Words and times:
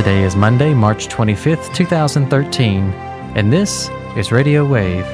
Today 0.00 0.22
is 0.22 0.34
Monday, 0.34 0.72
March 0.72 1.08
25th, 1.08 1.74
2013, 1.74 2.84
and 3.34 3.52
this 3.52 3.90
is 4.16 4.32
Radio 4.32 4.64
Wave. 4.64 5.04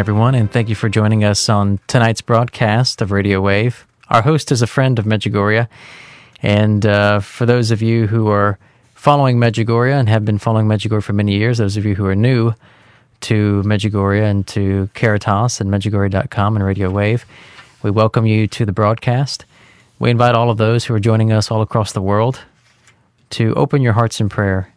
Everyone, 0.00 0.34
and 0.34 0.50
thank 0.50 0.70
you 0.70 0.74
for 0.74 0.88
joining 0.88 1.24
us 1.24 1.50
on 1.50 1.78
tonight's 1.86 2.22
broadcast 2.22 3.02
of 3.02 3.12
Radio 3.12 3.38
Wave. 3.38 3.86
Our 4.08 4.22
host 4.22 4.50
is 4.50 4.62
a 4.62 4.66
friend 4.66 4.98
of 4.98 5.04
Medjugorje, 5.04 5.68
and 6.42 6.86
uh, 6.86 7.20
for 7.20 7.44
those 7.44 7.70
of 7.70 7.82
you 7.82 8.06
who 8.06 8.28
are 8.28 8.58
following 8.94 9.36
Medjugorje 9.36 9.92
and 9.92 10.08
have 10.08 10.24
been 10.24 10.38
following 10.38 10.66
Medjugorje 10.66 11.02
for 11.02 11.12
many 11.12 11.36
years, 11.36 11.58
those 11.58 11.76
of 11.76 11.84
you 11.84 11.94
who 11.94 12.06
are 12.06 12.14
new 12.14 12.54
to 13.20 13.62
Medjugorje 13.66 14.22
and 14.22 14.46
to 14.46 14.88
Caritas 14.94 15.60
and 15.60 15.70
Medjugorje.com 15.70 16.56
and 16.56 16.64
Radio 16.64 16.88
Wave, 16.88 17.26
we 17.82 17.90
welcome 17.90 18.24
you 18.24 18.46
to 18.46 18.64
the 18.64 18.72
broadcast. 18.72 19.44
We 19.98 20.08
invite 20.08 20.34
all 20.34 20.48
of 20.48 20.56
those 20.56 20.86
who 20.86 20.94
are 20.94 21.00
joining 21.00 21.30
us 21.30 21.50
all 21.50 21.60
across 21.60 21.92
the 21.92 22.00
world 22.00 22.40
to 23.30 23.52
open 23.52 23.82
your 23.82 23.92
hearts 23.92 24.18
in 24.18 24.30
prayer 24.30 24.72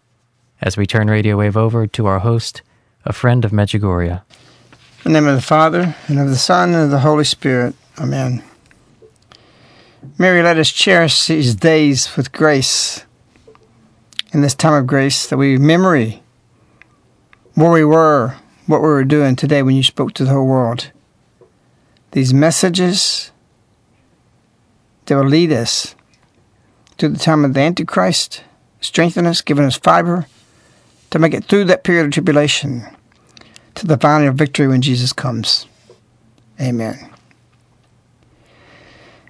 as 0.60 0.76
we 0.76 0.86
turn 0.86 1.10
Radio 1.10 1.38
Wave 1.38 1.56
over 1.56 1.88
to 1.88 2.08
our 2.08 2.20
host, 2.20 2.62
a 3.06 3.14
friend 3.14 3.46
of 3.46 3.52
Medjugorje. 3.52 4.22
In 5.06 5.12
the 5.12 5.20
name 5.20 5.28
of 5.28 5.36
the 5.36 5.42
Father, 5.42 5.98
and 6.08 6.18
of 6.18 6.30
the 6.30 6.38
Son, 6.38 6.74
and 6.74 6.84
of 6.86 6.90
the 6.90 7.00
Holy 7.00 7.26
Spirit. 7.26 7.76
Amen. 8.00 8.42
Mary, 10.18 10.42
let 10.42 10.58
us 10.58 10.72
cherish 10.72 11.28
these 11.28 11.56
days 11.56 12.16
with 12.16 12.32
grace. 12.32 13.04
In 14.32 14.40
this 14.40 14.56
time 14.56 14.76
of 14.76 14.88
grace, 14.88 15.28
that 15.28 15.36
we 15.36 15.58
memory 15.58 16.24
where 17.54 17.72
we 17.72 17.84
were, 17.84 18.38
what 18.66 18.80
we 18.80 18.88
were 18.88 19.04
doing 19.04 19.36
today 19.36 19.62
when 19.62 19.76
you 19.76 19.84
spoke 19.84 20.14
to 20.14 20.24
the 20.24 20.32
whole 20.32 20.48
world. 20.48 20.90
These 22.12 22.34
messages 22.34 23.34
that 25.08 25.18
will 25.18 25.26
lead 25.26 25.52
us 25.52 25.96
to 26.98 27.10
the 27.10 27.20
time 27.20 27.44
of 27.44 27.54
the 27.54 27.60
Antichrist, 27.60 28.42
strengthen 28.80 29.26
us, 29.26 29.42
giving 29.42 29.66
us 29.66 29.76
fiber 29.76 30.28
to 31.10 31.20
make 31.20 31.34
it 31.34 31.44
through 31.44 31.66
that 31.66 31.84
period 31.84 32.06
of 32.06 32.12
tribulation 32.14 32.88
to 33.76 33.88
the 33.88 33.98
final 33.98 34.34
victory 34.34 34.68
when 34.68 34.82
Jesus 34.82 35.14
comes. 35.14 35.68
Amen. 36.60 37.10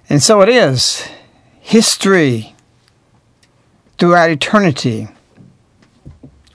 And 0.08 0.22
so 0.22 0.42
it 0.42 0.48
is. 0.48 1.06
History 1.60 2.54
throughout 3.98 4.30
eternity, 4.30 5.08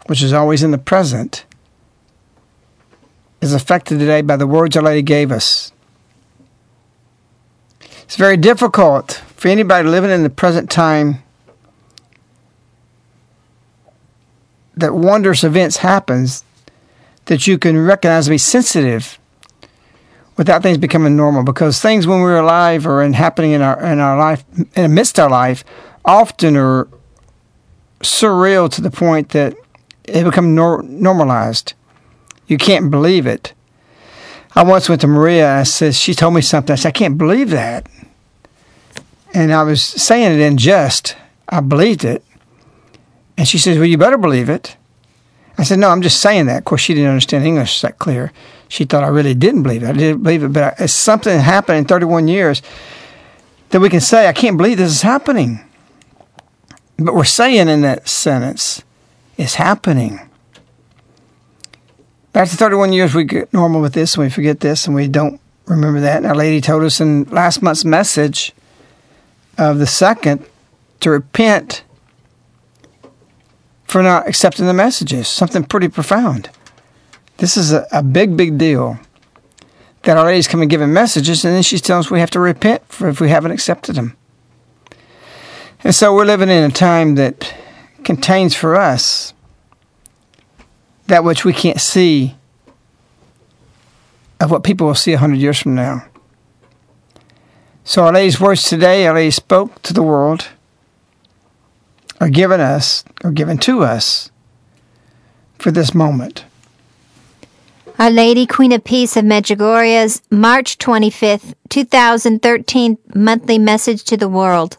which 0.07 0.21
is 0.21 0.33
always 0.33 0.61
in 0.61 0.71
the 0.71 0.77
present, 0.77 1.45
is 3.41 3.53
affected 3.53 3.99
today 3.99 4.21
by 4.21 4.35
the 4.35 4.47
words 4.47 4.75
Our 4.75 4.83
Lady 4.83 5.01
gave 5.01 5.31
us. 5.31 5.71
It's 8.03 8.15
very 8.15 8.37
difficult 8.37 9.13
for 9.35 9.47
anybody 9.47 9.87
living 9.87 10.11
in 10.11 10.23
the 10.23 10.29
present 10.29 10.69
time 10.69 11.23
that 14.75 14.93
wondrous 14.93 15.43
events 15.43 15.77
happens 15.77 16.43
that 17.29 17.45
you 17.45 17.59
can 17.59 17.77
recognize 17.77 18.27
and 18.27 18.33
be 18.33 18.39
sensitive 18.39 19.19
without 20.35 20.63
things 20.63 20.79
becoming 20.79 21.15
normal 21.15 21.43
because 21.43 21.79
things 21.79 22.07
when 22.07 22.21
we're 22.21 22.39
alive 22.39 22.87
or 22.87 23.03
in 23.03 23.13
happening 23.13 23.51
in 23.51 23.61
our 23.61 23.79
in 23.85 23.99
our 23.99 24.17
life 24.17 24.43
in 24.75 24.85
amidst 24.85 25.19
our 25.19 25.29
life 25.29 25.63
often 26.03 26.57
are 26.57 26.87
surreal 27.99 28.67
to 28.71 28.81
the 28.81 28.89
point 28.89 29.29
that 29.29 29.53
it 30.05 30.23
become 30.23 30.55
nor- 30.55 30.81
normalized. 30.81 31.73
You 32.47 32.57
can't 32.57 32.89
believe 32.89 33.27
it. 33.27 33.53
I 34.55 34.63
once 34.63 34.89
went 34.89 35.01
to 35.01 35.07
Maria. 35.07 35.59
I 35.59 35.63
said 35.63 35.93
she 35.93 36.15
told 36.15 36.33
me 36.33 36.41
something. 36.41 36.73
I 36.73 36.77
said 36.77 36.89
I 36.89 36.91
can't 36.93 37.19
believe 37.19 37.51
that, 37.51 37.87
and 39.35 39.53
I 39.53 39.61
was 39.61 39.83
saying 39.83 40.33
it 40.33 40.39
in 40.39 40.57
jest. 40.57 41.15
I 41.47 41.59
believed 41.59 42.03
it, 42.03 42.23
and 43.37 43.47
she 43.47 43.59
says, 43.59 43.77
"Well, 43.77 43.85
you 43.85 43.99
better 43.99 44.17
believe 44.17 44.49
it." 44.49 44.77
I 45.59 45.63
said, 45.63 45.79
no, 45.79 45.89
I'm 45.89 46.01
just 46.01 46.21
saying 46.21 46.45
that. 46.45 46.59
Of 46.59 46.65
course, 46.65 46.81
she 46.81 46.93
didn't 46.93 47.09
understand 47.09 47.45
English 47.45 47.81
that 47.81 47.99
clear. 47.99 48.31
She 48.69 48.85
thought 48.85 49.03
I 49.03 49.07
really 49.07 49.33
didn't 49.33 49.63
believe 49.63 49.83
it. 49.83 49.89
I 49.89 49.93
didn't 49.93 50.23
believe 50.23 50.43
it, 50.43 50.53
but 50.53 50.75
it's 50.79 50.93
something 50.93 51.37
happened 51.37 51.79
in 51.79 51.85
31 51.85 52.27
years 52.27 52.61
that 53.71 53.79
we 53.79 53.89
can 53.89 53.99
say, 53.99 54.27
I 54.27 54.33
can't 54.33 54.57
believe 54.57 54.77
this 54.77 54.91
is 54.91 55.01
happening. 55.01 55.59
But 56.97 57.13
we're 57.13 57.25
saying 57.25 57.67
in 57.67 57.81
that 57.81 58.07
sentence, 58.07 58.83
it's 59.37 59.55
happening. 59.55 60.19
After 62.33 62.55
31 62.55 62.93
years, 62.93 63.13
we 63.13 63.25
get 63.25 63.51
normal 63.53 63.81
with 63.81 63.93
this 63.93 64.15
and 64.15 64.23
we 64.23 64.29
forget 64.29 64.59
this 64.59 64.85
and 64.85 64.95
we 64.95 65.07
don't 65.07 65.41
remember 65.65 65.99
that. 66.01 66.17
And 66.17 66.25
our 66.25 66.35
lady 66.35 66.61
told 66.61 66.83
us 66.83 67.01
in 67.01 67.23
last 67.25 67.61
month's 67.61 67.83
message 67.83 68.53
of 69.57 69.79
the 69.79 69.87
second 69.87 70.45
to 71.01 71.09
repent 71.09 71.83
for 73.89 74.03
not 74.03 74.27
accepting 74.27 74.67
the 74.67 74.73
messages. 74.73 75.27
Something 75.27 75.63
pretty 75.63 75.87
profound. 75.87 76.51
This 77.37 77.57
is 77.57 77.73
a, 77.73 77.87
a 77.91 78.03
big, 78.03 78.37
big 78.37 78.57
deal. 78.57 78.99
That 80.03 80.15
our 80.15 80.25
lady's 80.25 80.47
coming 80.47 80.69
giving 80.69 80.93
messages, 80.93 81.43
and 81.43 81.55
then 81.55 81.63
she's 81.63 81.81
telling 81.81 82.01
us 82.01 82.11
we 82.11 82.19
have 82.19 82.29
to 82.31 82.39
repent 82.39 82.87
for 82.87 83.09
if 83.09 83.19
we 83.19 83.29
haven't 83.29 83.51
accepted 83.51 83.95
them. 83.95 84.15
And 85.83 85.95
so 85.95 86.13
we're 86.13 86.25
living 86.25 86.49
in 86.49 86.63
a 86.63 86.69
time 86.69 87.15
that 87.15 87.53
contains 88.03 88.55
for 88.55 88.75
us 88.75 89.33
that 91.07 91.23
which 91.23 91.43
we 91.43 91.51
can't 91.51 91.81
see 91.81 92.35
of 94.39 94.51
what 94.51 94.63
people 94.63 94.87
will 94.87 94.95
see 94.95 95.13
a 95.13 95.17
hundred 95.17 95.39
years 95.39 95.59
from 95.59 95.73
now. 95.75 96.05
So 97.83 98.03
Our 98.03 98.13
Lady's 98.13 98.39
words 98.39 98.63
today, 98.63 99.07
Our 99.07 99.15
Lady 99.15 99.31
spoke 99.31 99.81
to 99.81 99.93
the 99.93 100.03
world 100.03 100.49
are 102.19 102.29
given 102.29 102.59
us 102.59 103.03
or 103.23 103.31
given 103.31 103.57
to 103.59 103.83
us 103.83 104.31
for 105.57 105.71
this 105.71 105.93
moment. 105.93 106.45
Our 107.97 108.09
Lady 108.09 108.45
Queen 108.45 108.71
of 108.71 108.83
Peace 108.83 109.17
of 109.17 109.25
Medjugorje's 109.25 110.21
March 110.31 110.77
25th, 110.77 111.53
2013 111.69 112.97
monthly 113.13 113.57
message 113.57 114.03
to 114.05 114.15
the 114.15 114.29
world. 114.29 114.77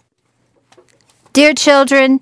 Dear 1.32 1.52
children, 1.52 2.20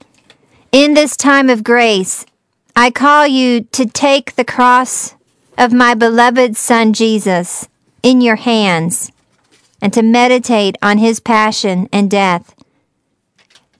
in 0.72 0.94
this 0.94 1.16
time 1.16 1.48
of 1.50 1.62
grace, 1.62 2.26
I 2.74 2.90
call 2.90 3.26
you 3.26 3.62
to 3.72 3.86
take 3.86 4.34
the 4.34 4.44
cross 4.44 5.14
of 5.56 5.72
my 5.72 5.94
beloved 5.94 6.56
Son 6.56 6.92
Jesus 6.92 7.68
in 8.02 8.20
your 8.20 8.36
hands 8.36 9.12
and 9.80 9.92
to 9.92 10.02
meditate 10.02 10.76
on 10.82 10.98
his 10.98 11.20
passion 11.20 11.88
and 11.92 12.10
death 12.10 12.57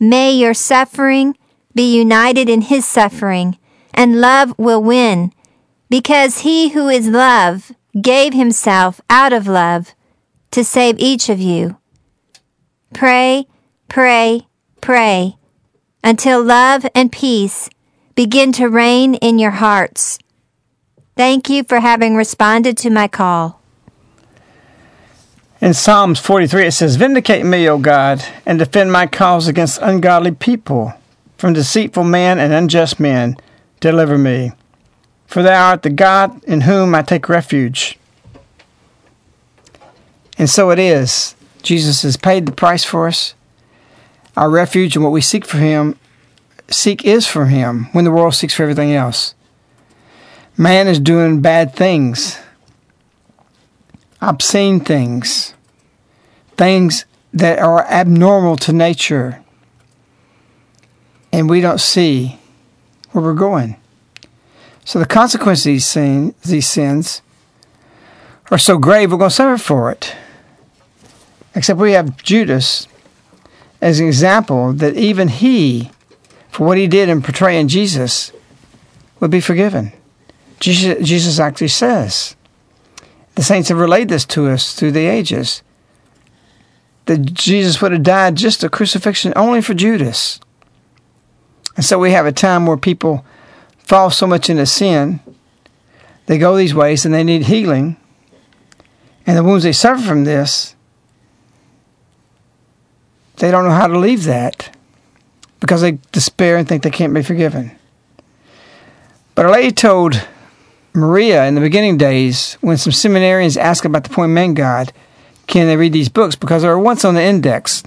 May 0.01 0.33
your 0.33 0.55
suffering 0.55 1.37
be 1.75 1.97
united 1.97 2.49
in 2.49 2.63
his 2.63 2.87
suffering, 2.87 3.59
and 3.93 4.21
love 4.21 4.55
will 4.59 4.83
win, 4.83 5.33
because 5.91 6.41
he 6.41 6.71
who 6.71 6.89
is 6.89 7.09
love 7.09 7.73
gave 8.01 8.33
himself 8.33 9.01
out 9.11 9.33
of 9.33 9.47
love 9.47 9.95
to 10.51 10.65
save 10.65 10.99
each 10.99 11.29
of 11.29 11.41
you. 11.41 11.77
Pray, 12.95 13.47
pray, 13.89 14.47
pray, 14.81 15.37
until 16.03 16.43
love 16.43 16.87
and 16.95 17.13
peace 17.13 17.69
begin 18.15 18.53
to 18.53 18.69
reign 18.69 19.15
in 19.15 19.39
your 19.39 19.53
hearts. 19.53 20.19
Thank 21.17 21.51
you 21.51 21.65
for 21.65 21.81
having 21.81 22.15
responded 22.15 22.77
to 22.79 22.91
my 22.91 23.09
call. 23.09 23.61
In 25.61 25.75
Psalms 25.75 26.21
43, 26.21 26.67
it 26.67 26.73
says, 26.73 26.95
Vindicate 26.95 27.45
me, 27.45 27.69
O 27.69 27.79
God, 27.79 28.25
and 28.47 28.61
defend 28.61 28.93
my 28.93 29.09
cause 29.09 29.49
against 29.49 29.83
ungodly 29.83 30.31
people. 30.31 30.95
From 31.37 31.53
deceitful 31.53 32.05
men 32.05 32.39
and 32.39 32.53
unjust 32.53 33.01
men, 33.01 33.37
deliver 33.81 34.17
me. 34.17 34.53
For 35.27 35.43
thou 35.43 35.71
art 35.71 35.83
the 35.83 35.91
God 35.91 36.43
in 36.45 36.63
whom 36.63 36.95
I 36.95 37.03
take 37.03 37.29
refuge. 37.29 37.99
And 40.39 40.49
so 40.49 40.71
it 40.71 40.79
is. 40.79 41.35
Jesus 41.63 42.03
has 42.03 42.17
paid 42.17 42.47
the 42.47 42.53
price 42.53 42.85
for 42.85 43.09
us. 43.09 43.35
Our 44.37 44.51
refuge 44.51 44.95
and 44.95 45.05
what 45.05 45.13
we 45.13 45.21
seek 45.21 45.45
for 45.45 45.59
him, 45.59 45.99
seek 46.71 47.05
is 47.05 47.27
for 47.27 47.47
him 47.47 47.87
when 47.91 48.05
the 48.05 48.13
world 48.13 48.37
seeks 48.37 48.55
for 48.55 48.63
everything 48.63 48.95
else. 48.95 49.35
Man 50.57 50.87
is 50.87 51.01
doing 51.01 51.41
bad 51.41 51.75
things 51.75 52.39
obscene 54.21 54.81
things, 54.81 55.55
things 56.57 57.05
that 57.33 57.59
are 57.59 57.85
abnormal 57.87 58.57
to 58.57 58.73
nature, 58.73 59.43
and 61.33 61.49
we 61.49 61.61
don't 61.61 61.81
see 61.81 62.39
where 63.13 63.23
we're 63.23 63.35
going. 63.35 63.77
So 64.85 64.99
the 64.99 65.07
consequences 65.07 65.67
of 65.67 65.71
these, 65.73 65.87
sin, 65.87 66.35
these 66.45 66.67
sins 66.67 67.21
are 68.51 68.59
so 68.59 68.79
grave, 68.79 69.13
we're 69.13 69.19
going 69.19 69.29
to 69.29 69.35
suffer 69.35 69.63
for 69.63 69.91
it. 69.91 70.17
Except 71.55 71.79
we 71.79 71.93
have 71.93 72.23
Judas 72.23 72.89
as 73.81 74.01
an 74.01 74.07
example 74.07 74.73
that 74.73 74.97
even 74.97 75.29
he, 75.29 75.91
for 76.51 76.67
what 76.67 76.79
he 76.79 76.87
did 76.87 77.09
in 77.09 77.23
portraying 77.23 77.69
Jesus, 77.69 78.33
would 79.21 79.31
be 79.31 79.41
forgiven. 79.41 79.93
Jesus, 80.61 81.07
Jesus 81.07 81.39
actually 81.39 81.69
says, 81.69 82.35
the 83.39 83.45
saints 83.45 83.69
have 83.69 83.79
relayed 83.79 84.09
this 84.09 84.25
to 84.25 84.49
us 84.49 84.75
through 84.75 84.91
the 84.91 85.07
ages. 85.07 85.63
That 87.07 87.19
Jesus 87.35 87.81
would 87.81 87.93
have 87.93 88.03
died 88.03 88.35
just 88.35 88.65
a 88.65 88.69
crucifixion 88.69 89.33
only 89.37 89.63
for 89.63 89.75
Judas. 89.75 90.41
And 91.77 91.85
so 91.85 92.01
we 92.01 92.11
have 92.11 92.27
a 92.27 92.33
time 92.33 92.67
where 92.67 92.77
people 92.77 93.25
fall 93.79 94.11
so 94.11 94.27
much 94.27 94.51
into 94.51 94.67
sin, 94.67 95.21
they 96.27 96.37
go 96.37 96.57
these 96.57 96.75
ways 96.75 97.05
and 97.05 97.15
they 97.15 97.23
need 97.23 97.45
healing. 97.45 97.97
And 99.25 99.37
the 99.37 99.45
wounds 99.45 99.63
they 99.63 99.71
suffer 99.71 100.03
from 100.03 100.25
this, 100.25 100.75
they 103.37 103.53
don't 103.53 103.67
know 103.67 103.71
how 103.71 103.87
to 103.87 104.01
leave 104.01 104.25
that 104.25 104.77
because 105.61 105.83
they 105.83 106.01
despair 106.11 106.57
and 106.57 106.67
think 106.67 106.83
they 106.83 106.91
can't 106.91 107.15
be 107.15 107.23
forgiven. 107.23 107.71
But 109.37 109.47
a 109.47 109.51
lady 109.53 109.71
told 109.71 110.27
Maria 110.99 111.47
in 111.47 111.55
the 111.55 111.61
beginning 111.61 111.97
days, 111.97 112.55
when 112.61 112.77
some 112.77 112.93
seminarians 112.93 113.57
asked 113.57 113.85
about 113.85 114.05
the 114.05 114.11
point 114.11 114.33
man 114.33 114.55
God, 114.55 114.93
can 115.47 115.67
they 115.67 115.77
read 115.77 115.93
these 115.93 116.09
books? 116.09 116.37
Because 116.37 116.63
they 116.63 116.69
were 116.69 116.79
once 116.79 117.05
on 117.05 117.15
the 117.15 117.23
index. 117.23 117.83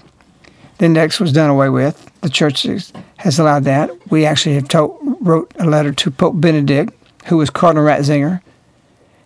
The 0.77 0.85
index 0.85 1.19
was 1.19 1.31
done 1.31 1.49
away 1.49 1.69
with. 1.69 2.09
The 2.21 2.29
church 2.29 2.63
has 2.63 3.39
allowed 3.39 3.65
that. 3.65 3.91
We 4.11 4.25
actually 4.25 4.55
have 4.55 4.67
told, 4.67 4.97
wrote 5.21 5.51
a 5.59 5.65
letter 5.65 5.91
to 5.93 6.11
Pope 6.11 6.39
Benedict, 6.39 6.93
who 7.25 7.37
was 7.37 7.49
Cardinal 7.49 7.85
Ratzinger, 7.85 8.41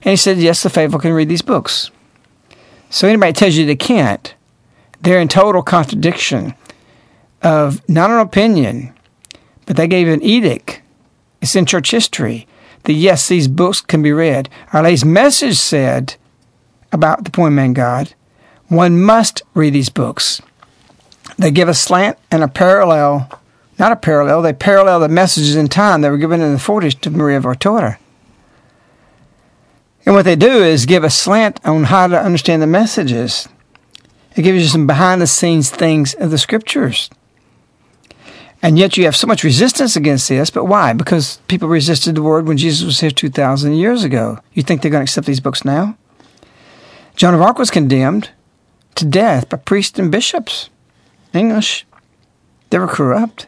and 0.01 0.11
he 0.11 0.17
said, 0.17 0.37
yes, 0.37 0.61
the 0.61 0.69
faithful 0.69 0.99
can 0.99 1.13
read 1.13 1.29
these 1.29 1.41
books. 1.41 1.89
So 2.89 3.07
anybody 3.07 3.33
tells 3.33 3.55
you 3.55 3.65
they 3.65 3.75
can't, 3.75 4.35
they're 5.01 5.19
in 5.19 5.27
total 5.27 5.63
contradiction 5.63 6.53
of 7.41 7.87
not 7.89 8.11
an 8.11 8.19
opinion, 8.19 8.93
but 9.65 9.77
they 9.77 9.87
gave 9.87 10.07
an 10.07 10.21
edict. 10.21 10.81
It's 11.41 11.55
in 11.55 11.65
church 11.65 11.91
history 11.91 12.47
that 12.85 12.93
yes, 12.93 13.27
these 13.27 13.47
books 13.47 13.81
can 13.81 14.01
be 14.01 14.11
read. 14.11 14.49
Our 14.73 14.83
Lady's 14.83 15.05
message 15.05 15.57
said 15.57 16.15
about 16.91 17.23
the 17.23 17.31
point 17.31 17.53
man 17.53 17.73
God, 17.73 18.13
one 18.67 19.01
must 19.01 19.43
read 19.53 19.73
these 19.73 19.89
books. 19.89 20.41
They 21.37 21.51
give 21.51 21.67
a 21.67 21.73
slant 21.73 22.17
and 22.31 22.43
a 22.43 22.47
parallel, 22.47 23.29
not 23.77 23.91
a 23.91 23.97
parallel, 23.97 24.41
they 24.41 24.53
parallel 24.53 24.99
the 24.99 25.09
messages 25.09 25.55
in 25.55 25.67
time 25.67 26.01
that 26.01 26.11
were 26.11 26.17
given 26.17 26.41
in 26.41 26.53
the 26.53 26.59
40s 26.59 26.99
to 27.01 27.09
Maria 27.09 27.41
Valtorta. 27.41 27.97
And 30.05 30.13
what 30.13 30.25
they 30.25 30.35
do 30.35 30.63
is 30.63 30.85
give 30.85 31.03
a 31.03 31.09
slant 31.09 31.59
on 31.65 31.85
how 31.85 32.07
to 32.07 32.19
understand 32.19 32.61
the 32.61 32.67
messages. 32.67 33.49
It 34.35 34.43
gives 34.43 34.61
you 34.61 34.67
some 34.67 34.85
behind 34.85 35.21
the 35.21 35.27
scenes 35.27 35.69
things 35.69 36.13
of 36.13 36.29
the 36.29 36.37
scriptures. 36.37 37.09
And 38.65 38.79
yet 38.79 38.97
you 38.97 39.05
have 39.05 39.15
so 39.15 39.27
much 39.27 39.43
resistance 39.43 39.95
against 39.95 40.27
this, 40.27 40.49
but 40.49 40.65
why? 40.65 40.93
Because 40.93 41.37
people 41.47 41.69
resisted 41.69 42.15
the 42.15 42.23
word 42.23 42.47
when 42.47 42.57
Jesus 42.57 42.83
was 42.83 42.99
here 42.99 43.11
2,000 43.11 43.75
years 43.75 44.03
ago. 44.03 44.39
You 44.53 44.63
think 44.63 44.81
they're 44.81 44.89
going 44.89 45.05
to 45.05 45.07
accept 45.07 45.27
these 45.27 45.39
books 45.39 45.63
now? 45.63 45.95
Joan 47.15 47.35
of 47.35 47.43
Arc 47.43 47.59
was 47.59 47.69
condemned 47.69 48.31
to 48.95 49.05
death 49.05 49.49
by 49.49 49.57
priests 49.57 49.99
and 49.99 50.11
bishops. 50.11 50.71
English. 51.31 51.85
They 52.71 52.79
were 52.79 52.87
corrupt. 52.87 53.45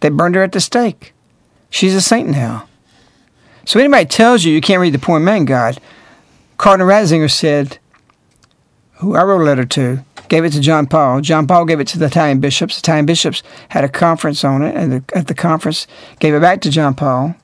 They 0.00 0.08
burned 0.08 0.34
her 0.34 0.42
at 0.42 0.50
the 0.50 0.60
stake. 0.60 1.12
She's 1.70 1.94
a 1.94 2.00
saint 2.00 2.28
now. 2.28 2.66
So 3.64 3.78
anybody 3.78 4.06
tells 4.06 4.42
you 4.42 4.52
you 4.52 4.60
can't 4.60 4.80
read 4.80 4.94
the 4.94 4.98
poor 4.98 5.20
Man 5.20 5.44
God, 5.44 5.80
Cardinal 6.58 6.88
Ratzinger 6.88 7.30
said, 7.30 7.78
who 8.94 9.14
I 9.14 9.22
wrote 9.22 9.42
a 9.42 9.44
letter 9.44 9.64
to, 9.64 10.04
gave 10.30 10.44
it 10.44 10.52
to 10.52 10.60
John 10.60 10.86
Paul. 10.86 11.20
John 11.20 11.46
Paul 11.46 11.66
gave 11.66 11.80
it 11.80 11.88
to 11.88 11.98
the 11.98 12.06
Italian 12.06 12.38
bishops. 12.40 12.76
The 12.76 12.80
Italian 12.80 13.04
bishops 13.04 13.42
had 13.68 13.84
a 13.84 13.88
conference 13.88 14.44
on 14.44 14.62
it, 14.62 14.74
and 14.76 14.92
the, 14.92 15.04
at 15.14 15.26
the 15.26 15.34
conference 15.34 15.86
gave 16.20 16.32
it 16.32 16.40
back 16.40 16.62
to 16.62 16.70
John 16.70 16.94
Paul 16.94 17.34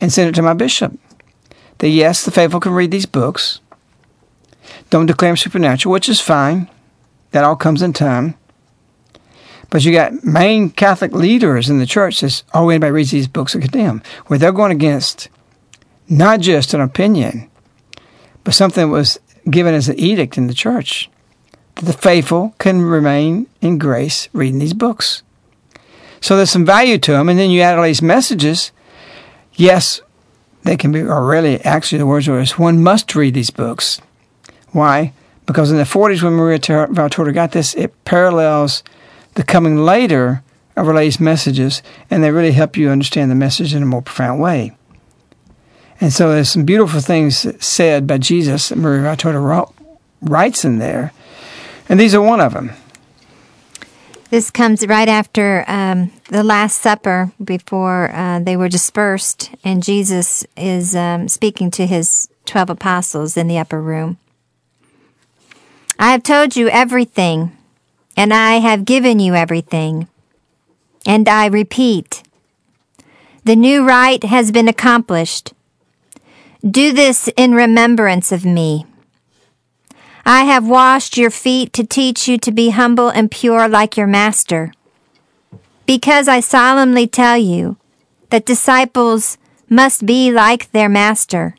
and 0.00 0.12
sent 0.12 0.30
it 0.30 0.34
to 0.34 0.42
my 0.42 0.54
bishop. 0.54 0.98
That 1.78 1.90
yes, 1.90 2.24
the 2.24 2.30
faithful 2.30 2.58
can 2.58 2.72
read 2.72 2.90
these 2.90 3.06
books. 3.06 3.60
Don't 4.88 5.06
declare 5.06 5.30
them 5.30 5.36
supernatural, 5.36 5.92
which 5.92 6.08
is 6.08 6.20
fine. 6.20 6.68
That 7.32 7.44
all 7.44 7.54
comes 7.54 7.82
in 7.82 7.92
time. 7.92 8.34
But 9.68 9.84
you 9.84 9.92
got 9.92 10.24
main 10.24 10.70
Catholic 10.70 11.12
leaders 11.12 11.68
in 11.68 11.78
the 11.78 11.86
church 11.86 12.16
says, 12.16 12.42
oh, 12.54 12.70
anybody 12.70 12.90
reads 12.90 13.10
these 13.10 13.28
books 13.28 13.54
are 13.54 13.60
condemned, 13.60 14.04
where 14.26 14.38
they're 14.38 14.52
going 14.52 14.72
against 14.72 15.28
not 16.08 16.40
just 16.40 16.72
an 16.72 16.80
opinion, 16.80 17.48
but 18.42 18.54
something 18.54 18.86
that 18.86 18.92
was 18.92 19.20
given 19.48 19.74
as 19.74 19.88
an 19.88 20.00
edict 20.00 20.38
in 20.38 20.46
the 20.46 20.54
church 20.54 21.08
that 21.10 21.19
the 21.80 21.92
faithful 21.92 22.54
can 22.58 22.82
remain 22.82 23.46
in 23.60 23.78
grace 23.78 24.28
reading 24.32 24.58
these 24.58 24.74
books. 24.74 25.22
So 26.20 26.36
there's 26.36 26.50
some 26.50 26.66
value 26.66 26.98
to 26.98 27.12
them, 27.12 27.28
and 27.28 27.38
then 27.38 27.50
you 27.50 27.62
add 27.62 27.78
all 27.78 27.84
these 27.84 28.02
messages. 28.02 28.72
Yes, 29.54 30.02
they 30.64 30.76
can 30.76 30.92
be, 30.92 31.00
or 31.00 31.26
really, 31.26 31.60
actually, 31.62 31.98
the 31.98 32.06
words 32.06 32.28
are, 32.28 32.44
one 32.56 32.82
must 32.82 33.14
read 33.14 33.34
these 33.34 33.50
books. 33.50 34.00
Why? 34.72 35.14
Because 35.46 35.70
in 35.70 35.78
the 35.78 35.84
40s, 35.84 36.22
when 36.22 36.34
Maria 36.34 36.58
Valtorta 36.58 37.32
got 37.32 37.52
this, 37.52 37.74
it 37.74 38.04
parallels 38.04 38.82
the 39.34 39.42
coming 39.42 39.78
later 39.78 40.42
of 40.76 40.86
Our 40.86 40.94
Lady's 40.94 41.18
messages, 41.18 41.82
and 42.10 42.22
they 42.22 42.30
really 42.30 42.52
help 42.52 42.76
you 42.76 42.90
understand 42.90 43.30
the 43.30 43.34
message 43.34 43.74
in 43.74 43.82
a 43.82 43.86
more 43.86 44.02
profound 44.02 44.40
way. 44.40 44.76
And 46.00 46.12
so 46.12 46.30
there's 46.30 46.50
some 46.50 46.64
beautiful 46.64 47.00
things 47.00 47.46
said 47.64 48.06
by 48.06 48.18
Jesus 48.18 48.68
that 48.68 48.76
Maria 48.76 49.02
Valtorta 49.02 49.72
writes 50.20 50.64
in 50.64 50.78
there 50.78 51.12
and 51.90 51.98
these 51.98 52.14
are 52.14 52.22
one 52.22 52.40
of 52.40 52.54
them. 52.54 52.70
This 54.30 54.48
comes 54.48 54.86
right 54.86 55.08
after 55.08 55.64
um, 55.66 56.12
the 56.28 56.44
Last 56.44 56.80
Supper 56.80 57.32
before 57.42 58.12
uh, 58.14 58.38
they 58.38 58.56
were 58.56 58.68
dispersed, 58.68 59.50
and 59.64 59.82
Jesus 59.82 60.46
is 60.56 60.94
um, 60.94 61.26
speaking 61.26 61.68
to 61.72 61.84
his 61.84 62.28
12 62.46 62.70
apostles 62.70 63.36
in 63.36 63.48
the 63.48 63.58
upper 63.58 63.82
room. 63.82 64.18
I 65.98 66.12
have 66.12 66.22
told 66.22 66.54
you 66.54 66.68
everything, 66.68 67.56
and 68.16 68.32
I 68.32 68.58
have 68.58 68.84
given 68.84 69.18
you 69.18 69.34
everything. 69.34 70.06
And 71.04 71.28
I 71.28 71.46
repeat, 71.46 72.22
the 73.42 73.56
new 73.56 73.84
rite 73.84 74.22
has 74.22 74.52
been 74.52 74.68
accomplished. 74.68 75.52
Do 76.64 76.92
this 76.92 77.28
in 77.36 77.52
remembrance 77.52 78.30
of 78.30 78.44
me. 78.44 78.86
I 80.24 80.44
have 80.44 80.66
washed 80.66 81.16
your 81.16 81.30
feet 81.30 81.72
to 81.72 81.84
teach 81.84 82.28
you 82.28 82.38
to 82.38 82.52
be 82.52 82.70
humble 82.70 83.08
and 83.08 83.30
pure 83.30 83.68
like 83.68 83.96
your 83.96 84.06
master. 84.06 84.72
Because 85.86 86.28
I 86.28 86.40
solemnly 86.40 87.06
tell 87.06 87.36
you 87.36 87.76
that 88.30 88.46
disciples 88.46 89.38
must 89.68 90.06
be 90.06 90.30
like 90.30 90.70
their 90.72 90.88
master. 90.88 91.56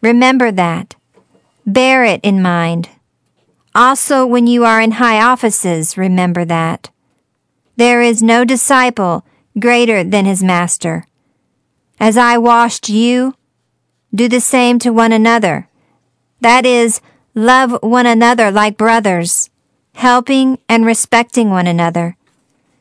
Remember 0.00 0.52
that. 0.52 0.94
Bear 1.66 2.04
it 2.04 2.20
in 2.22 2.42
mind. 2.42 2.88
Also, 3.74 4.24
when 4.24 4.46
you 4.46 4.64
are 4.64 4.80
in 4.80 4.92
high 4.92 5.20
offices, 5.20 5.98
remember 5.98 6.44
that. 6.44 6.90
There 7.76 8.00
is 8.00 8.22
no 8.22 8.44
disciple 8.44 9.24
greater 9.58 10.02
than 10.04 10.24
his 10.24 10.42
master. 10.42 11.04
As 11.98 12.16
I 12.16 12.38
washed 12.38 12.88
you, 12.88 13.34
do 14.14 14.28
the 14.28 14.40
same 14.40 14.78
to 14.80 14.90
one 14.90 15.12
another. 15.12 15.68
That 16.40 16.64
is, 16.64 17.00
Love 17.38 17.76
one 17.82 18.06
another 18.06 18.50
like 18.50 18.78
brothers, 18.78 19.50
helping 19.94 20.58
and 20.70 20.86
respecting 20.86 21.50
one 21.50 21.66
another, 21.66 22.16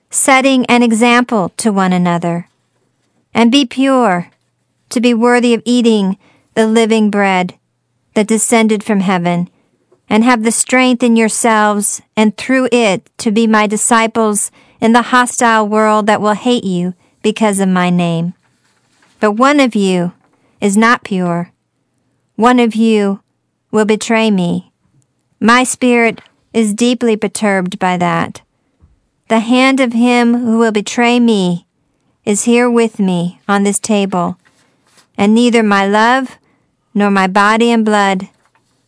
setting 0.09 0.65
an 0.67 0.81
example 0.81 1.49
to 1.57 1.73
one 1.73 1.91
another. 1.91 2.47
And 3.33 3.51
be 3.51 3.65
pure, 3.65 4.31
to 4.87 5.01
be 5.01 5.13
worthy 5.13 5.53
of 5.53 5.61
eating 5.65 6.17
the 6.53 6.67
living 6.67 7.11
bread 7.11 7.55
that 8.13 8.27
descended 8.27 8.81
from 8.81 9.01
heaven, 9.01 9.49
and 10.09 10.23
have 10.23 10.43
the 10.43 10.53
strength 10.53 11.03
in 11.03 11.17
yourselves 11.17 12.01
and 12.15 12.37
through 12.37 12.69
it 12.71 13.09
to 13.17 13.31
be 13.31 13.47
my 13.47 13.67
disciples 13.67 14.51
in 14.79 14.93
the 14.93 15.11
hostile 15.11 15.67
world 15.67 16.07
that 16.07 16.21
will 16.21 16.33
hate 16.33 16.63
you 16.63 16.93
because 17.21 17.59
of 17.59 17.67
my 17.67 17.89
name. 17.89 18.33
But 19.19 19.31
one 19.31 19.59
of 19.59 19.75
you 19.75 20.13
is 20.61 20.77
not 20.77 21.03
pure. 21.03 21.51
One 22.37 22.61
of 22.61 22.73
you 22.73 23.19
will 23.75 23.85
betray 23.85 24.31
me. 24.31 24.71
My 25.37 25.65
spirit 25.65 26.21
is 26.53 26.73
deeply 26.73 27.17
perturbed 27.17 27.77
by 27.77 27.97
that. 27.97 28.41
The 29.27 29.41
hand 29.41 29.81
of 29.81 29.91
him 29.91 30.33
who 30.33 30.57
will 30.57 30.71
betray 30.71 31.19
me 31.19 31.67
is 32.23 32.45
here 32.45 32.71
with 32.71 32.99
me 32.99 33.41
on 33.49 33.63
this 33.63 33.77
table, 33.77 34.37
and 35.17 35.35
neither 35.35 35.61
my 35.61 35.85
love, 35.85 36.37
nor 36.93 37.11
my 37.11 37.27
body 37.27 37.69
and 37.69 37.83
blood, 37.83 38.29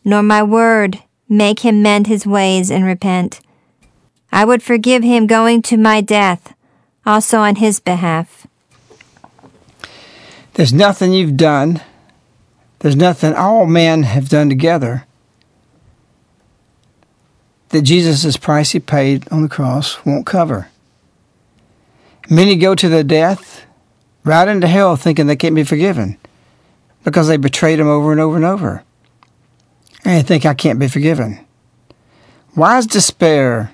nor 0.06 0.24
my 0.24 0.41
word 0.41 1.00
make 1.27 1.60
him 1.60 1.82
mend 1.82 2.08
his 2.08 2.25
ways 2.25 2.72
and 2.72 2.86
repent. 2.86 3.41
I 4.32 4.46
would 4.46 4.63
forgive 4.63 5.03
him 5.03 5.27
going 5.27 5.63
to 5.63 5.75
my 5.75 6.00
death, 6.00 6.53
also 7.06 7.39
on 7.39 7.58
his 7.58 7.82
behalf. 7.82 8.48
There's 10.53 10.72
nothing 10.72 11.12
you've 11.12 11.36
done, 11.36 11.82
there's 12.79 12.96
nothing 12.96 13.34
all 13.34 13.65
men 13.65 14.03
have 14.03 14.29
done 14.29 14.50
together 14.50 15.05
that 17.69 17.81
Jesus' 17.81 18.38
price 18.38 18.72
he 18.72 18.79
paid 18.79 19.27
on 19.31 19.41
the 19.41 19.50
cross 19.50 20.03
won't 20.05 20.25
cover. 20.25 20.69
Many 22.29 22.55
go 22.55 22.75
to 22.75 22.89
their 22.89 23.03
death 23.03 23.65
right 24.24 24.48
into 24.48 24.67
hell 24.67 24.96
thinking 24.96 25.27
they 25.27 25.36
can't 25.36 25.55
be 25.55 25.63
forgiven 25.63 26.17
because 27.03 27.27
they 27.27 27.38
betrayed 27.38 27.79
him 27.79 27.88
over 27.88 28.12
and 28.12 28.22
over 28.22 28.36
and 28.36 28.46
over. 28.46 28.84
And 30.03 30.17
they 30.17 30.24
think 30.24 30.46
I 30.46 30.53
can't 30.53 30.79
be 30.79 30.88
forgiven. 30.88 31.46
Why 32.53 32.77
is 32.77 32.88
despair, 32.88 33.72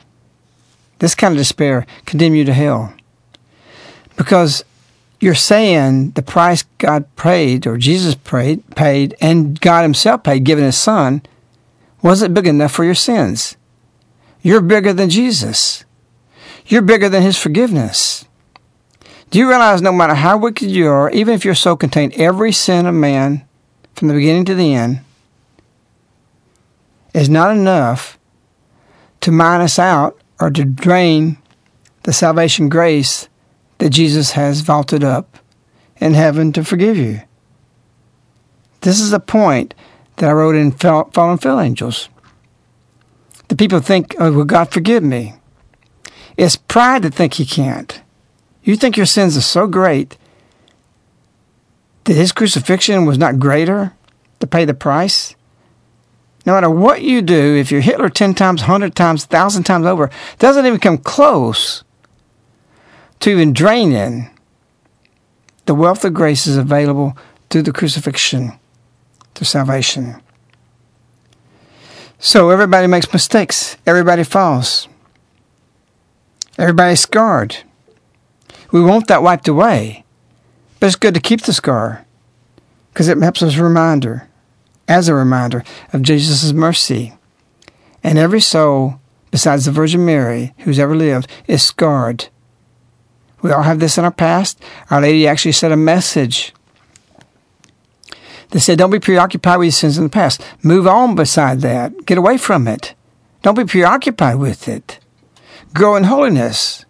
this 0.99 1.15
kind 1.15 1.33
of 1.33 1.37
despair, 1.37 1.85
condemn 2.05 2.35
you 2.35 2.43
to 2.45 2.53
hell? 2.53 2.93
Because 4.17 4.63
you're 5.23 5.35
saying 5.35 6.11
the 6.11 6.21
price 6.21 6.63
God 6.79 7.05
paid 7.15 7.65
or 7.65 7.77
Jesus 7.77 8.13
paid, 8.13 8.69
paid 8.75 9.15
and 9.21 9.59
God 9.61 9.83
himself 9.83 10.21
paid, 10.23 10.43
giving 10.43 10.65
his 10.65 10.77
son, 10.77 11.21
wasn't 12.01 12.33
big 12.33 12.45
enough 12.45 12.73
for 12.73 12.83
your 12.83 12.93
sins. 12.93 13.55
You're 14.41 14.59
bigger 14.59 14.91
than 14.91 15.09
Jesus. 15.09 15.85
You're 16.65 16.81
bigger 16.81 17.07
than 17.07 17.23
his 17.23 17.37
forgiveness. 17.37 18.25
Do 19.29 19.39
you 19.39 19.47
realize 19.47 19.81
no 19.81 19.93
matter 19.93 20.13
how 20.13 20.37
wicked 20.37 20.69
you 20.69 20.89
are, 20.89 21.09
even 21.11 21.33
if 21.33 21.45
your 21.45 21.55
soul 21.55 21.77
contained 21.77 22.13
every 22.15 22.51
sin 22.51 22.85
of 22.85 22.93
man 22.93 23.45
from 23.95 24.09
the 24.09 24.13
beginning 24.13 24.43
to 24.45 24.55
the 24.55 24.75
end, 24.75 24.99
is 27.13 27.29
not 27.29 27.55
enough 27.55 28.19
to 29.21 29.31
minus 29.31 29.79
out 29.79 30.19
or 30.37 30.51
to 30.51 30.65
drain 30.65 31.37
the 32.03 32.11
salvation 32.11 32.67
grace 32.67 33.29
that 33.83 33.89
Jesus 33.89 34.31
has 34.31 34.61
vaulted 34.61 35.03
up 35.03 35.39
in 35.97 36.13
heaven 36.13 36.53
to 36.53 36.63
forgive 36.63 36.95
you. 36.95 37.19
This 38.79 39.01
is 39.01 39.11
a 39.11 39.19
point 39.19 39.73
that 40.15 40.29
I 40.29 40.31
wrote 40.31 40.55
in 40.55 40.71
Fallen 40.71 41.37
Field 41.37 41.59
Angels 41.59 42.07
the 43.49 43.57
people 43.57 43.81
think, 43.81 44.15
oh, 44.19 44.31
will 44.31 44.45
God 44.45 44.71
forgive 44.71 45.03
me? 45.03 45.33
It's 46.37 46.55
pride 46.55 47.01
to 47.01 47.09
think 47.09 47.33
He 47.33 47.45
can't. 47.45 48.01
You 48.63 48.77
think 48.77 48.95
your 48.95 49.05
sins 49.05 49.35
are 49.35 49.41
so 49.41 49.67
great 49.67 50.17
that 52.05 52.13
His 52.13 52.31
crucifixion 52.31 53.05
was 53.05 53.17
not 53.17 53.37
greater 53.37 53.95
to 54.39 54.47
pay 54.47 54.63
the 54.63 54.73
price? 54.73 55.35
No 56.45 56.53
matter 56.53 56.69
what 56.69 57.01
you 57.01 57.21
do, 57.21 57.57
if 57.57 57.69
you're 57.69 57.81
Hitler 57.81 58.07
10 58.07 58.33
times, 58.33 58.61
100 58.61 58.95
times, 58.95 59.25
1,000 59.25 59.63
times 59.63 59.85
over, 59.85 60.09
doesn't 60.39 60.65
even 60.65 60.79
come 60.79 60.99
close 60.99 61.83
to 63.23 63.29
even 63.29 63.53
drain 63.53 63.93
in 63.93 64.29
the 65.65 65.73
wealth 65.73 66.03
of 66.03 66.13
grace 66.13 66.45
is 66.45 66.57
available 66.57 67.17
through 67.49 67.61
the 67.61 67.71
crucifixion, 67.71 68.51
to 69.33 69.45
salvation. 69.45 70.21
So 72.19 72.49
everybody 72.49 72.85
makes 72.87 73.13
mistakes. 73.13 73.77
Everybody 73.85 74.25
falls. 74.25 74.89
Everybody's 76.57 76.99
scarred. 76.99 77.55
We 78.73 78.81
want 78.81 79.07
that 79.07 79.23
wiped 79.23 79.47
away. 79.47 80.03
But 80.81 80.87
it's 80.87 80.97
good 80.97 81.13
to 81.13 81.21
keep 81.21 81.43
the 81.43 81.53
scar 81.53 82.05
because 82.91 83.07
it 83.07 83.17
helps 83.19 83.41
us 83.41 83.55
reminder, 83.55 84.27
as 84.89 85.07
a 85.07 85.13
reminder 85.13 85.63
of 85.93 86.01
Jesus' 86.01 86.51
mercy. 86.51 87.13
And 88.03 88.17
every 88.17 88.41
soul, 88.41 88.99
besides 89.31 89.63
the 89.63 89.71
Virgin 89.71 90.03
Mary, 90.03 90.53
who's 90.59 90.77
ever 90.77 90.93
lived, 90.93 91.29
is 91.47 91.63
scarred. 91.63 92.27
We 93.43 93.51
all 93.51 93.61
have 93.61 93.79
this 93.79 93.99
in 93.99 94.05
our 94.05 94.11
past. 94.11 94.59
Our 94.89 95.01
Lady 95.01 95.27
actually 95.27 95.51
sent 95.51 95.73
a 95.73 95.77
message 95.77 96.53
they 98.53 98.59
said, 98.59 98.77
don't 98.77 98.91
be 98.91 98.99
preoccupied 98.99 99.57
with 99.57 99.65
your 99.65 99.71
sins 99.71 99.97
in 99.97 100.03
the 100.03 100.11
past. 100.11 100.39
Move 100.61 100.85
on 100.85 101.15
beside 101.15 101.61
that. 101.61 102.05
Get 102.05 102.19
away 102.19 102.37
from 102.37 102.67
it. 102.67 102.93
Don't 103.41 103.57
be 103.57 103.65
preoccupied 103.65 104.35
with 104.35 104.67
it. 104.67 104.99
Grow 105.73 105.95
in 105.95 106.03
holiness. 106.03 106.85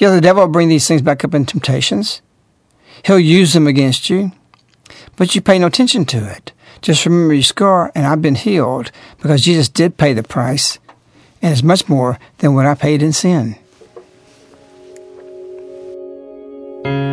Know, 0.00 0.14
the 0.14 0.20
devil 0.20 0.44
will 0.44 0.52
bring 0.52 0.68
these 0.68 0.86
things 0.86 1.02
back 1.02 1.24
up 1.24 1.34
in 1.34 1.46
temptations. 1.46 2.22
He'll 3.04 3.18
use 3.18 3.54
them 3.54 3.66
against 3.66 4.08
you, 4.08 4.32
but 5.16 5.34
you 5.34 5.40
pay 5.40 5.58
no 5.58 5.66
attention 5.66 6.04
to 6.06 6.30
it. 6.30 6.52
Just 6.80 7.06
remember 7.06 7.34
your 7.34 7.42
scar, 7.42 7.90
and 7.94 8.06
I've 8.06 8.22
been 8.22 8.36
healed 8.36 8.92
because 9.20 9.42
Jesus 9.42 9.68
did 9.68 9.96
pay 9.96 10.12
the 10.12 10.24
price, 10.24 10.78
and 11.40 11.52
it's 11.52 11.62
much 11.62 11.88
more 11.88 12.18
than 12.38 12.54
what 12.54 12.66
I 12.66 12.74
paid 12.74 13.02
in 13.02 13.12
sin. 13.12 13.56
What 16.84 17.11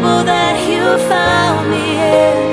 trouble 0.00 0.24
that 0.24 0.56
you 0.66 0.98
found 1.08 1.70
me 1.70 2.00
in. 2.00 2.49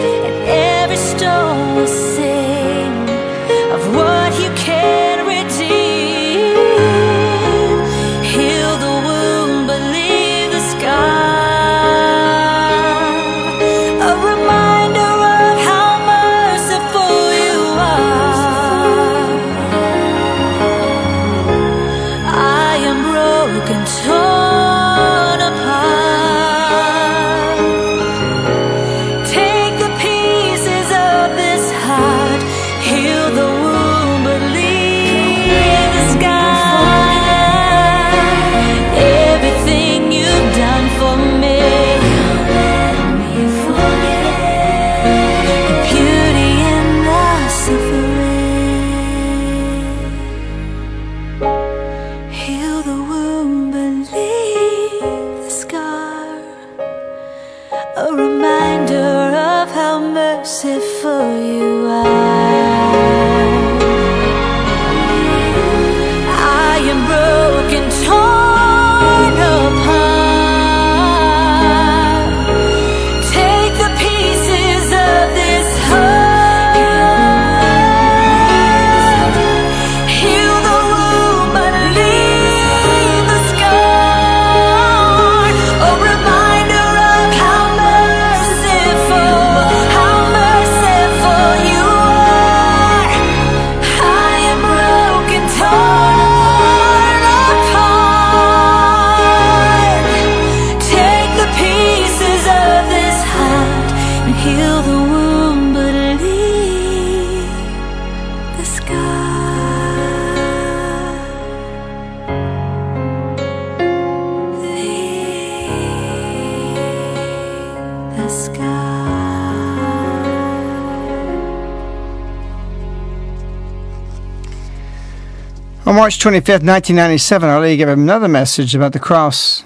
March 126.07 126.19
25th, 126.19 126.63
1997, 126.63 127.49
Our 127.49 127.59
Lady 127.59 127.75
gave 127.75 127.89
another 127.89 128.29
message 128.29 128.73
about 128.73 128.93
the 128.93 128.97
cross, 128.97 129.65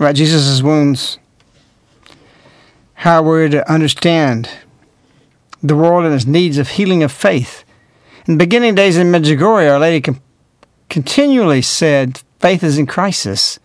about 0.00 0.16
Jesus' 0.16 0.60
wounds, 0.60 1.20
how 2.94 3.22
we're 3.22 3.48
to 3.48 3.72
understand 3.72 4.50
the 5.62 5.76
world 5.76 6.04
and 6.04 6.12
its 6.12 6.26
needs 6.26 6.58
of 6.58 6.70
healing 6.70 7.04
of 7.04 7.12
faith. 7.12 7.62
In 8.26 8.34
the 8.34 8.44
beginning 8.44 8.74
days 8.74 8.96
in 8.96 9.12
Medjugorje, 9.12 9.70
Our 9.70 9.78
Lady 9.78 10.00
com- 10.00 10.20
continually 10.88 11.62
said, 11.62 12.20
faith 12.40 12.64
is 12.64 12.78
in 12.78 12.86
crisis. 12.86 13.60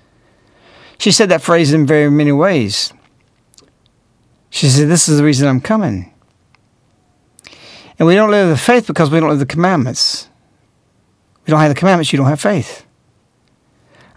She 0.99 1.11
said 1.11 1.29
that 1.29 1.41
phrase 1.41 1.73
in 1.73 1.87
very 1.87 2.11
many 2.11 2.31
ways. 2.31 2.93
She 4.51 4.69
said, 4.69 4.89
This 4.89 5.09
is 5.09 5.17
the 5.17 5.23
reason 5.23 5.47
I'm 5.47 5.59
coming. 5.59 6.13
And 7.97 8.07
we 8.07 8.13
don't 8.13 8.29
live 8.29 8.47
the 8.47 8.57
faith 8.57 8.85
because 8.85 9.09
we 9.09 9.19
don't 9.19 9.29
live 9.29 9.39
the 9.39 9.47
commandments. 9.47 10.27
You 11.51 11.55
don't 11.55 11.63
have 11.63 11.75
the 11.75 11.79
commandments, 11.79 12.13
you 12.13 12.17
don't 12.17 12.27
have 12.27 12.39
faith. 12.39 12.85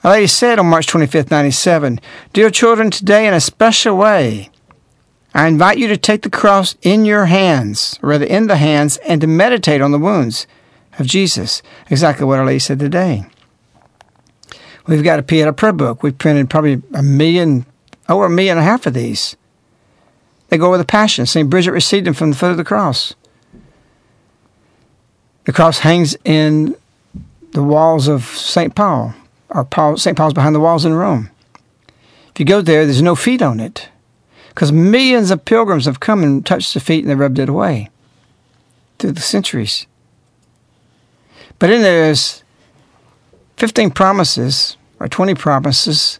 Our 0.04 0.12
Lady 0.12 0.28
said 0.28 0.60
on 0.60 0.66
March 0.66 0.86
25th, 0.86 1.32
97, 1.32 2.00
Dear 2.32 2.48
children, 2.48 2.92
today 2.92 3.26
in 3.26 3.34
a 3.34 3.40
special 3.40 3.96
way, 3.96 4.50
I 5.34 5.48
invite 5.48 5.78
you 5.78 5.88
to 5.88 5.96
take 5.96 6.22
the 6.22 6.30
cross 6.30 6.76
in 6.82 7.04
your 7.04 7.24
hands, 7.24 7.98
or 8.04 8.10
rather 8.10 8.24
in 8.24 8.46
the 8.46 8.58
hands, 8.58 8.98
and 8.98 9.20
to 9.20 9.26
meditate 9.26 9.80
on 9.80 9.90
the 9.90 9.98
wounds 9.98 10.46
of 10.96 11.08
Jesus. 11.08 11.60
Exactly 11.90 12.24
what 12.24 12.38
Our 12.38 12.46
Lady 12.46 12.60
said 12.60 12.78
today. 12.78 13.26
We've 14.86 15.02
got 15.02 15.18
a 15.18 15.24
Pieta 15.24 15.52
prayer 15.52 15.72
book. 15.72 16.04
We've 16.04 16.16
printed 16.16 16.48
probably 16.48 16.84
a 16.94 17.02
million, 17.02 17.66
over 18.08 18.26
a 18.26 18.30
million 18.30 18.58
and 18.58 18.64
a 18.64 18.70
half 18.70 18.86
of 18.86 18.94
these. 18.94 19.34
They 20.50 20.56
go 20.56 20.70
with 20.70 20.78
the 20.78 20.86
Passion. 20.86 21.26
St. 21.26 21.50
Bridget 21.50 21.72
received 21.72 22.06
them 22.06 22.14
from 22.14 22.30
the 22.30 22.36
foot 22.36 22.52
of 22.52 22.58
the 22.58 22.62
cross. 22.62 23.12
The 25.46 25.52
cross 25.52 25.80
hangs 25.80 26.16
in 26.24 26.76
the 27.54 27.62
walls 27.62 28.08
of 28.08 28.24
St. 28.24 28.74
Paul, 28.74 29.14
or 29.48 29.64
Paul, 29.64 29.96
St. 29.96 30.16
Paul's 30.16 30.34
behind 30.34 30.54
the 30.54 30.60
walls 30.60 30.84
in 30.84 30.92
Rome. 30.92 31.30
If 32.32 32.40
you 32.40 32.44
go 32.44 32.60
there, 32.60 32.84
there's 32.84 33.00
no 33.00 33.14
feet 33.14 33.40
on 33.40 33.60
it 33.60 33.88
because 34.48 34.72
millions 34.72 35.30
of 35.30 35.44
pilgrims 35.44 35.86
have 35.86 36.00
come 36.00 36.22
and 36.22 36.44
touched 36.44 36.74
the 36.74 36.80
feet 36.80 37.04
and 37.04 37.10
they 37.10 37.14
rubbed 37.14 37.38
it 37.38 37.48
away 37.48 37.90
through 38.98 39.12
the 39.12 39.20
centuries. 39.20 39.86
But 41.60 41.70
in 41.70 41.82
there 41.82 42.10
is 42.10 42.42
15 43.56 43.92
promises 43.92 44.76
or 44.98 45.06
20 45.06 45.34
promises 45.34 46.18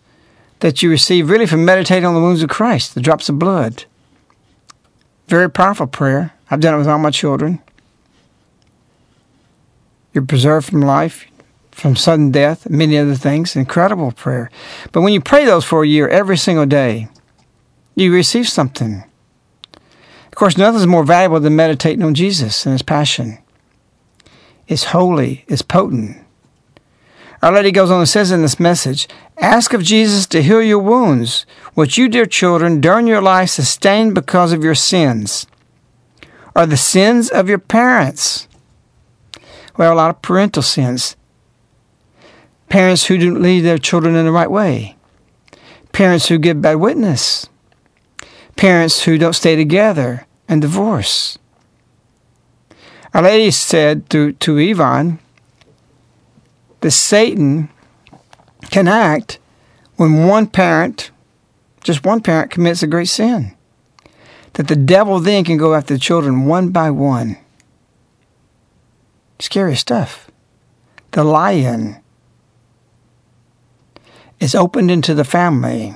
that 0.60 0.82
you 0.82 0.90
receive 0.90 1.30
really 1.30 1.46
from 1.46 1.64
meditating 1.64 2.06
on 2.06 2.14
the 2.14 2.20
wounds 2.20 2.42
of 2.44 2.48
Christ, 2.48 2.94
the 2.94 3.00
drops 3.00 3.28
of 3.28 3.40
blood. 3.40 3.84
Very 5.26 5.50
powerful 5.50 5.88
prayer. 5.88 6.32
I've 6.48 6.60
done 6.60 6.74
it 6.74 6.78
with 6.78 6.86
all 6.88 6.98
my 6.98 7.10
children. 7.10 7.60
You're 10.14 10.24
preserved 10.24 10.68
from 10.68 10.80
life, 10.80 11.26
from 11.72 11.96
sudden 11.96 12.30
death, 12.30 12.70
many 12.70 12.96
other 12.96 13.16
things. 13.16 13.56
Incredible 13.56 14.12
prayer. 14.12 14.48
But 14.92 15.00
when 15.02 15.12
you 15.12 15.20
pray 15.20 15.44
those 15.44 15.64
for 15.64 15.82
a 15.82 15.88
year, 15.88 16.08
every 16.08 16.38
single 16.38 16.66
day, 16.66 17.08
you 17.96 18.14
receive 18.14 18.48
something. 18.48 19.04
Of 19.74 20.36
course, 20.36 20.56
nothing's 20.56 20.86
more 20.86 21.04
valuable 21.04 21.40
than 21.40 21.56
meditating 21.56 22.04
on 22.04 22.14
Jesus 22.14 22.64
and 22.64 22.72
his 22.72 22.82
passion. 22.82 23.38
It's 24.68 24.84
holy, 24.84 25.44
it's 25.48 25.62
potent. 25.62 26.16
Our 27.42 27.52
Lady 27.52 27.72
goes 27.72 27.90
on 27.90 27.98
and 27.98 28.08
says 28.08 28.30
in 28.30 28.40
this 28.40 28.58
message 28.58 29.08
Ask 29.38 29.74
of 29.74 29.82
Jesus 29.82 30.26
to 30.28 30.42
heal 30.42 30.62
your 30.62 30.78
wounds, 30.78 31.44
which 31.74 31.98
you, 31.98 32.08
dear 32.08 32.24
children, 32.24 32.80
during 32.80 33.06
your 33.06 33.20
life 33.20 33.50
sustained 33.50 34.14
because 34.14 34.52
of 34.52 34.64
your 34.64 34.74
sins, 34.74 35.46
or 36.56 36.66
the 36.66 36.76
sins 36.76 37.28
of 37.28 37.48
your 37.48 37.58
parents 37.58 38.48
well, 39.76 39.92
a 39.92 39.96
lot 39.96 40.10
of 40.10 40.22
parental 40.22 40.62
sins. 40.62 41.16
Parents 42.68 43.06
who 43.06 43.18
don't 43.18 43.42
lead 43.42 43.60
their 43.60 43.78
children 43.78 44.14
in 44.14 44.24
the 44.24 44.32
right 44.32 44.50
way. 44.50 44.96
Parents 45.92 46.28
who 46.28 46.38
give 46.38 46.62
bad 46.62 46.76
witness. 46.76 47.48
Parents 48.56 49.04
who 49.04 49.18
don't 49.18 49.32
stay 49.32 49.56
together 49.56 50.26
and 50.48 50.60
divorce. 50.60 51.38
Our 53.12 53.22
Lady 53.22 53.50
said 53.50 54.10
to, 54.10 54.32
to 54.32 54.58
Ivan 54.58 55.18
that 56.80 56.90
Satan 56.90 57.68
can 58.70 58.88
act 58.88 59.38
when 59.96 60.26
one 60.26 60.46
parent, 60.46 61.10
just 61.82 62.04
one 62.04 62.20
parent, 62.20 62.50
commits 62.50 62.82
a 62.82 62.88
great 62.88 63.08
sin. 63.08 63.54
That 64.54 64.68
the 64.68 64.76
devil 64.76 65.20
then 65.20 65.44
can 65.44 65.56
go 65.56 65.74
after 65.74 65.94
the 65.94 66.00
children 66.00 66.46
one 66.46 66.70
by 66.70 66.90
one 66.90 67.36
Scary 69.44 69.76
stuff. 69.76 70.30
The 71.10 71.22
lion 71.22 71.98
is 74.40 74.54
opened 74.54 74.90
into 74.90 75.12
the 75.12 75.22
family 75.22 75.94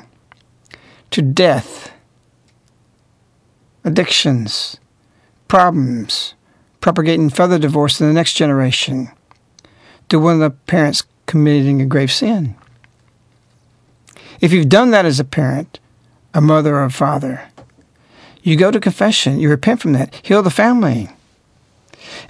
to 1.12 1.22
death, 1.22 1.90
addictions, 3.84 4.76
problems, 5.48 6.34
propagating 6.82 7.30
further 7.30 7.58
divorce 7.58 8.02
in 8.02 8.06
the 8.06 8.12
next 8.12 8.34
generation, 8.34 9.08
to 10.10 10.18
one 10.18 10.34
of 10.34 10.40
the 10.40 10.50
parents 10.50 11.04
committing 11.24 11.80
a 11.80 11.86
grave 11.86 12.12
sin. 12.12 12.54
If 14.42 14.52
you've 14.52 14.68
done 14.68 14.90
that 14.90 15.06
as 15.06 15.18
a 15.18 15.24
parent, 15.24 15.80
a 16.34 16.42
mother 16.42 16.76
or 16.76 16.84
a 16.84 16.90
father, 16.90 17.48
you 18.42 18.58
go 18.58 18.70
to 18.70 18.78
confession, 18.78 19.40
you 19.40 19.48
repent 19.48 19.80
from 19.80 19.94
that, 19.94 20.14
heal 20.22 20.42
the 20.42 20.50
family. 20.50 21.08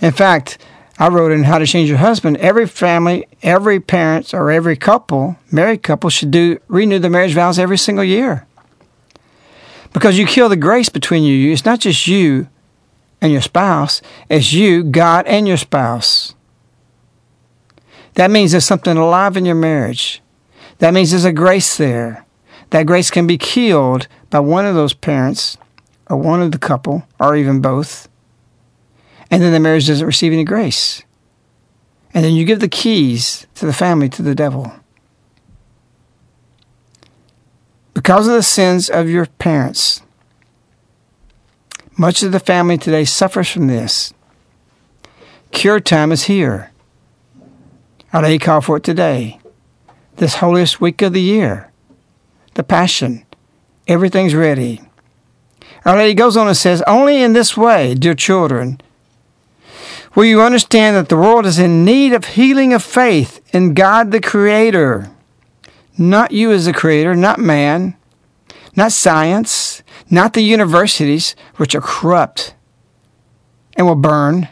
In 0.00 0.12
fact, 0.12 0.58
I 1.00 1.08
wrote 1.08 1.30
in 1.30 1.44
How 1.44 1.58
to 1.58 1.66
Change 1.66 1.88
Your 1.88 1.98
Husband, 1.98 2.36
every 2.38 2.66
family, 2.66 3.28
every 3.42 3.78
parent, 3.78 4.34
or 4.34 4.50
every 4.50 4.76
couple, 4.76 5.36
married 5.52 5.84
couple, 5.84 6.10
should 6.10 6.32
do 6.32 6.58
renew 6.66 6.98
their 6.98 7.10
marriage 7.10 7.34
vows 7.34 7.58
every 7.58 7.78
single 7.78 8.02
year. 8.02 8.46
Because 9.92 10.18
you 10.18 10.26
kill 10.26 10.48
the 10.48 10.56
grace 10.56 10.88
between 10.88 11.22
you. 11.22 11.52
It's 11.52 11.64
not 11.64 11.80
just 11.80 12.08
you 12.08 12.48
and 13.20 13.30
your 13.30 13.42
spouse, 13.42 14.02
it's 14.28 14.52
you, 14.52 14.82
God, 14.82 15.26
and 15.26 15.46
your 15.46 15.56
spouse. 15.56 16.34
That 18.14 18.30
means 18.32 18.50
there's 18.50 18.64
something 18.64 18.96
alive 18.96 19.36
in 19.36 19.46
your 19.46 19.54
marriage. 19.54 20.20
That 20.78 20.94
means 20.94 21.10
there's 21.10 21.24
a 21.24 21.32
grace 21.32 21.76
there. 21.76 22.26
That 22.70 22.86
grace 22.86 23.10
can 23.10 23.26
be 23.26 23.38
killed 23.38 24.08
by 24.30 24.40
one 24.40 24.66
of 24.66 24.74
those 24.74 24.94
parents, 24.94 25.56
or 26.10 26.16
one 26.16 26.42
of 26.42 26.50
the 26.50 26.58
couple, 26.58 27.04
or 27.20 27.36
even 27.36 27.60
both 27.60 28.07
and 29.30 29.42
then 29.42 29.52
the 29.52 29.60
marriage 29.60 29.86
doesn't 29.86 30.06
receive 30.06 30.32
any 30.32 30.44
grace. 30.44 31.02
And 32.14 32.24
then 32.24 32.34
you 32.34 32.44
give 32.44 32.60
the 32.60 32.68
keys 32.68 33.46
to 33.56 33.66
the 33.66 33.72
family 33.72 34.08
to 34.10 34.22
the 34.22 34.34
devil. 34.34 34.72
Because 37.94 38.26
of 38.26 38.34
the 38.34 38.42
sins 38.42 38.88
of 38.88 39.08
your 39.08 39.26
parents, 39.26 40.02
much 41.96 42.22
of 42.22 42.32
the 42.32 42.40
family 42.40 42.78
today 42.78 43.04
suffers 43.04 43.50
from 43.50 43.66
this. 43.66 44.14
Cure 45.50 45.80
time 45.80 46.12
is 46.12 46.24
here. 46.24 46.70
Our 48.12 48.22
Lady 48.22 48.38
call 48.38 48.60
for 48.60 48.76
it 48.76 48.84
today. 48.84 49.40
This 50.16 50.36
holiest 50.36 50.80
week 50.80 51.02
of 51.02 51.12
the 51.12 51.20
year. 51.20 51.70
The 52.54 52.62
Passion. 52.62 53.26
Everything's 53.86 54.34
ready. 54.34 54.80
Our 55.84 55.96
Lady 55.96 56.14
goes 56.14 56.36
on 56.36 56.48
and 56.48 56.56
says, 56.56 56.82
Only 56.86 57.22
in 57.22 57.32
this 57.32 57.56
way, 57.56 57.94
dear 57.94 58.14
children, 58.14 58.80
Will 60.18 60.24
you 60.24 60.42
understand 60.42 60.96
that 60.96 61.08
the 61.08 61.16
world 61.16 61.46
is 61.46 61.60
in 61.60 61.84
need 61.84 62.12
of 62.12 62.24
healing 62.24 62.72
of 62.72 62.82
faith 62.82 63.40
in 63.54 63.72
God 63.72 64.10
the 64.10 64.20
Creator? 64.20 65.12
Not 65.96 66.32
you 66.32 66.50
as 66.50 66.64
the 66.64 66.72
Creator, 66.72 67.14
not 67.14 67.38
man, 67.38 67.96
not 68.74 68.90
science, 68.90 69.84
not 70.10 70.32
the 70.32 70.40
universities, 70.40 71.36
which 71.54 71.72
are 71.76 71.80
corrupt 71.80 72.56
and 73.76 73.86
will 73.86 73.94
burn. 73.94 74.48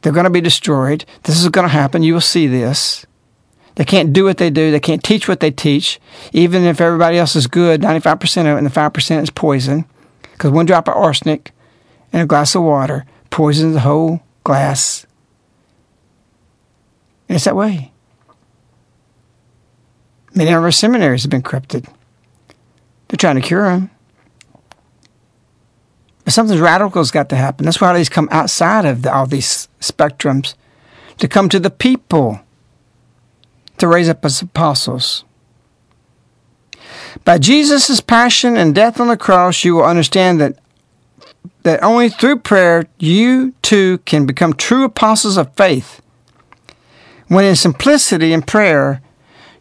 They're 0.00 0.10
going 0.10 0.24
to 0.24 0.30
be 0.30 0.40
destroyed. 0.40 1.04
This 1.24 1.38
is 1.38 1.50
going 1.50 1.66
to 1.66 1.68
happen. 1.68 2.02
You 2.02 2.14
will 2.14 2.22
see 2.22 2.46
this. 2.46 3.04
They 3.74 3.84
can't 3.84 4.14
do 4.14 4.24
what 4.24 4.38
they 4.38 4.48
do. 4.48 4.70
They 4.70 4.80
can't 4.80 5.04
teach 5.04 5.28
what 5.28 5.40
they 5.40 5.50
teach. 5.50 6.00
Even 6.32 6.64
if 6.64 6.80
everybody 6.80 7.18
else 7.18 7.36
is 7.36 7.46
good, 7.46 7.82
95% 7.82 8.40
of 8.40 8.46
it, 8.46 8.56
and 8.56 8.66
the 8.66 8.70
5% 8.70 9.22
is 9.22 9.28
poison. 9.28 9.84
Because 10.22 10.50
one 10.50 10.64
drop 10.64 10.88
of 10.88 10.94
arsenic 10.94 11.52
in 12.10 12.20
a 12.20 12.26
glass 12.26 12.54
of 12.54 12.62
water 12.62 13.04
poisons 13.28 13.74
the 13.74 13.80
whole 13.80 14.22
glass. 14.44 15.06
It's 17.28 17.44
that 17.44 17.56
way. 17.56 17.92
Many 20.34 20.52
of 20.52 20.62
our 20.62 20.70
seminaries 20.70 21.22
have 21.22 21.30
been 21.30 21.42
corrupted. 21.42 21.86
They're 23.08 23.16
trying 23.16 23.36
to 23.36 23.42
cure 23.42 23.64
them. 23.64 23.90
But 26.24 26.34
something 26.34 26.60
radical 26.60 27.00
has 27.00 27.10
got 27.10 27.28
to 27.30 27.36
happen. 27.36 27.64
That's 27.64 27.80
why 27.80 27.96
these 27.96 28.08
come 28.08 28.28
outside 28.30 28.84
of 28.84 29.02
the, 29.02 29.12
all 29.12 29.26
these 29.26 29.68
spectrums 29.80 30.54
to 31.18 31.26
come 31.26 31.48
to 31.48 31.58
the 31.58 31.70
people 31.70 32.40
to 33.78 33.88
raise 33.88 34.08
up 34.08 34.24
as 34.24 34.42
apostles. 34.42 35.24
By 37.24 37.38
Jesus' 37.38 38.00
passion 38.00 38.56
and 38.56 38.74
death 38.74 39.00
on 39.00 39.08
the 39.08 39.16
cross, 39.16 39.64
you 39.64 39.74
will 39.74 39.84
understand 39.84 40.40
that 40.40 40.58
that 41.62 41.82
only 41.82 42.08
through 42.08 42.38
prayer 42.38 42.86
you 42.98 43.52
too 43.62 43.98
can 43.98 44.26
become 44.26 44.52
true 44.52 44.84
apostles 44.84 45.36
of 45.36 45.54
faith. 45.54 46.00
when 47.28 47.44
in 47.44 47.54
simplicity 47.54 48.32
and 48.32 48.46
prayer 48.46 49.02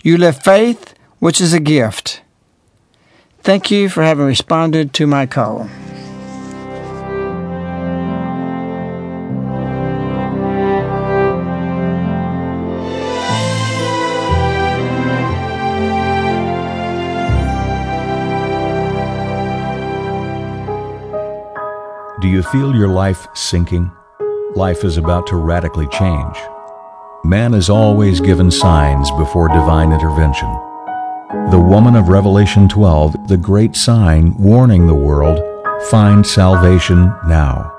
you 0.01 0.17
live 0.17 0.41
faith, 0.41 0.93
which 1.19 1.41
is 1.41 1.53
a 1.53 1.59
gift. 1.59 2.21
Thank 3.41 3.69
you 3.71 3.89
for 3.89 4.03
having 4.03 4.25
responded 4.25 4.93
to 4.93 5.05
my 5.05 5.25
call. 5.25 5.69
Do 22.19 22.27
you 22.27 22.41
feel 22.41 22.75
your 22.75 22.87
life 22.87 23.27
sinking? 23.35 23.91
Life 24.55 24.83
is 24.83 24.97
about 24.97 25.27
to 25.27 25.35
radically 25.35 25.87
change. 25.89 26.35
Man 27.23 27.53
is 27.53 27.69
always 27.69 28.19
given 28.19 28.49
signs 28.49 29.11
before 29.11 29.49
divine 29.49 29.91
intervention. 29.91 30.47
The 31.51 31.63
woman 31.63 31.95
of 31.95 32.09
Revelation 32.09 32.67
12, 32.67 33.27
the 33.27 33.37
great 33.37 33.75
sign 33.75 34.33
warning 34.39 34.87
the 34.87 34.95
world, 34.95 35.39
find 35.91 36.25
salvation 36.25 37.13
now. 37.27 37.71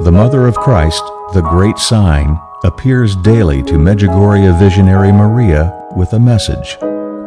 The 0.00 0.12
mother 0.12 0.46
of 0.46 0.56
Christ, 0.56 1.02
the 1.32 1.40
great 1.40 1.78
sign, 1.78 2.38
appears 2.64 3.16
daily 3.16 3.62
to 3.62 3.74
Medjugorje 3.74 4.58
visionary 4.58 5.10
Maria 5.10 5.72
with 5.96 6.12
a 6.12 6.20
message. 6.20 6.76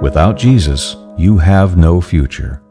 Without 0.04 0.38
Jesus, 0.38 0.98
you 1.18 1.40
have 1.40 1.78
no 1.78 2.00
future. 2.00 2.62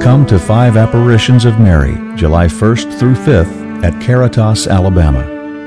Come 0.00 0.26
to 0.26 0.38
five 0.38 0.76
apparitions 0.76 1.44
of 1.44 1.60
Mary, 1.60 1.94
July 2.16 2.46
1st 2.46 2.98
through 2.98 3.14
5th 3.14 3.84
at 3.84 4.00
Caritas, 4.02 4.66
Alabama. 4.66 5.20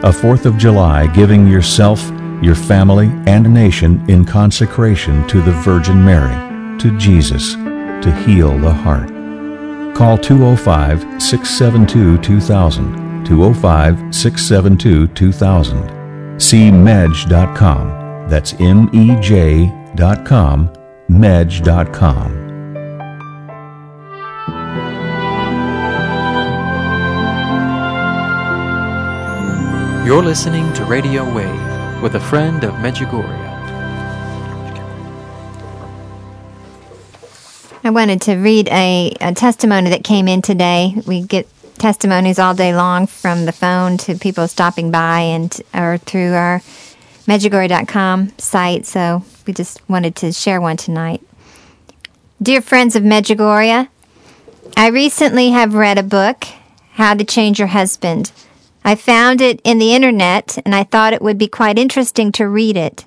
A 0.04 0.12
4th 0.12 0.46
of 0.46 0.58
July 0.58 1.08
giving 1.08 1.48
yourself, 1.48 2.12
your 2.42 2.56
family, 2.56 3.08
and 3.28 3.52
nation 3.54 4.04
in 4.10 4.26
consecration 4.26 5.28
to 5.28 5.42
the 5.42 5.52
Virgin 5.52 6.04
Mary, 6.04 6.36
to 6.80 6.98
Jesus, 6.98 7.54
to 7.54 8.24
heal 8.26 8.58
the 8.60 8.72
heart. 8.72 9.10
Call 9.96 10.18
205 10.18 11.22
672 11.22 12.18
2000, 12.22 13.26
205 13.26 14.14
672 14.14 15.08
2000. 15.08 16.40
See 16.40 16.70
mej.com. 16.70 18.28
That's 18.30 18.54
M 18.60 18.90
E 18.94 19.20
J.com, 19.22 20.70
mej.com. 21.08 22.45
You're 30.06 30.22
listening 30.22 30.72
to 30.74 30.86
Radio 30.86 31.24
Wave 31.34 32.00
with 32.04 32.14
a 32.14 32.20
friend 32.20 32.64
of 32.64 32.76
Medjugorje. 32.76 33.26
I 37.84 37.90
wanted 37.90 38.22
to 38.22 38.36
read 38.36 38.68
a, 38.68 39.16
a 39.20 39.34
testimony 39.34 39.90
that 39.90 40.04
came 40.04 40.28
in 40.28 40.44
today. 40.44 40.94
We 41.08 41.24
get 41.24 41.48
testimonies 41.80 42.38
all 42.38 42.54
day 42.54 42.76
long 42.76 43.08
from 43.08 43.46
the 43.46 43.52
phone 43.52 43.98
to 43.98 44.14
people 44.14 44.48
stopping 44.48 44.92
by 44.92 45.22
and 45.22 45.60
or 45.74 45.98
through 45.98 46.34
our 46.34 46.60
Medjugorje.com 47.26 48.34
site. 48.38 48.86
So 48.86 49.24
we 49.48 49.54
just 49.54 49.82
wanted 49.90 50.16
to 50.18 50.32
share 50.32 50.62
one 50.62 50.78
tonight. 50.78 51.24
Dear 52.40 52.62
friends 52.62 52.96
of 52.96 53.02
Medjugorje, 53.02 53.88
I 54.78 54.88
recently 54.88 55.50
have 55.50 55.74
read 55.74 55.98
a 55.98 56.04
book, 56.04 56.46
How 56.92 57.16
to 57.16 57.24
Change 57.24 57.58
Your 57.58 57.70
Husband. 57.70 58.32
I 58.88 58.94
found 58.94 59.42
it 59.42 59.60
in 59.64 59.80
the 59.80 59.96
internet 59.96 60.60
and 60.64 60.76
I 60.76 60.84
thought 60.84 61.12
it 61.12 61.22
would 61.24 61.40
be 61.40 61.48
quite 61.48 61.80
interesting 61.80 62.32
to 62.34 62.48
read 62.48 62.78
it. 62.78 63.04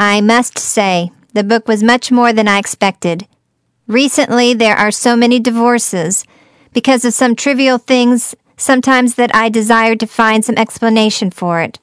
I 0.00 0.20
must 0.20 0.58
say, 0.58 1.12
the 1.32 1.44
book 1.44 1.68
was 1.68 1.80
much 1.80 2.10
more 2.10 2.32
than 2.32 2.48
I 2.48 2.58
expected. 2.58 3.28
Recently, 3.86 4.52
there 4.52 4.74
are 4.74 4.90
so 4.90 5.14
many 5.14 5.38
divorces 5.38 6.24
because 6.72 7.04
of 7.04 7.14
some 7.14 7.36
trivial 7.36 7.78
things, 7.78 8.34
sometimes 8.56 9.14
that 9.14 9.32
I 9.32 9.48
desired 9.48 10.00
to 10.00 10.08
find 10.08 10.44
some 10.44 10.58
explanation 10.58 11.30
for 11.30 11.60
it. 11.60 11.78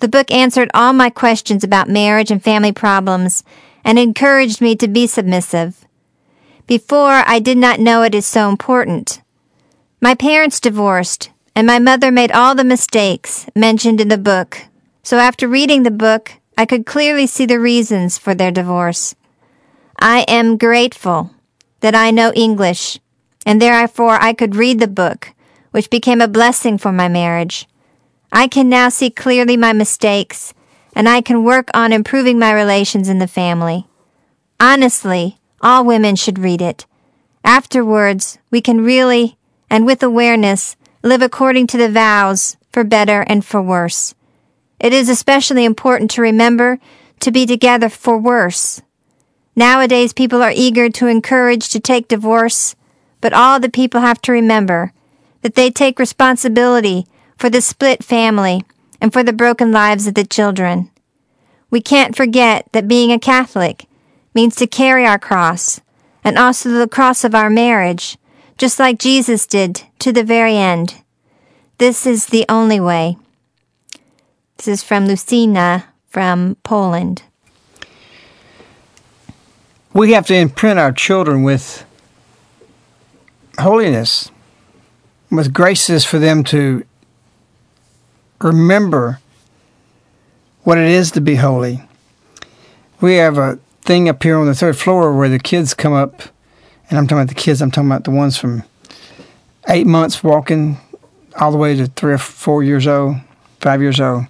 The 0.00 0.08
book 0.08 0.28
answered 0.32 0.68
all 0.74 0.92
my 0.92 1.10
questions 1.10 1.62
about 1.62 1.88
marriage 1.88 2.32
and 2.32 2.42
family 2.42 2.72
problems 2.72 3.44
and 3.84 4.00
encouraged 4.00 4.60
me 4.60 4.74
to 4.76 4.88
be 4.88 5.06
submissive. 5.06 5.86
Before, 6.66 7.22
I 7.24 7.38
did 7.38 7.56
not 7.56 7.78
know 7.78 8.02
it 8.02 8.16
is 8.16 8.26
so 8.26 8.48
important. 8.48 9.22
My 10.00 10.16
parents 10.16 10.58
divorced, 10.58 11.30
and 11.54 11.66
my 11.66 11.78
mother 11.78 12.10
made 12.10 12.32
all 12.32 12.54
the 12.54 12.64
mistakes 12.64 13.46
mentioned 13.54 14.00
in 14.00 14.08
the 14.08 14.18
book. 14.18 14.62
So 15.02 15.18
after 15.18 15.48
reading 15.48 15.82
the 15.82 15.90
book, 15.90 16.32
I 16.56 16.66
could 16.66 16.86
clearly 16.86 17.26
see 17.26 17.46
the 17.46 17.58
reasons 17.60 18.18
for 18.18 18.34
their 18.34 18.50
divorce. 18.50 19.14
I 19.98 20.20
am 20.28 20.56
grateful 20.56 21.30
that 21.80 21.94
I 21.94 22.10
know 22.10 22.32
English, 22.34 23.00
and 23.44 23.60
therefore 23.60 24.20
I 24.20 24.32
could 24.32 24.56
read 24.56 24.78
the 24.78 24.88
book, 24.88 25.32
which 25.70 25.90
became 25.90 26.20
a 26.20 26.28
blessing 26.28 26.78
for 26.78 26.92
my 26.92 27.08
marriage. 27.08 27.68
I 28.32 28.48
can 28.48 28.68
now 28.68 28.88
see 28.88 29.10
clearly 29.10 29.56
my 29.56 29.72
mistakes, 29.72 30.54
and 30.94 31.08
I 31.08 31.20
can 31.20 31.44
work 31.44 31.68
on 31.74 31.92
improving 31.92 32.38
my 32.38 32.52
relations 32.52 33.08
in 33.08 33.18
the 33.18 33.26
family. 33.26 33.86
Honestly, 34.60 35.38
all 35.60 35.84
women 35.84 36.16
should 36.16 36.38
read 36.38 36.62
it. 36.62 36.86
Afterwards, 37.44 38.38
we 38.50 38.60
can 38.60 38.84
really, 38.84 39.36
and 39.68 39.84
with 39.84 40.02
awareness, 40.02 40.76
live 41.02 41.22
according 41.22 41.66
to 41.66 41.76
the 41.76 41.88
vows 41.88 42.56
for 42.70 42.84
better 42.84 43.22
and 43.22 43.44
for 43.44 43.60
worse. 43.60 44.14
It 44.78 44.92
is 44.92 45.08
especially 45.08 45.64
important 45.64 46.10
to 46.12 46.22
remember 46.22 46.78
to 47.20 47.30
be 47.30 47.46
together 47.46 47.88
for 47.88 48.18
worse. 48.18 48.82
Nowadays, 49.54 50.12
people 50.12 50.42
are 50.42 50.52
eager 50.54 50.88
to 50.90 51.06
encourage 51.06 51.68
to 51.68 51.80
take 51.80 52.08
divorce, 52.08 52.74
but 53.20 53.32
all 53.32 53.60
the 53.60 53.68
people 53.68 54.00
have 54.00 54.20
to 54.22 54.32
remember 54.32 54.92
that 55.42 55.54
they 55.54 55.70
take 55.70 55.98
responsibility 55.98 57.06
for 57.36 57.50
the 57.50 57.60
split 57.60 58.02
family 58.02 58.64
and 59.00 59.12
for 59.12 59.22
the 59.22 59.32
broken 59.32 59.72
lives 59.72 60.06
of 60.06 60.14
the 60.14 60.24
children. 60.24 60.90
We 61.70 61.80
can't 61.80 62.16
forget 62.16 62.66
that 62.72 62.88
being 62.88 63.12
a 63.12 63.18
Catholic 63.18 63.86
means 64.34 64.56
to 64.56 64.66
carry 64.66 65.04
our 65.04 65.18
cross 65.18 65.80
and 66.24 66.38
also 66.38 66.70
the 66.70 66.88
cross 66.88 67.24
of 67.24 67.34
our 67.34 67.50
marriage 67.50 68.16
just 68.62 68.78
like 68.78 68.96
Jesus 68.96 69.44
did 69.44 69.82
to 69.98 70.12
the 70.12 70.22
very 70.22 70.56
end. 70.56 71.02
This 71.78 72.06
is 72.06 72.26
the 72.26 72.46
only 72.48 72.78
way. 72.78 73.16
This 74.56 74.68
is 74.68 74.84
from 74.84 75.08
Lucina 75.08 75.86
from 76.06 76.56
Poland. 76.62 77.24
We 79.92 80.12
have 80.12 80.28
to 80.28 80.36
imprint 80.36 80.78
our 80.78 80.92
children 80.92 81.42
with 81.42 81.84
holiness, 83.58 84.30
with 85.28 85.52
graces 85.52 86.04
for 86.04 86.20
them 86.20 86.44
to 86.44 86.84
remember 88.40 89.18
what 90.62 90.78
it 90.78 90.86
is 90.86 91.10
to 91.10 91.20
be 91.20 91.34
holy. 91.34 91.82
We 93.00 93.16
have 93.16 93.38
a 93.38 93.58
thing 93.80 94.08
up 94.08 94.22
here 94.22 94.38
on 94.38 94.46
the 94.46 94.54
third 94.54 94.76
floor 94.76 95.12
where 95.12 95.28
the 95.28 95.40
kids 95.40 95.74
come 95.74 95.92
up 95.94 96.31
and 96.88 96.98
I'm 96.98 97.06
talking 97.06 97.22
about 97.22 97.28
the 97.28 97.40
kids, 97.40 97.62
I'm 97.62 97.70
talking 97.70 97.88
about 97.88 98.04
the 98.04 98.10
ones 98.10 98.36
from 98.36 98.64
eight 99.68 99.86
months 99.86 100.22
walking 100.22 100.78
all 101.38 101.50
the 101.50 101.58
way 101.58 101.74
to 101.76 101.86
three 101.86 102.12
or 102.12 102.18
four 102.18 102.62
years 102.62 102.86
old, 102.86 103.16
five 103.60 103.80
years 103.80 104.00
old. 104.00 104.26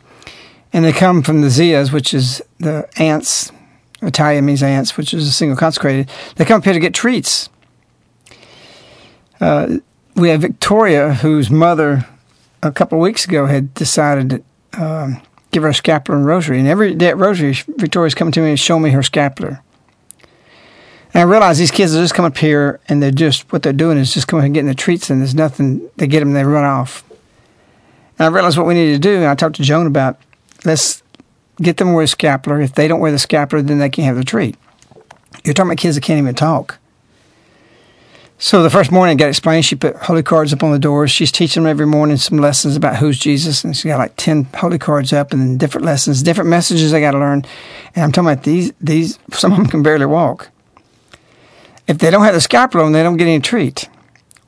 And 0.72 0.84
they 0.84 0.92
come 0.92 1.22
from 1.22 1.40
the 1.40 1.48
Zias, 1.48 1.92
which 1.92 2.14
is 2.14 2.42
the 2.58 2.88
ants. 2.96 3.52
Italian 4.00 4.46
means 4.46 4.62
aunts, 4.62 4.96
which 4.96 5.12
is 5.12 5.28
a 5.28 5.32
single 5.32 5.56
consecrated. 5.56 6.10
They 6.36 6.44
come 6.44 6.58
up 6.58 6.64
here 6.64 6.72
to 6.72 6.80
get 6.80 6.94
treats. 6.94 7.48
Uh, 9.40 9.78
we 10.14 10.28
have 10.28 10.40
Victoria, 10.40 11.14
whose 11.14 11.50
mother 11.50 12.06
a 12.62 12.72
couple 12.72 12.98
of 12.98 13.02
weeks 13.02 13.24
ago 13.24 13.46
had 13.46 13.74
decided 13.74 14.44
to 14.72 14.82
um, 14.82 15.20
give 15.50 15.62
her 15.62 15.70
a 15.70 15.74
scapular 15.74 16.18
and 16.18 16.26
rosary. 16.26 16.58
And 16.58 16.68
every 16.68 16.94
day 16.94 17.08
at 17.08 17.16
rosary, 17.16 17.52
Victoria's 17.76 18.14
coming 18.14 18.32
to 18.32 18.40
me 18.40 18.50
and 18.50 18.60
showing 18.60 18.82
me 18.82 18.90
her 18.90 19.02
scapular. 19.02 19.62
And 21.14 21.20
I 21.20 21.24
realize 21.24 21.58
these 21.58 21.70
kids 21.70 21.94
are 21.94 22.00
just 22.00 22.14
come 22.14 22.24
up 22.24 22.38
here 22.38 22.80
and 22.88 23.02
they're 23.02 23.10
just, 23.10 23.52
what 23.52 23.62
they're 23.62 23.72
doing 23.72 23.98
is 23.98 24.14
just 24.14 24.28
coming 24.28 24.46
and 24.46 24.54
getting 24.54 24.68
the 24.68 24.74
treats 24.74 25.10
and 25.10 25.20
there's 25.20 25.34
nothing, 25.34 25.88
they 25.96 26.06
get 26.06 26.20
them 26.20 26.28
and 26.28 26.36
they 26.36 26.44
run 26.44 26.64
off. 26.64 27.04
And 28.18 28.26
I 28.26 28.28
realized 28.28 28.56
what 28.56 28.66
we 28.66 28.74
need 28.74 28.92
to 28.92 28.98
do, 28.98 29.16
and 29.16 29.26
I 29.26 29.34
talked 29.34 29.56
to 29.56 29.62
Joan 29.62 29.86
about, 29.86 30.18
let's 30.64 31.02
get 31.60 31.76
them 31.76 31.88
to 31.88 31.94
wear 31.94 32.04
a 32.04 32.08
scapular. 32.08 32.60
If 32.60 32.74
they 32.74 32.88
don't 32.88 33.00
wear 33.00 33.10
the 33.10 33.18
scapular, 33.18 33.62
then 33.62 33.78
they 33.78 33.90
can't 33.90 34.06
have 34.06 34.16
the 34.16 34.24
treat. 34.24 34.56
You're 35.44 35.54
talking 35.54 35.70
about 35.70 35.78
kids 35.78 35.96
that 35.96 36.04
can't 36.04 36.18
even 36.18 36.34
talk. 36.34 36.78
So 38.38 38.62
the 38.62 38.70
first 38.70 38.90
morning 38.90 39.16
I 39.16 39.18
got 39.18 39.28
explained, 39.28 39.64
she 39.64 39.76
put 39.76 39.94
holy 39.96 40.22
cards 40.22 40.52
up 40.52 40.64
on 40.64 40.72
the 40.72 40.78
doors. 40.78 41.12
She's 41.12 41.30
teaching 41.30 41.62
them 41.62 41.70
every 41.70 41.86
morning 41.86 42.16
some 42.16 42.38
lessons 42.38 42.74
about 42.74 42.96
who's 42.96 43.18
Jesus. 43.18 43.62
And 43.62 43.76
she 43.76 43.88
got 43.88 43.98
like 43.98 44.14
10 44.16 44.44
holy 44.54 44.78
cards 44.78 45.12
up 45.12 45.32
and 45.32 45.40
then 45.40 45.58
different 45.58 45.84
lessons, 45.84 46.24
different 46.24 46.50
messages 46.50 46.90
they 46.90 47.00
got 47.00 47.12
to 47.12 47.18
learn. 47.18 47.44
And 47.94 48.04
I'm 48.04 48.10
talking 48.10 48.30
about 48.30 48.44
these, 48.44 48.72
these, 48.80 49.18
some 49.30 49.52
of 49.52 49.58
them 49.58 49.68
can 49.68 49.84
barely 49.84 50.06
walk. 50.06 50.50
If 51.86 51.98
they 51.98 52.10
don't 52.10 52.24
have 52.24 52.34
the 52.34 52.40
scapular 52.40 52.84
on, 52.84 52.92
they 52.92 53.02
don't 53.02 53.16
get 53.16 53.26
any 53.26 53.40
treat. 53.40 53.88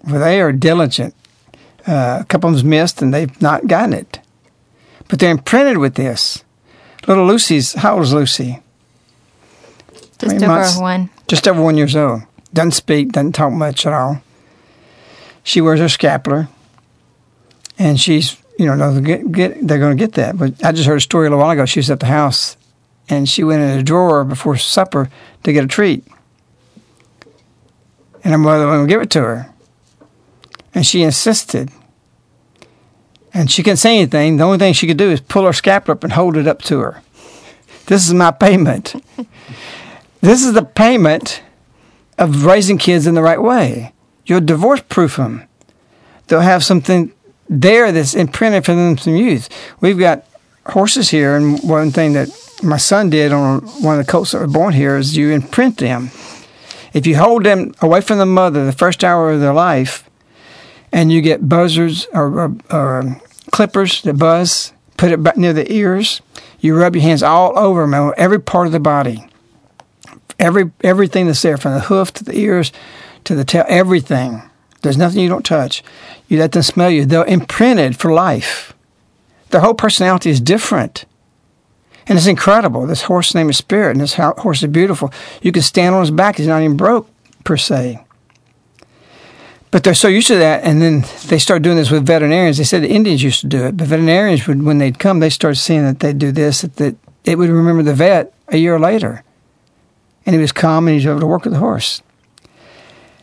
Well, 0.04 0.20
they 0.20 0.40
are 0.40 0.52
diligent. 0.52 1.14
Uh, 1.86 2.18
a 2.20 2.24
couple 2.24 2.48
of 2.48 2.54
them's 2.54 2.64
missed 2.64 3.02
and 3.02 3.12
they've 3.12 3.42
not 3.42 3.66
gotten 3.66 3.92
it. 3.92 4.20
But 5.08 5.18
they're 5.18 5.30
imprinted 5.30 5.78
with 5.78 5.94
this. 5.94 6.44
Little 7.06 7.26
Lucy's, 7.26 7.74
how 7.74 7.94
old 7.94 8.04
is 8.04 8.12
Lucy? 8.14 8.60
Just 10.18 10.36
over 10.36 10.46
months? 10.46 10.78
one. 10.78 11.10
Just 11.28 11.46
over 11.46 11.60
one 11.62 11.76
years 11.76 11.94
old. 11.94 12.22
Doesn't 12.52 12.72
speak, 12.72 13.12
doesn't 13.12 13.32
talk 13.32 13.52
much 13.52 13.84
at 13.84 13.92
all. 13.92 14.22
She 15.42 15.60
wears 15.60 15.80
her 15.80 15.88
scapular, 15.88 16.48
and 17.78 18.00
she's, 18.00 18.38
you 18.58 18.64
know, 18.64 18.92
they're, 18.92 19.02
get, 19.02 19.32
get, 19.32 19.66
they're 19.66 19.78
going 19.78 19.96
to 19.96 20.02
get 20.02 20.14
that. 20.14 20.38
But 20.38 20.64
I 20.64 20.72
just 20.72 20.86
heard 20.86 20.96
a 20.96 21.00
story 21.02 21.26
a 21.26 21.30
little 21.30 21.44
while 21.44 21.50
ago. 21.50 21.66
She 21.66 21.80
was 21.80 21.90
at 21.90 22.00
the 22.00 22.06
house, 22.06 22.56
and 23.10 23.28
she 23.28 23.44
went 23.44 23.62
in 23.62 23.78
a 23.78 23.82
drawer 23.82 24.24
before 24.24 24.56
supper 24.56 25.10
to 25.42 25.52
get 25.52 25.64
a 25.64 25.66
treat. 25.66 26.04
And 28.24 28.32
her 28.32 28.38
mother 28.38 28.66
wouldn't 28.66 28.88
give 28.88 29.02
it 29.02 29.10
to 29.10 29.20
her. 29.20 29.54
And 30.74 30.84
she 30.84 31.02
insisted. 31.02 31.70
And 33.32 33.50
she 33.50 33.62
couldn't 33.62 33.76
say 33.76 33.98
anything. 33.98 34.38
The 34.38 34.44
only 34.44 34.58
thing 34.58 34.72
she 34.72 34.86
could 34.86 34.96
do 34.96 35.10
is 35.10 35.20
pull 35.20 35.44
her 35.44 35.52
scapular 35.52 35.96
up 35.96 36.04
and 36.04 36.12
hold 36.12 36.36
it 36.36 36.48
up 36.48 36.62
to 36.62 36.80
her. 36.80 37.02
This 37.86 38.06
is 38.06 38.14
my 38.14 38.30
payment. 38.30 38.94
this 40.20 40.44
is 40.44 40.54
the 40.54 40.64
payment 40.64 41.42
of 42.18 42.44
raising 42.44 42.78
kids 42.78 43.06
in 43.06 43.14
the 43.14 43.22
right 43.22 43.42
way. 43.42 43.92
You'll 44.26 44.40
divorce 44.40 44.80
proof 44.88 45.16
them. 45.16 45.44
They'll 46.26 46.40
have 46.40 46.64
something 46.64 47.12
there 47.48 47.92
that's 47.92 48.14
imprinted 48.14 48.64
for 48.64 48.74
them 48.74 48.96
from 48.96 49.16
youth. 49.16 49.48
We've 49.80 49.98
got 49.98 50.24
horses 50.66 51.10
here, 51.10 51.36
and 51.36 51.62
one 51.62 51.90
thing 51.90 52.14
that 52.14 52.30
my 52.62 52.78
son 52.78 53.10
did 53.10 53.32
on 53.32 53.60
one 53.82 53.98
of 53.98 54.06
the 54.06 54.10
colts 54.10 54.32
that 54.32 54.38
were 54.38 54.46
born 54.46 54.72
here 54.72 54.96
is 54.96 55.16
you 55.16 55.30
imprint 55.30 55.78
them. 55.78 56.10
If 56.94 57.06
you 57.06 57.18
hold 57.18 57.44
them 57.44 57.74
away 57.82 58.00
from 58.00 58.18
the 58.18 58.26
mother 58.26 58.64
the 58.64 58.72
first 58.72 59.04
hour 59.04 59.32
of 59.32 59.40
their 59.40 59.52
life, 59.52 60.08
and 60.92 61.12
you 61.12 61.20
get 61.20 61.48
buzzards 61.48 62.06
or, 62.14 62.40
or, 62.40 62.56
or 62.70 63.20
clippers 63.50 64.00
that 64.02 64.14
buzz, 64.14 64.72
put 64.96 65.10
it 65.10 65.22
back 65.22 65.36
near 65.36 65.52
the 65.52 65.70
ears, 65.70 66.22
you 66.60 66.76
rub 66.76 66.94
your 66.94 67.02
hands 67.02 67.22
all 67.22 67.58
over 67.58 67.86
them, 67.86 68.14
every 68.16 68.40
part 68.40 68.66
of 68.66 68.72
the 68.72 68.80
body, 68.80 69.26
every 70.38 70.70
everything 70.82 71.26
that's 71.26 71.42
there, 71.42 71.56
from 71.56 71.74
the 71.74 71.80
hoof 71.80 72.12
to 72.14 72.24
the 72.24 72.38
ears 72.38 72.72
to 73.24 73.34
the 73.34 73.44
tail, 73.44 73.64
everything. 73.68 74.42
There's 74.82 74.98
nothing 74.98 75.20
you 75.20 75.28
don't 75.28 75.44
touch. 75.44 75.82
You 76.28 76.38
let 76.38 76.52
them 76.52 76.62
smell 76.62 76.90
you. 76.90 77.04
They're 77.04 77.24
imprinted 77.24 77.96
for 77.96 78.12
life. 78.12 78.74
Their 79.50 79.62
whole 79.62 79.74
personality 79.74 80.30
is 80.30 80.40
different. 80.40 81.06
And 82.06 82.18
it's 82.18 82.26
incredible. 82.26 82.86
This 82.86 83.02
horse 83.02 83.34
name 83.34 83.48
is 83.48 83.56
Spirit, 83.56 83.92
and 83.92 84.00
this 84.00 84.14
horse 84.14 84.62
is 84.62 84.70
beautiful. 84.70 85.12
You 85.42 85.52
can 85.52 85.62
stand 85.62 85.94
on 85.94 86.02
his 86.02 86.10
back. 86.10 86.36
He's 86.36 86.46
not 86.46 86.62
even 86.62 86.76
broke, 86.76 87.08
per 87.44 87.56
se. 87.56 88.04
But 89.70 89.82
they're 89.82 89.94
so 89.94 90.08
used 90.08 90.28
to 90.28 90.36
that, 90.36 90.62
and 90.62 90.80
then 90.80 91.04
they 91.26 91.38
start 91.38 91.62
doing 91.62 91.76
this 91.76 91.90
with 91.90 92.06
veterinarians. 92.06 92.58
They 92.58 92.64
said 92.64 92.82
the 92.82 92.90
Indians 92.90 93.22
used 93.22 93.40
to 93.40 93.48
do 93.48 93.64
it, 93.64 93.76
but 93.76 93.88
veterinarians 93.88 94.46
would, 94.46 94.62
when 94.62 94.78
they'd 94.78 94.98
come, 94.98 95.18
they 95.18 95.30
started 95.30 95.58
seeing 95.58 95.82
that 95.82 96.00
they'd 96.00 96.18
do 96.18 96.30
this, 96.30 96.60
that, 96.60 96.76
that 96.76 96.96
it 97.24 97.38
would 97.38 97.50
remember 97.50 97.82
the 97.82 97.94
vet 97.94 98.32
a 98.48 98.56
year 98.56 98.78
later. 98.78 99.24
And 100.26 100.34
he 100.34 100.40
was 100.40 100.52
calm 100.52 100.86
and 100.86 100.92
he 100.92 100.98
was 100.98 101.06
able 101.06 101.20
to 101.20 101.26
work 101.26 101.44
with 101.44 101.54
the 101.54 101.58
horse. 101.58 102.02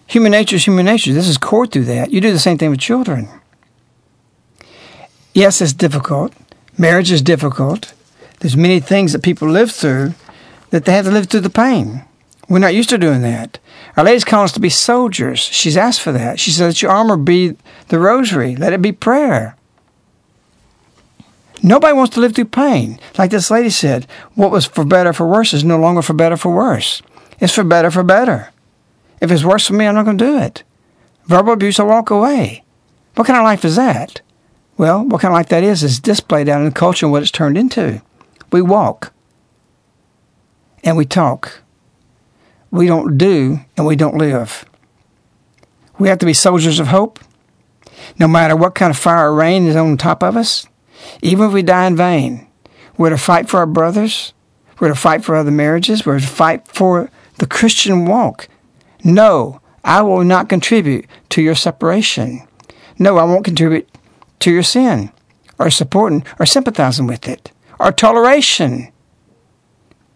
Human 0.08 0.34
nature 0.34 0.58
is 0.58 0.66
human 0.66 0.86
nature. 0.86 1.14
This 1.14 1.30
is 1.30 1.38
core 1.38 1.66
through 1.66 1.86
that. 1.86 2.12
You 2.12 2.20
do 2.20 2.34
the 2.34 2.40
same 2.40 2.58
thing 2.58 2.70
with 2.70 2.82
children. 2.82 3.30
Yes, 5.34 5.62
it's 5.62 5.72
difficult. 5.72 6.34
Marriage 6.78 7.12
is 7.12 7.22
difficult. 7.22 7.94
There's 8.42 8.58
many 8.58 8.80
things 8.80 9.14
that 9.14 9.24
people 9.24 9.48
live 9.48 9.72
through 9.72 10.16
that 10.72 10.86
they 10.86 10.94
have 10.94 11.06
to 11.06 11.12
live 11.12 11.28
through 11.28 11.42
the 11.42 11.50
pain. 11.50 12.04
We're 12.50 12.60
not 12.60 12.74
used 12.74 12.90
to 12.90 12.98
doing 12.98 13.22
that. 13.22 13.60
Our 13.96 14.04
Lady's 14.04 14.26
calling 14.26 14.46
us 14.46 14.52
to 14.54 14.60
be 14.60 14.70
soldiers. 14.70 15.40
She's 15.40 15.78
asked 15.78 16.02
for 16.02 16.12
that. 16.12 16.40
She 16.40 16.52
said, 16.52 16.66
Let 16.66 16.82
your 16.82 16.92
armor 16.92 17.18
be 17.18 17.56
the 17.90 18.00
rosary, 18.00 18.56
let 18.56 18.74
it 18.74 18.82
be 18.82 18.92
prayer. 18.92 19.56
Nobody 21.64 21.94
wants 21.94 22.16
to 22.16 22.20
live 22.20 22.34
through 22.34 22.46
pain. 22.46 23.00
Like 23.20 23.30
this 23.30 23.52
lady 23.52 23.70
said, 23.70 24.08
what 24.34 24.50
was 24.50 24.66
for 24.66 24.84
better 24.84 25.14
for 25.14 25.28
worse 25.28 25.54
is 25.54 25.64
no 25.64 25.78
longer 25.78 26.02
for 26.02 26.14
better 26.14 26.36
for 26.36 26.52
worse. 26.52 27.04
It's 27.40 27.54
for 27.54 27.64
better 27.64 27.92
for 27.92 28.02
better. 28.02 28.50
If 29.22 29.30
it's 29.30 29.44
worse 29.44 29.68
for 29.68 29.74
me, 29.74 29.86
I'm 29.86 29.94
not 29.94 30.06
going 30.06 30.18
to 30.18 30.26
do 30.26 30.40
it. 30.40 30.64
Verbal 31.26 31.54
abuse, 31.54 31.80
I'll 31.80 31.86
walk 31.86 32.10
away. 32.10 32.64
What 33.14 33.28
kind 33.28 33.38
of 33.38 33.44
life 33.44 33.64
is 33.64 33.76
that? 33.76 34.22
Well, 34.78 35.04
what 35.06 35.22
kind 35.22 35.32
of 35.32 35.38
life 35.38 35.50
that 35.50 35.64
is 35.64 35.84
is 35.84 36.00
displayed 36.00 36.50
out 36.50 36.62
in 36.62 36.66
the 36.66 36.72
culture 36.72 37.06
and 37.06 37.12
what 37.14 37.22
it's 37.22 37.30
turned 37.30 37.60
into. 37.60 38.02
We 38.52 38.62
walk 38.62 39.14
and 40.84 40.98
we 40.98 41.06
talk. 41.06 41.62
We 42.70 42.88
don't 42.88 43.18
do 43.18 43.62
and 43.78 43.86
we 43.86 43.96
don't 43.96 44.18
live. 44.18 44.66
We 45.98 46.10
have 46.10 46.20
to 46.20 46.26
be 46.26 46.34
soldiers 46.34 46.80
of 46.80 46.88
hope. 46.88 47.20
No 48.20 48.28
matter 48.28 48.56
what 48.56 48.76
kind 48.76 48.90
of 48.90 48.98
fire 48.98 49.30
or 49.30 49.36
rain 49.36 49.68
is 49.68 49.76
on 49.76 49.98
top 49.98 50.24
of 50.24 50.36
us, 50.36 50.68
even 51.22 51.48
if 51.48 51.54
we 51.54 51.62
die 51.62 51.86
in 51.86 51.96
vain, 51.96 52.48
we're 52.98 53.10
to 53.10 53.18
fight 53.18 53.50
for 53.50 53.58
our 53.58 53.66
brothers. 53.66 54.34
We're 54.80 54.90
to 54.90 54.96
fight 54.96 55.24
for 55.24 55.36
other 55.36 55.52
marriages. 55.52 56.06
We're 56.06 56.20
to 56.20 56.28
fight 56.28 56.68
for 56.68 57.10
the 57.38 57.46
Christian 57.46 58.06
walk. 58.06 58.48
No, 59.04 59.62
I 59.84 60.02
will 60.02 60.24
not 60.24 60.50
contribute 60.50 61.06
to 61.30 61.42
your 61.42 61.56
separation. 61.56 62.48
No, 62.98 63.18
I 63.18 63.24
won't 63.24 63.46
contribute 63.46 63.88
to 64.40 64.52
your 64.52 64.64
sin 64.64 65.12
or 65.58 65.70
supporting 65.70 66.26
or 66.40 66.46
sympathizing 66.46 67.08
with 67.08 67.28
it 67.28 67.51
or 67.82 67.92
toleration. 67.92 68.92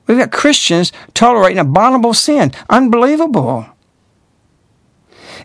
We've 0.07 0.19
got 0.19 0.31
Christians 0.31 0.91
tolerating 1.13 1.57
abominable 1.57 2.13
sin. 2.13 2.51
Unbelievable. 2.69 3.65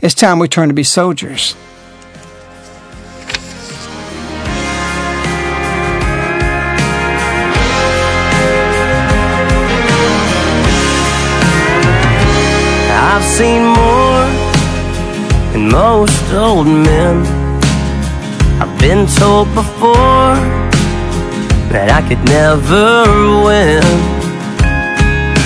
It's 0.02 0.14
time 0.14 0.38
we 0.38 0.48
turn 0.48 0.68
to 0.68 0.74
be 0.74 0.84
soldiers. 0.84 1.54
I've 12.92 13.24
seen 13.24 13.64
more 13.64 14.26
than 15.52 15.70
most 15.70 16.32
old 16.32 16.66
men. 16.66 17.26
I've 18.60 18.78
been 18.78 19.06
told 19.06 19.54
before 19.54 20.59
that 21.70 21.88
I 21.90 22.02
could 22.02 22.22
never 22.26 23.06
win. 23.46 23.86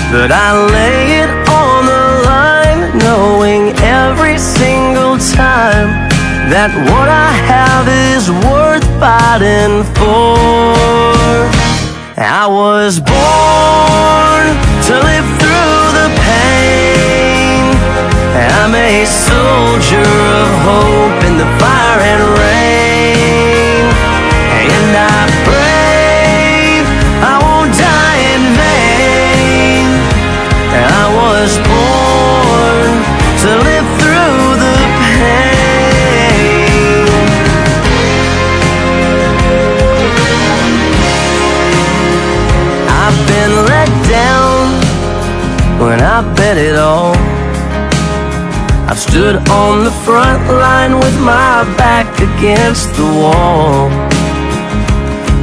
But 0.09 0.33
I 0.33 0.57
lay 0.73 1.21
it 1.21 1.31
on 1.45 1.85
the 1.85 2.05
line, 2.25 2.81
knowing 2.97 3.77
every 3.85 4.37
single 4.41 5.21
time 5.37 6.09
that 6.49 6.73
what 6.89 7.09
I 7.09 7.29
have 7.45 7.85
is 8.09 8.29
worth 8.41 8.85
fighting 8.97 9.85
for. 9.93 10.33
I 12.17 12.47
was 12.49 12.97
born 12.97 14.45
to 14.89 14.93
live 15.05 15.29
through 15.37 15.81
the 15.99 16.09
pain. 16.25 17.69
I'm 18.33 18.73
a 18.73 19.05
soldier 19.05 20.09
of 20.41 20.49
hope 20.65 21.21
in 21.29 21.37
the 21.37 21.49
fire 21.61 22.01
and 22.01 22.23
rain. 22.41 23.85
And 24.73 24.89
I 24.95 25.34
when 45.79 45.99
I 45.99 46.21
bet 46.35 46.57
it 46.57 46.75
all. 46.75 47.15
I've 48.87 48.99
stood 48.99 49.35
on 49.49 49.83
the 49.83 49.95
front 50.05 50.47
line 50.47 50.93
with 50.95 51.17
my 51.19 51.65
back 51.75 52.07
against 52.21 52.93
the 52.95 53.09
wall. 53.21 53.89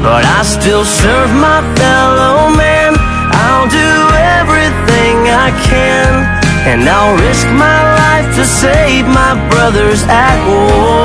But 0.01 0.25
I 0.25 0.43
still 0.43 0.85
serve 0.85 1.31
my 1.37 1.61
fellow 1.77 2.51
man. 2.55 2.97
I'll 3.45 3.69
do 3.69 3.93
everything 4.39 5.17
I 5.29 5.51
can. 5.69 6.11
And 6.71 6.89
I'll 6.89 7.17
risk 7.19 7.47
my 7.51 7.81
life 8.03 8.29
to 8.37 8.45
save 8.45 9.05
my 9.07 9.35
brothers 9.51 10.03
at 10.07 10.39
war. 10.47 11.03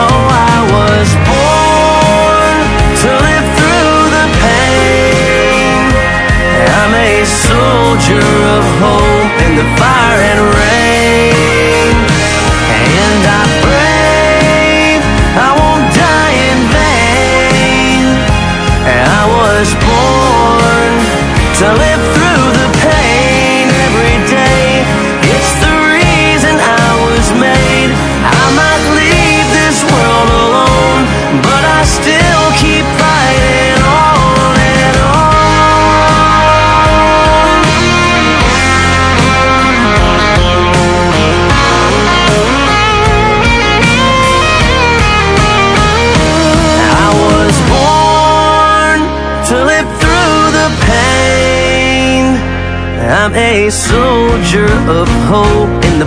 Oh, 0.00 0.22
I 0.50 0.56
was 0.74 1.08
born 1.28 2.56
to 3.02 3.08
live 3.26 3.37
I'm 6.80 6.94
a 6.94 7.24
soldier 7.26 8.28
of 8.56 8.64
hope 8.78 9.36
in 9.46 9.52
the 9.60 9.66
fire 9.78 10.20
and 10.30 10.40
rain. 10.62 11.94
And 13.02 13.22
I 13.26 13.44
pray 13.66 15.02
I 15.46 15.50
won't 15.58 15.86
die 16.06 16.36
in 16.50 16.58
vain. 16.78 18.04
I 18.86 19.22
was 19.26 19.74
born 19.82 19.97
I'm 53.28 53.34
a 53.34 53.68
soldier 53.68 54.64
of 54.88 55.06
hope 55.28 55.84
in 55.84 55.98
the 55.98 56.06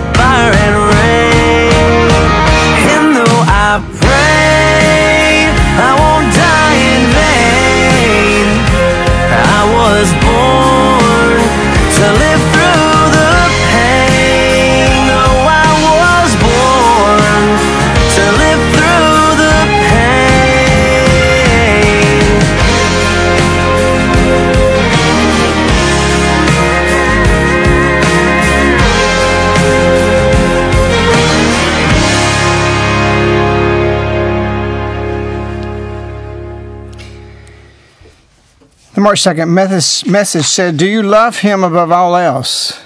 March 39.12 39.24
2nd 39.24 40.06
message 40.10 40.46
said, 40.46 40.78
Do 40.78 40.86
you 40.86 41.02
love 41.02 41.40
him 41.40 41.62
above 41.62 41.92
all 41.92 42.16
else? 42.16 42.82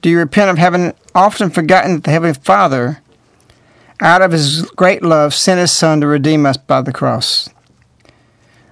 Do 0.00 0.08
you 0.08 0.16
repent 0.16 0.50
of 0.50 0.56
having 0.56 0.94
often 1.14 1.50
forgotten 1.50 1.96
that 1.96 2.04
the 2.04 2.12
Heavenly 2.12 2.32
Father, 2.32 3.02
out 4.00 4.22
of 4.22 4.32
his 4.32 4.62
great 4.70 5.02
love, 5.02 5.34
sent 5.34 5.60
his 5.60 5.72
Son 5.72 6.00
to 6.00 6.06
redeem 6.06 6.46
us 6.46 6.56
by 6.56 6.80
the 6.80 6.94
cross? 6.94 7.50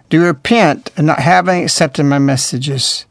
Do 0.09 0.17
you 0.17 0.25
repent 0.25 0.93
of 0.97 1.05
not 1.05 1.19
having 1.19 1.65
accepted 1.65 2.05
my 2.05 2.19
messages? 2.19 3.05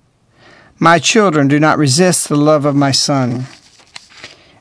My 0.79 0.97
children, 0.97 1.47
do 1.47 1.59
not 1.59 1.77
resist 1.77 2.29
the 2.29 2.35
love 2.35 2.65
of 2.65 2.75
my 2.75 2.89
Son. 2.89 3.45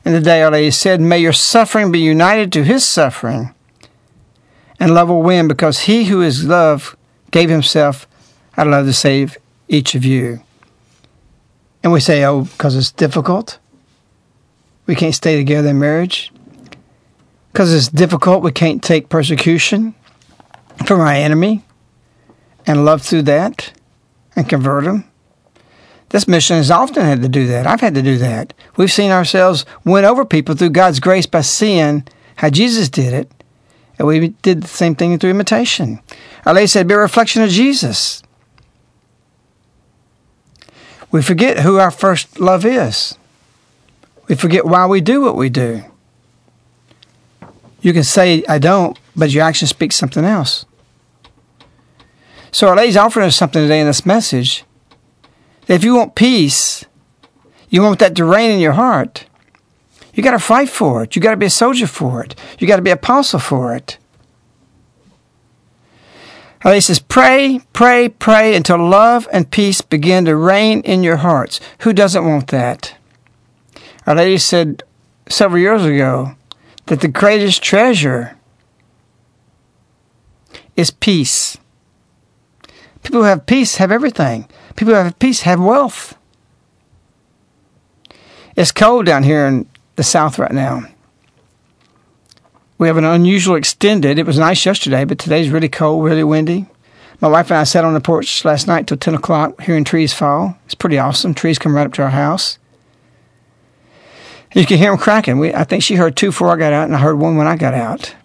And 0.05 0.13
the 0.13 0.21
day 0.21 0.43
Our 0.43 0.51
Lady 0.51 0.69
said, 0.69 1.01
May 1.01 1.17
your 1.17 1.33
suffering 1.33 1.91
be 1.91 1.99
united 1.99 2.53
to 2.53 2.63
his 2.63 2.85
suffering, 2.85 3.55
and 4.79 4.93
love 4.93 5.09
will 5.09 5.23
win 5.23 5.47
because 5.47 5.79
he 5.79 6.03
who 6.03 6.21
is 6.21 6.45
love 6.45 6.95
gave 7.31 7.49
himself 7.49 8.07
I'd 8.55 8.67
love 8.67 8.85
to 8.85 8.93
save 8.93 9.37
each 9.67 9.95
of 9.95 10.05
you. 10.05 10.43
And 11.83 11.91
we 11.91 11.99
say, 11.99 12.23
oh, 12.23 12.43
because 12.43 12.75
it's 12.75 12.91
difficult. 12.91 13.59
We 14.85 14.95
can't 14.95 15.15
stay 15.15 15.37
together 15.37 15.69
in 15.69 15.79
marriage. 15.79 16.31
Because 17.51 17.73
it's 17.73 17.87
difficult, 17.87 18.43
we 18.43 18.51
can't 18.51 18.81
take 18.81 19.09
persecution 19.09 19.93
from 20.85 20.99
our 20.99 21.07
enemy 21.07 21.63
and 22.65 22.85
love 22.85 23.01
through 23.01 23.23
that 23.23 23.73
and 24.35 24.49
convert 24.49 24.85
them. 24.85 25.05
This 26.09 26.27
mission 26.27 26.57
has 26.57 26.71
often 26.71 27.03
had 27.03 27.21
to 27.21 27.29
do 27.29 27.47
that. 27.47 27.67
I've 27.67 27.81
had 27.81 27.95
to 27.95 28.01
do 28.01 28.17
that. 28.17 28.53
We've 28.75 28.91
seen 28.91 29.11
ourselves 29.11 29.65
win 29.83 30.05
over 30.05 30.25
people 30.25 30.55
through 30.55 30.71
God's 30.71 30.99
grace 30.99 31.25
by 31.25 31.41
seeing 31.41 32.07
how 32.37 32.49
Jesus 32.49 32.89
did 32.89 33.13
it. 33.13 33.31
And 33.99 34.07
we 34.07 34.29
did 34.29 34.63
the 34.63 34.67
same 34.67 34.95
thing 34.95 35.19
through 35.19 35.29
imitation. 35.29 36.01
Our 36.45 36.55
lady 36.55 36.67
said, 36.67 36.87
be 36.87 36.95
a 36.95 36.97
reflection 36.97 37.43
of 37.43 37.49
Jesus. 37.49 38.22
We 41.13 41.21
forget 41.21 41.59
who 41.59 41.77
our 41.77 41.91
first 41.91 42.39
love 42.39 42.65
is. 42.65 43.19
We 44.27 44.33
forget 44.33 44.65
why 44.65 44.87
we 44.87 44.99
do 44.99 45.21
what 45.21 45.35
we 45.35 45.47
do. 45.47 45.83
You 47.81 47.93
can 47.93 48.03
say, 48.03 48.43
I 48.49 48.57
don't, 48.57 48.97
but 49.15 49.29
your 49.29 49.43
actions 49.43 49.69
speak 49.69 49.91
something 49.91 50.25
else. 50.25 50.65
So 52.51 52.67
Our 52.67 52.75
Lady's 52.75 52.97
offering 52.97 53.27
us 53.27 53.35
something 53.35 53.61
today 53.61 53.79
in 53.79 53.85
this 53.85 54.07
message. 54.07 54.65
That 55.67 55.75
if 55.75 55.83
you 55.83 55.93
want 55.93 56.15
peace, 56.15 56.83
you 57.69 57.83
want 57.83 57.99
that 57.99 58.15
to 58.15 58.25
reign 58.25 58.49
in 58.49 58.59
your 58.59 58.73
heart, 58.73 59.27
you 60.15 60.23
got 60.23 60.31
to 60.31 60.39
fight 60.39 60.69
for 60.69 61.03
it. 61.03 61.15
You 61.15 61.21
got 61.21 61.31
to 61.31 61.37
be 61.37 61.45
a 61.45 61.51
soldier 61.51 61.85
for 61.85 62.23
it. 62.23 62.33
You 62.57 62.67
got 62.67 62.77
to 62.77 62.81
be 62.81 62.89
apostle 62.89 63.39
for 63.39 63.75
it. 63.75 63.99
Lady 66.65 66.79
says, 66.79 66.99
pray, 66.99 67.59
pray, 67.73 68.07
pray 68.07 68.55
until 68.55 68.77
love 68.77 69.27
and 69.33 69.51
peace 69.51 69.81
begin 69.81 70.25
to 70.25 70.35
reign 70.35 70.79
in 70.81 71.03
your 71.03 71.17
hearts. 71.17 71.59
Who 71.79 71.91
doesn't 71.91 72.25
want 72.25 72.47
that? 72.47 72.95
Our 74.07 74.15
Lady 74.15 74.37
said 74.37 74.83
several 75.27 75.61
years 75.61 75.83
ago 75.83 76.35
that 76.85 77.01
the 77.01 77.07
greatest 77.07 77.61
treasure 77.61 78.37
is 80.75 80.91
peace. 80.91 81.57
People 83.03 83.21
who 83.21 83.27
have 83.27 83.45
peace 83.45 83.75
have 83.75 83.91
everything. 83.91 84.47
People 84.75 84.93
who 84.93 84.99
have 85.01 85.19
peace 85.19 85.41
have 85.41 85.59
wealth. 85.59 86.17
It's 88.55 88.71
cold 88.71 89.05
down 89.05 89.23
here 89.23 89.45
in 89.45 89.67
the 89.95 90.03
south 90.03 90.39
right 90.39 90.51
now. 90.51 90.83
We 92.77 92.87
have 92.87 92.97
an 92.97 93.05
unusual 93.05 93.55
extended. 93.55 94.17
It 94.17 94.25
was 94.25 94.39
nice 94.39 94.65
yesterday, 94.65 95.05
but 95.05 95.19
today's 95.19 95.49
really 95.49 95.69
cold, 95.69 96.03
really 96.03 96.23
windy. 96.23 96.67
My 97.21 97.27
wife 97.27 97.51
and 97.51 97.57
I 97.57 97.63
sat 97.63 97.85
on 97.85 97.93
the 97.93 98.01
porch 98.01 98.43
last 98.43 98.67
night 98.67 98.87
till 98.87 98.97
10 98.97 99.15
o'clock 99.15 99.61
hearing 99.61 99.83
trees 99.83 100.13
fall. 100.13 100.57
It's 100.65 100.75
pretty 100.75 100.97
awesome. 100.97 101.33
Trees 101.33 101.59
come 101.59 101.75
right 101.75 101.87
up 101.87 101.93
to 101.93 102.03
our 102.03 102.09
house. 102.09 102.57
You 104.53 104.65
can 104.65 104.77
hear 104.77 104.91
them 104.91 104.99
cracking. 104.99 105.39
We, 105.39 105.53
I 105.53 105.63
think 105.63 105.83
she 105.83 105.95
heard 105.95 106.15
two 106.15 106.27
before 106.27 106.49
I 106.49 106.57
got 106.57 106.73
out, 106.73 106.85
and 106.85 106.95
I 106.95 106.99
heard 106.99 107.17
one 107.17 107.37
when 107.37 107.47
I 107.47 107.55
got 107.55 107.73
out. 107.73 108.15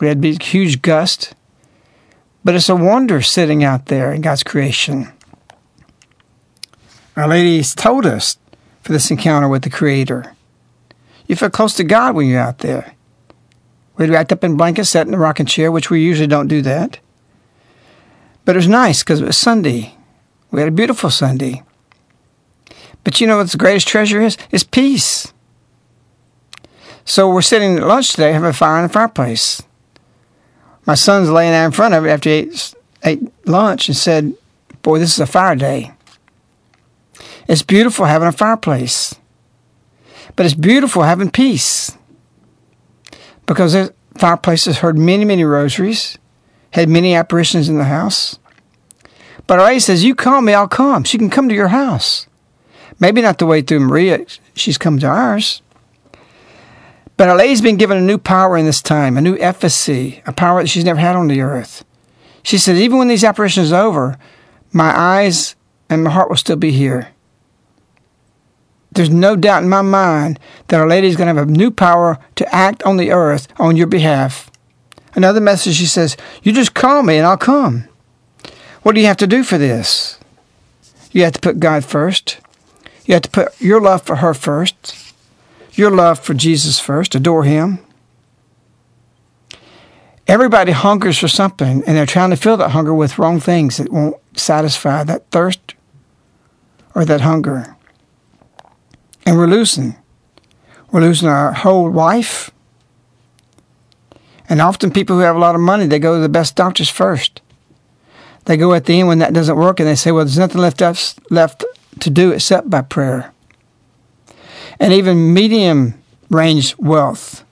We 0.00 0.08
had 0.08 0.18
a 0.18 0.20
big, 0.20 0.42
huge 0.42 0.82
gust. 0.82 1.34
But 2.44 2.54
it's 2.54 2.68
a 2.68 2.74
wonder 2.74 3.22
sitting 3.22 3.62
out 3.62 3.86
there 3.86 4.12
in 4.12 4.20
God's 4.20 4.42
creation. 4.42 5.12
Our 7.16 7.28
Lady's 7.28 7.74
told 7.74 8.04
us 8.04 8.36
for 8.82 8.92
this 8.92 9.10
encounter 9.10 9.48
with 9.48 9.62
the 9.62 9.70
Creator. 9.70 10.34
You 11.26 11.36
feel 11.36 11.50
close 11.50 11.74
to 11.76 11.84
God 11.84 12.14
when 12.14 12.26
you're 12.26 12.40
out 12.40 12.58
there. 12.58 12.94
We'd 13.96 14.10
wrapped 14.10 14.32
up 14.32 14.44
in 14.44 14.56
blankets, 14.56 14.90
sat 14.90 15.06
in 15.06 15.12
the 15.12 15.18
rocking 15.18 15.46
chair, 15.46 15.70
which 15.70 15.90
we 15.90 16.02
usually 16.02 16.26
don't 16.26 16.48
do 16.48 16.62
that. 16.62 16.98
But 18.44 18.56
it 18.56 18.58
was 18.58 18.68
nice 18.68 19.02
because 19.02 19.20
it 19.20 19.26
was 19.26 19.36
Sunday. 19.36 19.94
We 20.50 20.60
had 20.60 20.68
a 20.68 20.72
beautiful 20.72 21.10
Sunday. 21.10 21.62
But 23.04 23.20
you 23.20 23.26
know 23.26 23.38
what 23.38 23.50
the 23.50 23.58
greatest 23.58 23.88
treasure 23.88 24.20
is? 24.20 24.36
It's 24.50 24.64
peace. 24.64 25.32
So 27.04 27.28
we're 27.28 27.42
sitting 27.42 27.78
at 27.78 27.86
lunch 27.86 28.10
today, 28.10 28.32
having 28.32 28.50
a 28.50 28.52
fire 28.52 28.78
in 28.78 28.84
the 28.84 28.92
fireplace. 28.92 29.62
My 30.86 30.94
son's 30.94 31.30
laying 31.30 31.52
there 31.52 31.66
in 31.66 31.72
front 31.72 31.94
of 31.94 32.06
it 32.06 32.10
after 32.10 32.28
he 32.28 32.36
ate, 32.36 32.74
ate 33.04 33.46
lunch 33.46 33.88
and 33.88 33.96
said, 33.96 34.34
Boy, 34.82 34.98
this 34.98 35.12
is 35.12 35.20
a 35.20 35.26
fire 35.26 35.54
day. 35.54 35.92
It's 37.48 37.62
beautiful 37.62 38.06
having 38.06 38.28
a 38.28 38.32
fireplace. 38.32 39.14
But 40.34 40.46
it's 40.46 40.54
beautiful 40.54 41.02
having 41.02 41.30
peace 41.30 41.96
because 43.52 43.74
the 43.74 43.92
fireplaces 44.16 44.78
heard 44.78 44.96
many, 44.96 45.26
many 45.26 45.44
rosaries, 45.44 46.16
had 46.70 46.88
many 46.88 47.14
apparitions 47.14 47.68
in 47.68 47.76
the 47.76 47.84
house. 47.84 48.38
But 49.46 49.58
Lady 49.58 49.80
says, 49.80 50.04
You 50.04 50.14
call 50.14 50.40
me, 50.40 50.54
I'll 50.54 50.68
come. 50.68 51.04
She 51.04 51.18
can 51.18 51.28
come 51.28 51.48
to 51.48 51.54
your 51.54 51.68
house. 51.68 52.26
Maybe 52.98 53.20
not 53.20 53.38
the 53.38 53.46
way 53.46 53.60
through 53.60 53.80
Maria, 53.80 54.24
she's 54.54 54.78
come 54.78 54.98
to 55.00 55.06
ours. 55.06 55.60
But 57.18 57.28
Our 57.28 57.36
Lady's 57.36 57.60
been 57.60 57.76
given 57.76 57.98
a 57.98 58.00
new 58.00 58.16
power 58.16 58.56
in 58.56 58.64
this 58.64 58.80
time, 58.80 59.18
a 59.18 59.20
new 59.20 59.36
efficacy, 59.36 60.22
a 60.24 60.32
power 60.32 60.62
that 60.62 60.68
she's 60.68 60.84
never 60.84 61.00
had 61.00 61.14
on 61.14 61.28
the 61.28 61.42
earth. 61.42 61.84
She 62.42 62.56
said, 62.56 62.76
Even 62.76 62.98
when 62.98 63.08
these 63.08 63.24
apparitions 63.24 63.70
are 63.70 63.84
over, 63.84 64.18
my 64.72 64.96
eyes 64.98 65.56
and 65.90 66.04
my 66.04 66.10
heart 66.10 66.30
will 66.30 66.36
still 66.36 66.56
be 66.56 66.72
here. 66.72 67.11
There's 68.94 69.10
no 69.10 69.36
doubt 69.36 69.62
in 69.62 69.68
my 69.68 69.82
mind 69.82 70.38
that 70.68 70.80
Our 70.80 70.86
Lady 70.86 71.06
is 71.06 71.16
going 71.16 71.34
to 71.34 71.40
have 71.40 71.48
a 71.48 71.50
new 71.50 71.70
power 71.70 72.18
to 72.36 72.54
act 72.54 72.82
on 72.82 72.98
the 72.98 73.10
earth 73.10 73.48
on 73.58 73.76
your 73.76 73.86
behalf. 73.86 74.50
Another 75.14 75.40
message, 75.40 75.76
she 75.76 75.86
says, 75.86 76.16
You 76.42 76.52
just 76.52 76.74
call 76.74 77.02
me 77.02 77.16
and 77.16 77.26
I'll 77.26 77.36
come. 77.36 77.88
What 78.82 78.94
do 78.94 79.00
you 79.00 79.06
have 79.06 79.16
to 79.18 79.26
do 79.26 79.44
for 79.44 79.58
this? 79.58 80.18
You 81.10 81.24
have 81.24 81.32
to 81.32 81.40
put 81.40 81.60
God 81.60 81.84
first. 81.84 82.38
You 83.04 83.14
have 83.14 83.22
to 83.22 83.30
put 83.30 83.60
your 83.60 83.80
love 83.80 84.02
for 84.02 84.16
her 84.16 84.32
first, 84.32 85.14
your 85.72 85.90
love 85.90 86.18
for 86.20 86.34
Jesus 86.34 86.78
first, 86.78 87.14
adore 87.14 87.44
Him. 87.44 87.80
Everybody 90.28 90.72
hungers 90.72 91.18
for 91.18 91.28
something, 91.28 91.82
and 91.84 91.96
they're 91.96 92.06
trying 92.06 92.30
to 92.30 92.36
fill 92.36 92.56
that 92.58 92.70
hunger 92.70 92.94
with 92.94 93.18
wrong 93.18 93.40
things 93.40 93.78
that 93.78 93.92
won't 93.92 94.16
satisfy 94.34 95.02
that 95.04 95.28
thirst 95.30 95.74
or 96.94 97.04
that 97.04 97.22
hunger. 97.22 97.76
And 99.26 99.36
we're 99.36 99.46
losing. 99.46 99.96
We're 100.90 101.00
losing 101.00 101.28
our 101.28 101.52
whole 101.52 101.90
life. 101.90 102.50
And 104.48 104.60
often 104.60 104.90
people 104.90 105.16
who 105.16 105.22
have 105.22 105.36
a 105.36 105.40
lot 105.40 105.54
of 105.54 105.60
money, 105.60 105.86
they 105.86 105.98
go 105.98 106.16
to 106.16 106.20
the 106.20 106.28
best 106.28 106.56
doctors 106.56 106.90
first. 106.90 107.40
They 108.44 108.56
go 108.56 108.74
at 108.74 108.86
the 108.86 108.98
end 108.98 109.08
when 109.08 109.18
that 109.20 109.32
doesn't 109.32 109.56
work 109.56 109.78
and 109.78 109.88
they 109.88 109.94
say, 109.94 110.10
well, 110.10 110.24
there's 110.24 110.38
nothing 110.38 110.60
left, 110.60 110.82
us, 110.82 111.14
left 111.30 111.64
to 112.00 112.10
do 112.10 112.32
except 112.32 112.68
by 112.68 112.82
prayer. 112.82 113.32
And 114.80 114.92
even 114.92 115.32
medium 115.32 115.94
range 116.28 116.76
wealth 116.78 117.44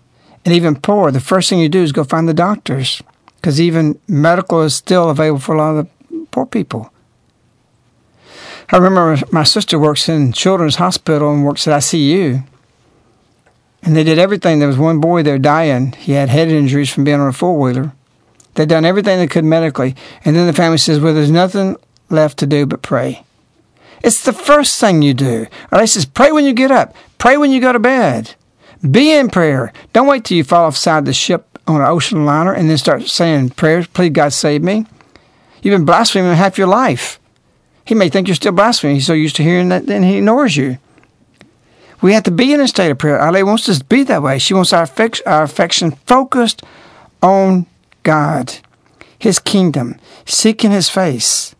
and 0.45 0.55
even 0.55 0.77
poor, 0.77 1.11
the 1.11 1.21
first 1.21 1.49
thing 1.49 1.61
you 1.61 1.69
do 1.69 1.83
is 1.83 1.93
go 1.93 2.05
find 2.05 2.29
the 2.29 2.35
doctors 2.35 3.03
because 3.37 3.61
even 3.61 3.99
medical 4.09 4.63
is 4.63 4.75
still 4.75 5.11
available 5.11 5.41
for 5.41 5.55
a 5.55 5.59
lot 5.59 5.77
of 5.77 5.89
poor 6.31 6.47
people. 6.47 6.93
I 8.73 8.77
remember 8.77 9.19
my 9.33 9.43
sister 9.43 9.79
works 9.79 10.09
in 10.09 10.33
Children's 10.33 10.77
Hospital 10.77 11.33
and 11.33 11.45
works 11.45 11.67
at 11.67 11.77
ICU. 11.77 12.45
And 13.83 13.97
they 13.97 14.05
did 14.05 14.19
everything. 14.19 14.59
There 14.59 14.69
was 14.69 14.79
one 14.79 15.01
boy 15.01 15.23
there 15.23 15.39
dying. 15.39 15.93
He 15.93 16.13
had 16.13 16.29
head 16.29 16.49
injuries 16.49 16.91
from 16.91 17.03
being 17.03 17.19
on 17.19 17.29
a 17.29 17.33
four 17.33 17.59
wheeler. 17.59 17.93
They'd 18.55 18.69
done 18.69 18.85
everything 18.85 19.19
they 19.19 19.27
could 19.27 19.45
medically. 19.45 19.97
And 20.25 20.37
then 20.37 20.47
the 20.47 20.53
family 20.53 20.79
says, 20.79 21.01
Well, 21.01 21.15
there's 21.15 21.31
nothing 21.31 21.77
left 22.11 22.39
to 22.39 22.47
do 22.47 22.67
but 22.67 22.83
pray. 22.83 23.25
It's 24.03 24.23
the 24.25 24.33
first 24.33 24.79
thing 24.81 25.03
you 25.03 25.15
do. 25.15 25.47
Or 25.73 25.79
they 25.79 25.87
says, 25.87 26.05
Pray 26.05 26.31
when 26.31 26.45
you 26.45 26.53
get 26.53 26.71
up, 26.71 26.95
pray 27.19 27.37
when 27.37 27.51
you 27.51 27.61
go 27.61 27.73
to 27.73 27.79
bed. 27.79 28.35
Be 28.89 29.13
in 29.13 29.29
prayer. 29.31 29.73
Don't 29.93 30.07
wait 30.07 30.25
till 30.25 30.37
you 30.37 30.45
fall 30.45 30.67
offside 30.67 31.05
the 31.05 31.13
ship 31.13 31.59
on 31.67 31.81
an 31.81 31.87
ocean 31.87 32.25
liner 32.25 32.53
and 32.53 32.71
then 32.71 32.79
start 32.79 33.03
saying 33.03 33.51
prayers, 33.51 33.87
please 33.89 34.11
God 34.11 34.33
save 34.33 34.63
me. 34.63 34.87
You've 35.63 35.75
been 35.75 35.85
blaspheming 35.85 36.35
half 36.35 36.57
your 36.57 36.67
life. 36.67 37.20
He 37.91 37.97
may 37.97 38.09
think 38.09 38.29
you're 38.29 38.37
still 38.37 38.53
blaspheming. 38.53 38.95
He's 38.95 39.07
so 39.07 39.15
used 39.15 39.35
to 39.35 39.43
hearing 39.43 39.71
that, 39.71 39.87
then 39.87 40.05
he 40.05 40.19
ignores 40.19 40.57
you. 40.57 40.79
We 42.01 42.13
have 42.13 42.23
to 42.23 42.31
be 42.31 42.53
in 42.53 42.61
a 42.61 42.69
state 42.69 42.89
of 42.89 42.99
prayer. 42.99 43.19
Our 43.19 43.33
Lady 43.33 43.43
wants 43.43 43.69
us 43.69 43.81
to 43.81 43.85
be 43.85 44.05
that 44.05 44.23
way. 44.23 44.39
She 44.39 44.55
wants 44.55 44.73
our, 44.73 44.85
affection, 44.85 45.27
our 45.27 45.43
affection 45.43 45.91
focused 46.07 46.63
on 47.21 47.67
God, 48.05 48.59
His 49.19 49.41
kingdom, 49.41 49.97
seeking 50.25 50.71
His 50.71 50.89
face. 50.89 51.57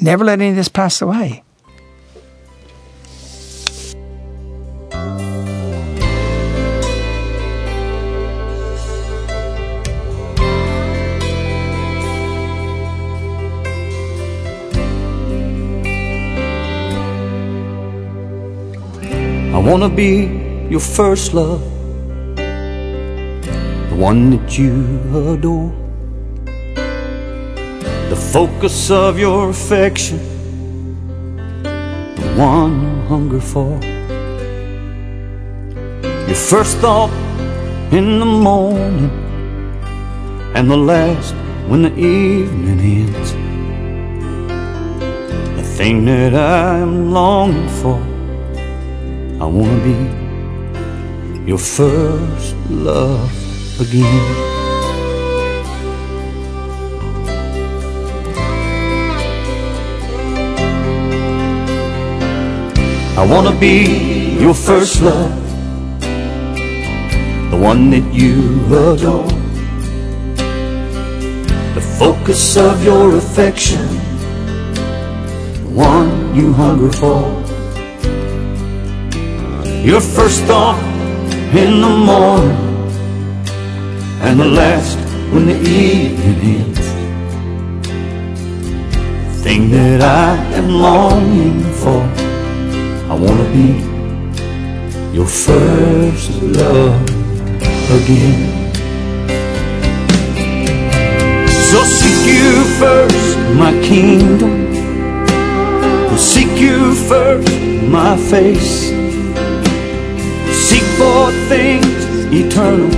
Never 0.00 0.24
let 0.24 0.40
any 0.40 0.50
of 0.50 0.56
this 0.56 0.66
pass 0.66 1.00
away. 1.00 1.44
Wanna 19.66 19.88
be 19.88 20.30
your 20.70 20.78
first 20.78 21.34
love, 21.34 21.60
the 22.36 23.96
one 23.96 24.30
that 24.30 24.56
you 24.56 24.72
adore, 25.32 25.72
the 28.08 28.14
focus 28.14 28.92
of 28.92 29.18
your 29.18 29.50
affection, 29.50 30.18
the 32.14 32.28
one 32.36 32.80
you 32.80 33.08
hunger 33.08 33.40
for. 33.40 33.80
Your 36.28 36.40
first 36.52 36.76
thought 36.78 37.10
in 37.90 38.20
the 38.20 38.24
morning, 38.24 39.10
and 40.54 40.70
the 40.70 40.76
last 40.76 41.34
when 41.66 41.82
the 41.82 41.94
evening 41.98 42.80
ends. 42.80 43.32
The 45.56 45.64
thing 45.76 46.04
that 46.04 46.34
I'm 46.34 47.10
longing 47.10 47.68
for. 47.82 48.15
I 49.38 49.44
wanna 49.44 49.78
be 49.84 51.46
your 51.46 51.58
first 51.58 52.56
love 52.70 53.30
again. 53.78 54.56
I 63.18 63.26
wanna 63.30 63.54
be 63.60 64.38
your 64.40 64.54
first 64.54 65.02
love, 65.02 65.30
the 67.50 67.58
one 67.58 67.90
that 67.90 68.14
you 68.14 68.64
adore, 68.72 69.28
the 71.74 71.84
focus 71.98 72.56
of 72.56 72.82
your 72.82 73.16
affection, 73.16 73.86
the 75.62 75.70
one 75.74 76.34
you 76.34 76.54
hunger 76.54 76.90
for 76.90 77.35
your 79.86 80.00
first 80.00 80.42
thought 80.46 80.82
in 81.54 81.80
the 81.80 81.88
morning 81.88 82.56
and 84.20 84.40
the 84.40 84.44
last 84.44 84.98
when 85.32 85.46
the 85.46 85.56
evening 85.60 86.40
ends. 86.58 86.86
The 89.28 89.42
thing 89.44 89.70
that 89.70 90.00
I 90.00 90.34
am 90.58 90.70
longing 90.70 91.62
for, 91.80 92.02
I 93.08 93.14
want 93.14 93.38
to 93.44 93.48
be 93.54 93.70
your 95.16 95.28
first 95.28 96.32
love 96.42 97.00
again. 97.98 98.42
So 101.70 101.78
seek 101.84 102.20
you 102.34 102.64
first, 102.80 103.38
my 103.54 103.70
kingdom. 103.86 104.66
Seek 106.18 106.58
you 106.58 106.92
first, 107.08 107.52
my 107.84 108.16
face 108.16 108.95
seek 110.76 110.98
for 110.98 111.30
things 111.48 112.04
eternal 112.32 112.90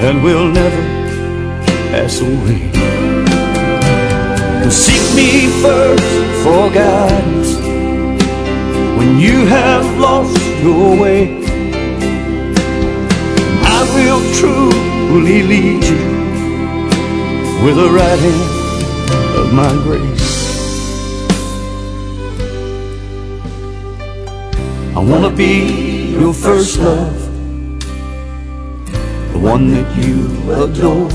that 0.00 0.14
will 0.22 0.48
never 0.48 0.82
pass 1.90 2.20
away. 2.20 2.62
Seek 4.70 5.04
me 5.16 5.48
first 5.62 6.12
for 6.44 6.70
guidance 6.70 7.56
when 8.98 9.18
you 9.18 9.46
have 9.46 9.84
lost 9.98 10.38
your 10.62 10.96
way. 11.00 11.42
I 13.76 13.80
will 13.96 14.22
truly 14.38 15.42
lead 15.42 15.82
you 15.84 16.02
with 17.64 17.76
the 17.82 17.90
right 17.90 18.18
hand 18.26 18.50
of 19.40 19.52
my 19.52 19.72
grace. 19.82 20.30
I 24.94 24.98
want 24.98 25.24
to 25.24 25.30
be 25.36 25.91
your 26.12 26.34
first 26.34 26.78
love, 26.78 27.18
the 29.32 29.38
one 29.38 29.68
that 29.70 29.96
you 29.96 30.26
adore, 30.52 31.08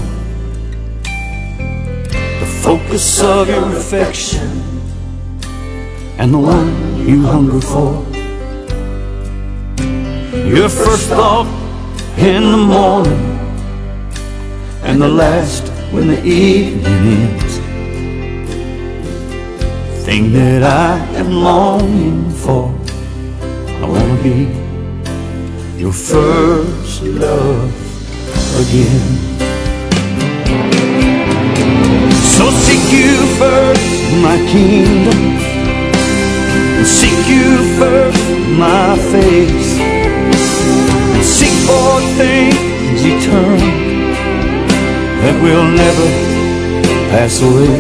the 2.40 2.60
focus 2.64 3.22
of 3.22 3.48
your 3.48 3.78
affection, 3.78 4.48
and 6.18 6.34
the 6.34 6.38
one 6.38 7.08
you 7.08 7.22
hunger 7.22 7.62
for. 7.62 8.04
Your 10.48 10.68
first 10.68 11.10
thought 11.10 11.46
in 12.18 12.42
the 12.52 12.58
morning, 12.58 13.38
and 14.82 15.00
the 15.00 15.08
last 15.08 15.68
when 15.92 16.08
the 16.08 16.24
evening 16.26 17.30
ends. 17.30 17.58
Thing 20.06 20.34
that 20.34 20.64
I 20.64 20.98
am 21.16 21.32
longing 21.32 22.32
for. 22.32 22.74
I 23.68 23.86
wanna 23.86 24.24
be 24.24 24.67
your 25.88 25.94
first 25.94 27.02
love 27.04 27.72
again. 28.60 29.08
So 32.36 32.50
seek 32.66 32.86
you 32.92 33.16
first, 33.40 33.92
my 34.26 34.38
kingdom. 34.52 35.22
Seek 36.84 37.20
you 37.36 37.48
first, 37.80 38.28
my 38.64 38.98
face. 39.14 39.72
Seek 41.36 41.56
for 41.68 42.02
things 42.20 43.00
eternal 43.14 43.74
that 45.22 45.36
will 45.42 45.68
never 45.84 46.08
pass 47.12 47.42
away. 47.42 47.80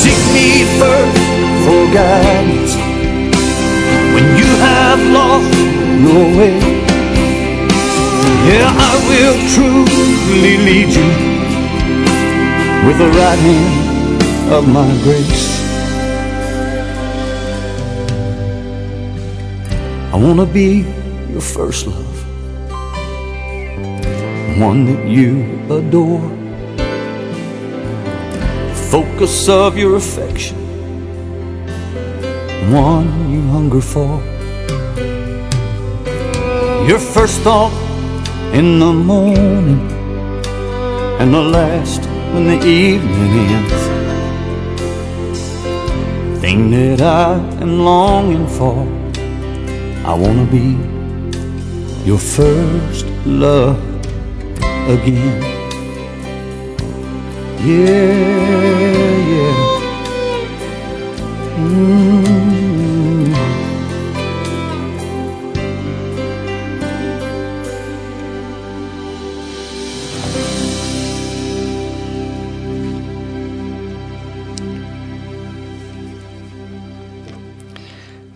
Seek 0.00 0.20
me 0.36 0.48
first 0.78 1.20
for 1.64 1.80
guidance 1.94 2.79
when 4.14 4.26
you 4.36 4.50
have 4.66 5.00
lost 5.18 5.52
your 6.04 6.24
way. 6.38 6.58
Yeah, 8.48 8.68
I 8.90 8.92
will 9.08 9.36
truly 9.54 10.56
lead 10.66 10.90
you 10.98 11.10
with 12.86 12.98
the 12.98 13.10
right 13.20 13.38
hand 13.38 14.52
of 14.52 14.68
my 14.68 14.88
grace. 15.04 15.48
I 20.12 20.16
want 20.16 20.40
to 20.40 20.46
be 20.46 20.84
your 21.30 21.40
first 21.40 21.86
love, 21.86 22.16
one 24.58 24.86
that 24.86 25.06
you 25.06 25.44
adore, 25.70 26.28
the 28.68 28.88
focus 28.90 29.48
of 29.48 29.78
your 29.78 29.96
affection 29.96 30.60
one 32.68 33.30
you 33.32 33.39
hunger 33.50 33.80
for. 33.80 34.22
Your 36.88 36.98
first 36.98 37.40
thought 37.42 37.72
in 38.52 38.78
the 38.78 38.92
morning 38.92 39.80
and 41.20 41.34
the 41.34 41.44
last 41.58 42.02
when 42.32 42.46
the 42.46 42.60
evening 42.66 43.46
ends. 43.58 43.82
Thing 46.40 46.70
that 46.70 47.00
I 47.02 47.34
am 47.60 47.84
longing 47.84 48.46
for, 48.58 48.78
I 50.10 50.14
wanna 50.22 50.46
be 50.58 50.68
your 52.08 52.18
first 52.18 53.06
love 53.26 53.78
again. 54.88 55.42
Yeah, 57.66 58.50
yeah. 59.32 59.70
Mm. 61.58 62.29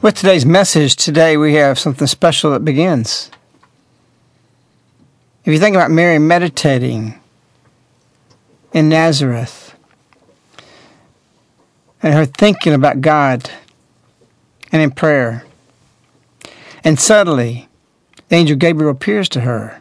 With 0.04 0.16
today's 0.16 0.44
message, 0.44 0.96
today 0.96 1.38
we 1.38 1.54
have 1.54 1.78
something 1.78 2.06
special 2.06 2.50
that 2.50 2.62
begins. 2.62 3.30
If 5.46 5.50
you 5.54 5.58
think 5.58 5.74
about 5.74 5.90
Mary 5.90 6.18
meditating 6.18 7.18
in 8.74 8.90
Nazareth 8.90 9.74
and 12.02 12.12
her 12.12 12.26
thinking 12.26 12.74
about 12.74 13.00
God 13.00 13.48
and 14.70 14.82
in 14.82 14.90
prayer, 14.90 15.46
and 16.84 17.00
suddenly 17.00 17.70
the 18.28 18.36
angel 18.36 18.58
Gabriel 18.58 18.90
appears 18.90 19.30
to 19.30 19.40
her. 19.40 19.80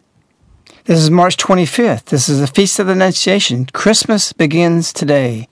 This 0.86 0.99
is 0.99 1.11
March 1.11 1.36
25th. 1.36 2.05
This 2.05 2.30
is 2.30 2.39
the 2.39 2.47
Feast 2.47 2.80
of 2.80 2.88
the 2.88 2.93
Annunciation. 2.93 3.65
Christmas 3.65 4.32
begins 4.32 4.93
today. 4.93 5.49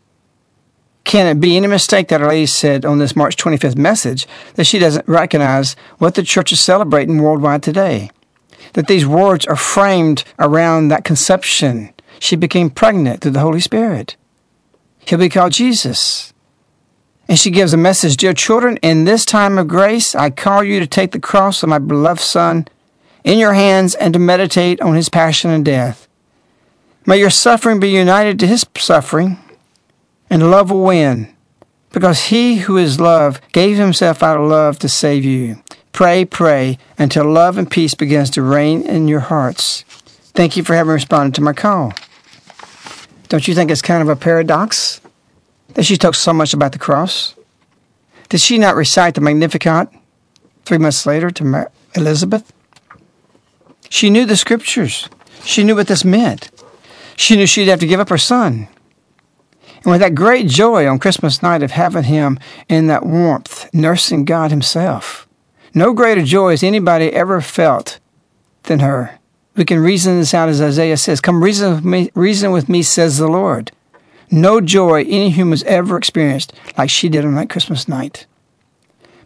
Can 1.03 1.27
it 1.27 1.41
be 1.41 1.57
any 1.57 1.67
mistake 1.67 2.07
that 2.07 2.21
Our 2.21 2.29
Lady 2.29 2.45
said 2.45 2.85
on 2.85 2.99
this 2.99 3.15
March 3.15 3.35
25th 3.35 3.77
message 3.77 4.27
that 4.55 4.65
she 4.65 4.79
doesn't 4.79 5.07
recognize 5.07 5.75
what 5.97 6.15
the 6.15 6.23
church 6.23 6.51
is 6.51 6.61
celebrating 6.61 7.21
worldwide 7.21 7.63
today? 7.63 8.11
That 8.73 8.87
these 8.87 9.05
words 9.05 9.45
are 9.47 9.55
framed 9.55 10.23
around 10.39 10.87
that 10.87 11.03
conception. 11.03 11.93
She 12.19 12.35
became 12.35 12.69
pregnant 12.69 13.21
through 13.21 13.31
the 13.31 13.39
Holy 13.39 13.59
Spirit. 13.59 14.15
He'll 14.99 15.19
be 15.19 15.29
called 15.29 15.53
Jesus. 15.53 16.33
And 17.27 17.39
she 17.39 17.49
gives 17.49 17.73
a 17.73 17.77
message 17.77 18.17
Dear 18.17 18.33
children, 18.33 18.77
in 18.77 19.05
this 19.05 19.25
time 19.25 19.57
of 19.57 19.67
grace, 19.67 20.15
I 20.15 20.29
call 20.29 20.63
you 20.63 20.79
to 20.79 20.87
take 20.87 21.11
the 21.11 21.19
cross 21.19 21.63
of 21.63 21.69
my 21.69 21.79
beloved 21.79 22.21
Son 22.21 22.67
in 23.23 23.39
your 23.39 23.53
hands 23.53 23.95
and 23.95 24.13
to 24.13 24.19
meditate 24.19 24.79
on 24.81 24.95
his 24.95 25.09
passion 25.09 25.49
and 25.49 25.65
death. 25.65 26.07
May 27.05 27.17
your 27.17 27.29
suffering 27.29 27.79
be 27.79 27.89
united 27.89 28.39
to 28.39 28.47
his 28.47 28.65
suffering 28.77 29.39
and 30.31 30.49
love 30.49 30.71
will 30.71 30.81
win, 30.81 31.27
because 31.91 32.27
he 32.27 32.55
who 32.59 32.77
is 32.77 33.01
love 33.01 33.41
gave 33.51 33.77
himself 33.77 34.23
out 34.23 34.37
of 34.37 34.49
love 34.49 34.79
to 34.79 34.87
save 34.87 35.25
you. 35.25 35.61
Pray, 35.91 36.23
pray, 36.23 36.77
until 36.97 37.29
love 37.29 37.57
and 37.57 37.69
peace 37.69 37.93
begins 37.93 38.29
to 38.31 38.41
reign 38.41 38.81
in 38.81 39.09
your 39.09 39.19
hearts. 39.19 39.83
Thank 40.33 40.55
you 40.55 40.63
for 40.63 40.73
having 40.73 40.93
responded 40.93 41.35
to 41.35 41.41
my 41.41 41.51
call. 41.51 41.93
Don't 43.27 43.45
you 43.45 43.53
think 43.53 43.69
it's 43.69 43.81
kind 43.81 44.01
of 44.01 44.07
a 44.07 44.15
paradox 44.15 45.01
that 45.73 45.83
she 45.83 45.97
talks 45.97 46.17
so 46.17 46.31
much 46.31 46.53
about 46.53 46.71
the 46.71 46.79
cross? 46.79 47.35
Did 48.29 48.39
she 48.39 48.57
not 48.57 48.75
recite 48.75 49.15
the 49.15 49.21
Magnificat 49.21 49.89
three 50.63 50.77
months 50.77 51.05
later 51.05 51.29
to 51.31 51.69
Elizabeth? 51.93 52.53
She 53.89 54.09
knew 54.09 54.25
the 54.25 54.37
scriptures. 54.37 55.09
She 55.43 55.65
knew 55.65 55.75
what 55.75 55.87
this 55.87 56.05
meant. 56.05 56.49
She 57.17 57.35
knew 57.35 57.45
she'd 57.45 57.67
have 57.67 57.81
to 57.81 57.87
give 57.87 57.99
up 57.99 58.07
her 58.07 58.17
son. 58.17 58.69
And 59.83 59.91
with 59.91 60.01
that 60.01 60.15
great 60.15 60.47
joy 60.47 60.87
on 60.87 60.99
Christmas 60.99 61.41
night 61.41 61.63
of 61.63 61.71
having 61.71 62.03
him 62.03 62.39
in 62.69 62.87
that 62.87 63.05
warmth, 63.05 63.73
nursing 63.73 64.25
God 64.25 64.51
himself, 64.51 65.27
no 65.73 65.93
greater 65.93 66.23
joy 66.23 66.51
has 66.51 66.63
anybody 66.63 67.11
ever 67.11 67.41
felt 67.41 67.99
than 68.63 68.79
her. 68.79 69.19
We 69.55 69.65
can 69.65 69.79
reason 69.79 70.17
this 70.17 70.33
out 70.33 70.49
as 70.49 70.61
Isaiah 70.61 70.97
says, 70.97 71.19
Come 71.19 71.43
reason 71.43 71.75
with 71.75 71.85
me, 71.85 72.11
reason 72.13 72.51
with 72.51 72.69
me, 72.69 72.83
says 72.83 73.17
the 73.17 73.27
Lord. 73.27 73.71
No 74.29 74.61
joy 74.61 75.01
any 75.01 75.29
human 75.29 75.53
has 75.53 75.63
ever 75.63 75.97
experienced 75.97 76.53
like 76.77 76.89
she 76.89 77.09
did 77.09 77.25
on 77.25 77.35
that 77.35 77.49
Christmas 77.49 77.87
night. 77.87 78.27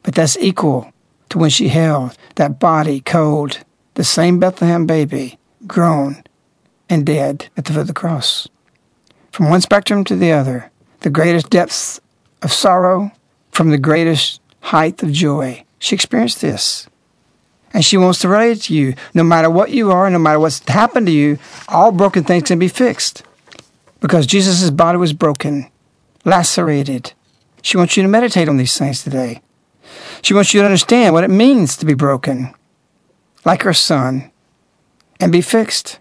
But 0.03 0.15
that's 0.15 0.37
equal 0.37 0.91
to 1.29 1.37
when 1.37 1.49
she 1.49 1.67
held 1.67 2.17
that 2.35 2.59
body 2.59 3.01
cold, 3.01 3.59
the 3.95 4.03
same 4.03 4.39
Bethlehem 4.39 4.85
baby, 4.85 5.37
grown 5.67 6.23
and 6.89 7.05
dead 7.05 7.49
at 7.57 7.65
the 7.65 7.73
foot 7.73 7.81
of 7.81 7.87
the 7.87 7.93
cross 7.93 8.47
from 9.35 9.49
one 9.49 9.59
spectrum 9.59 10.05
to 10.05 10.15
the 10.15 10.31
other, 10.31 10.71
the 11.01 11.09
greatest 11.09 11.49
depths 11.49 11.99
of 12.41 12.53
sorrow 12.53 13.11
from 13.51 13.69
the 13.69 13.77
greatest 13.77 14.39
height 14.61 15.03
of 15.03 15.11
joy. 15.11 15.61
She 15.77 15.93
experienced 15.93 16.39
this. 16.39 16.87
And 17.73 17.83
she 17.83 17.97
wants 17.97 18.19
to 18.19 18.29
relate 18.29 18.61
to 18.61 18.73
you. 18.73 18.95
No 19.13 19.25
matter 19.25 19.49
what 19.49 19.71
you 19.71 19.91
are, 19.91 20.09
no 20.09 20.19
matter 20.19 20.39
what's 20.39 20.65
happened 20.69 21.07
to 21.07 21.11
you, 21.11 21.37
all 21.67 21.91
broken 21.91 22.23
things 22.23 22.43
can 22.43 22.59
be 22.59 22.69
fixed. 22.69 23.23
Because 23.99 24.25
Jesus' 24.25 24.69
body 24.69 24.97
was 24.97 25.11
broken, 25.11 25.69
lacerated. 26.23 27.11
She 27.61 27.75
wants 27.75 27.97
you 27.97 28.03
to 28.03 28.09
meditate 28.09 28.47
on 28.47 28.55
these 28.55 28.77
things 28.77 29.03
today. 29.03 29.41
She 30.21 30.33
wants 30.33 30.53
you 30.53 30.61
to 30.61 30.65
understand 30.65 31.13
what 31.13 31.25
it 31.25 31.29
means 31.29 31.75
to 31.75 31.85
be 31.85 31.93
broken, 31.93 32.53
like 33.43 33.63
her 33.63 33.73
son, 33.73 34.31
and 35.19 35.29
be 35.29 35.41
fixed. 35.41 35.99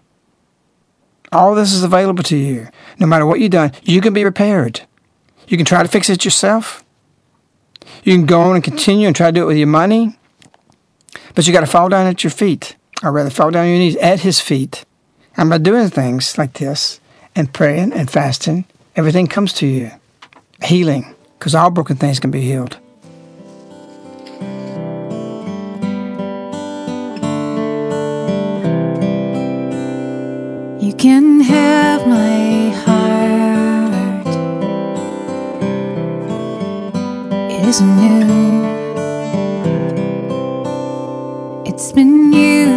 All 1.31 1.55
this 1.55 1.73
is 1.73 1.83
available 1.83 2.23
to 2.23 2.37
you. 2.37 2.67
No 2.99 3.07
matter 3.07 3.25
what 3.25 3.39
you've 3.39 3.51
done, 3.51 3.71
you 3.83 4.01
can 4.01 4.13
be 4.13 4.23
repaired. 4.23 4.81
You 5.47 5.57
can 5.57 5.65
try 5.65 5.83
to 5.83 5.89
fix 5.89 6.09
it 6.09 6.25
yourself. 6.25 6.83
You 8.03 8.13
can 8.13 8.25
go 8.25 8.41
on 8.41 8.55
and 8.55 8.63
continue 8.63 9.07
and 9.07 9.15
try 9.15 9.27
to 9.27 9.31
do 9.31 9.43
it 9.43 9.47
with 9.47 9.57
your 9.57 9.67
money. 9.67 10.17
But 11.33 11.45
you 11.45 11.53
got 11.53 11.61
to 11.61 11.67
fall 11.67 11.89
down 11.89 12.07
at 12.07 12.23
your 12.23 12.31
feet, 12.31 12.75
or 13.03 13.11
rather, 13.11 13.29
fall 13.29 13.51
down 13.51 13.63
on 13.65 13.69
your 13.69 13.79
knees 13.79 13.97
at 13.97 14.21
his 14.21 14.39
feet. 14.39 14.85
And 15.37 15.49
by 15.49 15.57
doing 15.57 15.89
things 15.89 16.37
like 16.37 16.53
this, 16.53 16.99
and 17.35 17.53
praying 17.53 17.91
and 17.93 18.09
fasting, 18.09 18.65
everything 18.95 19.27
comes 19.27 19.51
to 19.53 19.67
you. 19.67 19.91
Healing, 20.63 21.13
because 21.37 21.53
all 21.53 21.69
broken 21.69 21.97
things 21.97 22.19
can 22.19 22.31
be 22.31 22.41
healed. 22.41 22.77
Have 31.47 32.07
my 32.07 32.69
heart. 32.83 34.27
It 37.53 37.61
isn't 37.69 37.95
new. 38.01 38.65
It's 41.65 41.91
been 41.91 42.33
used 42.33 42.74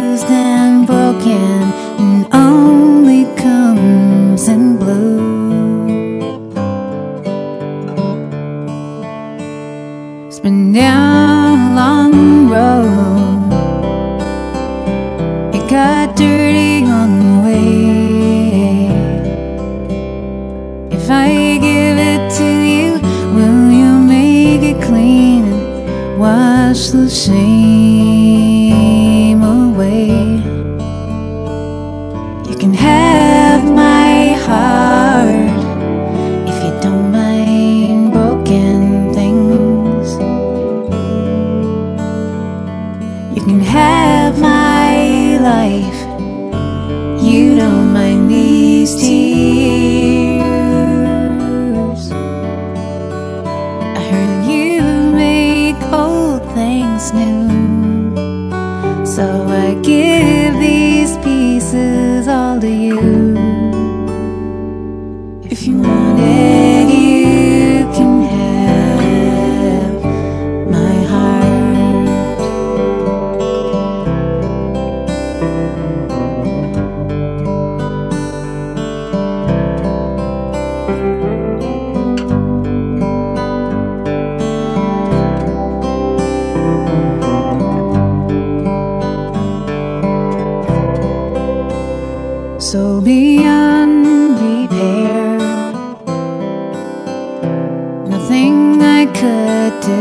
could 99.19 99.81
do. 99.81 99.97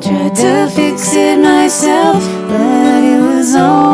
Tried 0.00 0.34
to 0.36 0.70
fix 0.74 1.14
it 1.14 1.38
myself, 1.38 2.24
but 2.48 3.04
it 3.04 3.20
was 3.20 3.54
only 3.54 3.91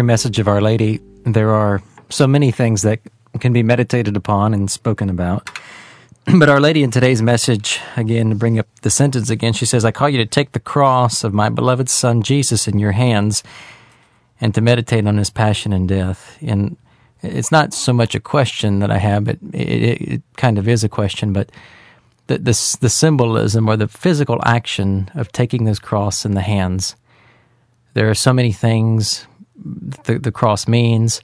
every 0.00 0.06
message 0.06 0.38
of 0.38 0.48
Our 0.48 0.62
Lady, 0.62 0.98
there 1.26 1.50
are 1.50 1.82
so 2.08 2.26
many 2.26 2.50
things 2.50 2.80
that 2.80 3.00
can 3.38 3.52
be 3.52 3.62
meditated 3.62 4.16
upon 4.16 4.54
and 4.54 4.70
spoken 4.70 5.10
about. 5.10 5.50
But 6.38 6.48
Our 6.48 6.58
Lady 6.58 6.82
in 6.82 6.90
today's 6.90 7.20
message, 7.20 7.78
again, 7.98 8.30
to 8.30 8.34
bring 8.34 8.58
up 8.58 8.66
the 8.80 8.88
sentence 8.88 9.28
again, 9.28 9.52
she 9.52 9.66
says, 9.66 9.84
I 9.84 9.90
call 9.90 10.08
you 10.08 10.16
to 10.16 10.24
take 10.24 10.52
the 10.52 10.58
cross 10.58 11.22
of 11.22 11.34
my 11.34 11.50
beloved 11.50 11.90
Son 11.90 12.22
Jesus 12.22 12.66
in 12.66 12.78
your 12.78 12.92
hands 12.92 13.42
and 14.40 14.54
to 14.54 14.62
meditate 14.62 15.06
on 15.06 15.18
his 15.18 15.28
passion 15.28 15.70
and 15.70 15.86
death. 15.86 16.38
And 16.40 16.78
it's 17.22 17.52
not 17.52 17.74
so 17.74 17.92
much 17.92 18.14
a 18.14 18.20
question 18.20 18.78
that 18.78 18.90
I 18.90 18.96
have, 18.96 19.24
but 19.24 19.36
it, 19.52 19.68
it, 19.68 20.00
it 20.00 20.22
kind 20.38 20.56
of 20.56 20.66
is 20.66 20.82
a 20.82 20.88
question, 20.88 21.34
but 21.34 21.52
the, 22.28 22.38
the, 22.38 22.78
the 22.80 22.88
symbolism 22.88 23.68
or 23.68 23.76
the 23.76 23.86
physical 23.86 24.40
action 24.46 25.10
of 25.14 25.30
taking 25.30 25.64
this 25.64 25.78
cross 25.78 26.24
in 26.24 26.32
the 26.32 26.40
hands. 26.40 26.96
There 27.92 28.08
are 28.08 28.14
so 28.14 28.32
many 28.32 28.52
things 28.52 29.26
the, 29.64 30.18
the 30.18 30.32
cross 30.32 30.66
means. 30.66 31.20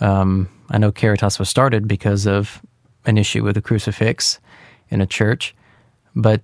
Um, 0.00 0.48
I 0.70 0.78
know 0.78 0.92
Caritas 0.92 1.38
was 1.38 1.48
started 1.48 1.88
because 1.88 2.26
of 2.26 2.62
an 3.06 3.18
issue 3.18 3.42
with 3.42 3.54
the 3.54 3.62
crucifix 3.62 4.38
in 4.88 5.00
a 5.00 5.06
church, 5.06 5.54
but 6.14 6.42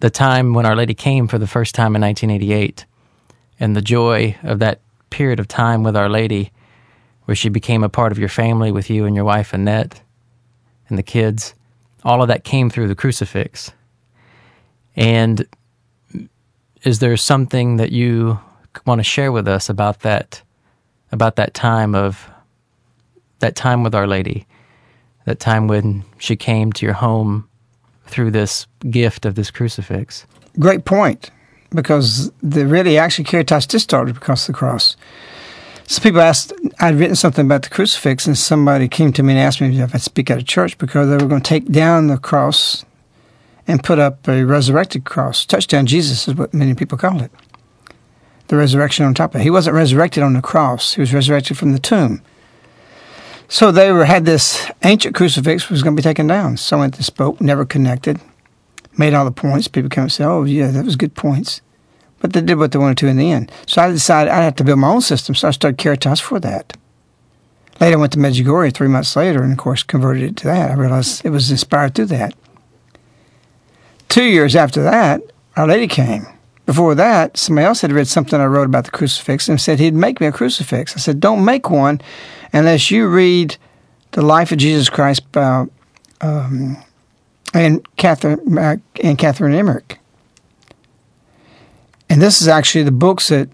the 0.00 0.10
time 0.10 0.54
when 0.54 0.66
Our 0.66 0.76
Lady 0.76 0.94
came 0.94 1.28
for 1.28 1.38
the 1.38 1.46
first 1.46 1.74
time 1.74 1.96
in 1.96 2.02
1988 2.02 2.84
and 3.60 3.74
the 3.74 3.82
joy 3.82 4.36
of 4.42 4.58
that 4.60 4.80
period 5.10 5.40
of 5.40 5.48
time 5.48 5.82
with 5.82 5.96
Our 5.96 6.08
Lady, 6.08 6.52
where 7.24 7.34
she 7.34 7.48
became 7.48 7.82
a 7.82 7.88
part 7.88 8.12
of 8.12 8.18
your 8.18 8.28
family 8.28 8.72
with 8.72 8.88
you 8.90 9.04
and 9.04 9.16
your 9.16 9.24
wife 9.24 9.52
Annette 9.52 10.00
and 10.88 10.96
the 10.96 11.02
kids, 11.02 11.54
all 12.04 12.22
of 12.22 12.28
that 12.28 12.44
came 12.44 12.70
through 12.70 12.88
the 12.88 12.94
crucifix. 12.94 13.72
And 14.96 15.46
is 16.82 17.00
there 17.00 17.16
something 17.16 17.76
that 17.76 17.92
you 17.92 18.40
want 18.86 19.00
to 19.00 19.04
share 19.04 19.32
with 19.32 19.48
us 19.48 19.68
about 19.68 20.00
that 20.00 20.42
about 21.12 21.36
that 21.36 21.54
time 21.54 21.94
of 21.94 22.28
that 23.40 23.54
time 23.54 23.82
with 23.82 23.94
Our 23.94 24.06
Lady, 24.06 24.46
that 25.24 25.38
time 25.38 25.68
when 25.68 26.04
she 26.18 26.36
came 26.36 26.72
to 26.72 26.84
your 26.84 26.94
home 26.94 27.48
through 28.06 28.30
this 28.30 28.66
gift 28.90 29.24
of 29.26 29.34
this 29.34 29.50
crucifix? 29.50 30.26
Great 30.58 30.84
point, 30.84 31.30
because 31.70 32.32
the 32.42 32.66
really 32.66 32.98
actually 32.98 33.24
Caritas 33.24 33.66
did 33.66 33.80
start 33.80 34.12
because 34.12 34.48
of 34.48 34.54
the 34.54 34.58
cross. 34.58 34.96
Some 35.86 36.02
people 36.02 36.20
asked, 36.20 36.52
I'd 36.80 36.96
written 36.96 37.16
something 37.16 37.46
about 37.46 37.62
the 37.62 37.70
crucifix, 37.70 38.26
and 38.26 38.36
somebody 38.36 38.88
came 38.88 39.12
to 39.14 39.22
me 39.22 39.32
and 39.34 39.40
asked 39.40 39.60
me 39.60 39.80
if 39.80 39.94
I'd 39.94 40.02
speak 40.02 40.30
at 40.30 40.38
a 40.38 40.42
church 40.42 40.76
because 40.78 41.08
they 41.08 41.16
were 41.16 41.28
going 41.28 41.40
to 41.40 41.48
take 41.48 41.70
down 41.70 42.08
the 42.08 42.18
cross 42.18 42.84
and 43.66 43.82
put 43.82 43.98
up 43.98 44.26
a 44.28 44.44
resurrected 44.44 45.04
cross. 45.04 45.46
Touchdown 45.46 45.86
Jesus 45.86 46.28
is 46.28 46.34
what 46.34 46.52
many 46.52 46.74
people 46.74 46.98
call 46.98 47.22
it. 47.22 47.30
The 48.48 48.56
resurrection 48.56 49.04
on 49.04 49.14
top 49.14 49.34
of 49.34 49.40
it. 49.40 49.44
He 49.44 49.50
wasn't 49.50 49.76
resurrected 49.76 50.22
on 50.22 50.32
the 50.32 50.42
cross, 50.42 50.94
he 50.94 51.00
was 51.00 51.14
resurrected 51.14 51.56
from 51.56 51.72
the 51.72 51.78
tomb. 51.78 52.22
So 53.50 53.72
they 53.72 53.92
were, 53.92 54.04
had 54.04 54.26
this 54.26 54.70
ancient 54.84 55.14
crucifix 55.14 55.70
was 55.70 55.82
going 55.82 55.96
to 55.96 56.00
be 56.00 56.04
taken 56.04 56.26
down. 56.26 56.58
Someone 56.58 56.90
that 56.90 57.02
spoke, 57.02 57.40
never 57.40 57.64
connected, 57.64 58.20
made 58.98 59.14
all 59.14 59.24
the 59.24 59.30
points. 59.30 59.68
People 59.68 59.88
come 59.88 60.02
and 60.02 60.12
say, 60.12 60.24
"Oh, 60.24 60.44
yeah, 60.44 60.70
that 60.70 60.84
was 60.84 60.96
good 60.96 61.14
points," 61.14 61.62
but 62.20 62.34
they 62.34 62.42
did 62.42 62.58
what 62.58 62.72
they 62.72 62.78
wanted 62.78 62.98
to 62.98 63.06
in 63.06 63.16
the 63.16 63.32
end. 63.32 63.50
So 63.66 63.80
I 63.80 63.90
decided 63.90 64.30
I 64.30 64.42
had 64.42 64.58
to 64.58 64.64
build 64.64 64.78
my 64.78 64.88
own 64.88 65.00
system. 65.00 65.34
So 65.34 65.48
I 65.48 65.52
started 65.52 65.78
Caritas 65.78 66.20
for 66.20 66.38
that. 66.40 66.76
Later, 67.80 67.96
I 67.96 68.00
went 68.00 68.12
to 68.12 68.18
Medjugorje 68.18 68.74
three 68.74 68.88
months 68.88 69.14
later, 69.16 69.42
and 69.42 69.52
of 69.52 69.58
course, 69.58 69.82
converted 69.82 70.24
it 70.24 70.36
to 70.38 70.44
that. 70.48 70.70
I 70.70 70.74
realized 70.74 71.24
it 71.24 71.30
was 71.30 71.50
inspired 71.50 71.94
through 71.94 72.06
that. 72.06 72.34
Two 74.08 74.24
years 74.24 74.56
after 74.56 74.82
that, 74.82 75.22
Our 75.56 75.66
Lady 75.66 75.86
came. 75.86 76.26
Before 76.68 76.94
that, 76.96 77.38
somebody 77.38 77.64
else 77.64 77.80
had 77.80 77.92
read 77.92 78.08
something 78.08 78.38
I 78.38 78.44
wrote 78.44 78.66
about 78.66 78.84
the 78.84 78.90
crucifix 78.90 79.48
and 79.48 79.58
said 79.58 79.78
he'd 79.78 79.94
make 79.94 80.20
me 80.20 80.26
a 80.26 80.32
crucifix. 80.32 80.94
I 80.94 80.98
said, 80.98 81.18
"Don't 81.18 81.42
make 81.42 81.70
one 81.70 81.98
unless 82.52 82.90
you 82.90 83.08
read 83.08 83.56
the 84.10 84.20
life 84.20 84.52
of 84.52 84.58
Jesus 84.58 84.90
Christ 84.90 85.32
by 85.32 85.64
um, 86.20 86.76
and 87.54 87.96
Catherine 87.96 88.58
uh, 88.58 88.76
Anne 89.02 89.16
Catherine 89.16 89.54
Emmerich. 89.54 89.98
And 92.10 92.20
this 92.20 92.42
is 92.42 92.48
actually 92.48 92.84
the 92.84 92.92
books 92.92 93.28
that 93.28 93.48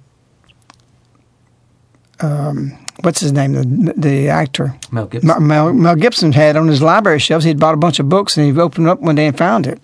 um, 2.18 2.76
what's 3.02 3.20
his 3.20 3.30
name 3.30 3.52
the 3.52 3.94
the 3.96 4.28
actor 4.28 4.76
Mel 4.90 5.06
Gibson. 5.06 5.28
Mel, 5.28 5.38
Mel, 5.38 5.72
Mel 5.72 5.94
Gibson 5.94 6.32
had 6.32 6.56
on 6.56 6.66
his 6.66 6.82
library 6.82 7.20
shelves. 7.20 7.44
He'd 7.44 7.60
bought 7.60 7.74
a 7.74 7.76
bunch 7.76 8.00
of 8.00 8.08
books 8.08 8.36
and 8.36 8.44
he 8.44 8.60
opened 8.60 8.86
them 8.86 8.92
up 8.92 8.98
one 8.98 9.14
day 9.14 9.28
and 9.28 9.38
found 9.38 9.68
it, 9.68 9.80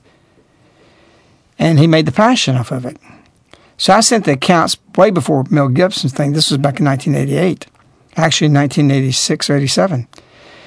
and 1.61 1.79
he 1.79 1.87
made 1.87 2.07
the 2.07 2.13
passion 2.13 2.57
off 2.57 2.73
of 2.73 2.85
it. 2.85 2.97
So 3.81 3.95
I 3.95 4.01
sent 4.01 4.27
the 4.27 4.33
accounts 4.33 4.77
way 4.95 5.11
before 5.11 5.47
Mel 5.49 5.69
Gibson's 5.69 6.13
thing. 6.13 6.35
This 6.35 6.51
was 6.51 6.59
back 6.59 6.81
in 6.81 6.85
1988, 6.85 7.65
actually 8.15 8.49
1986 8.49 9.49
or 9.49 9.57
87. 9.57 10.07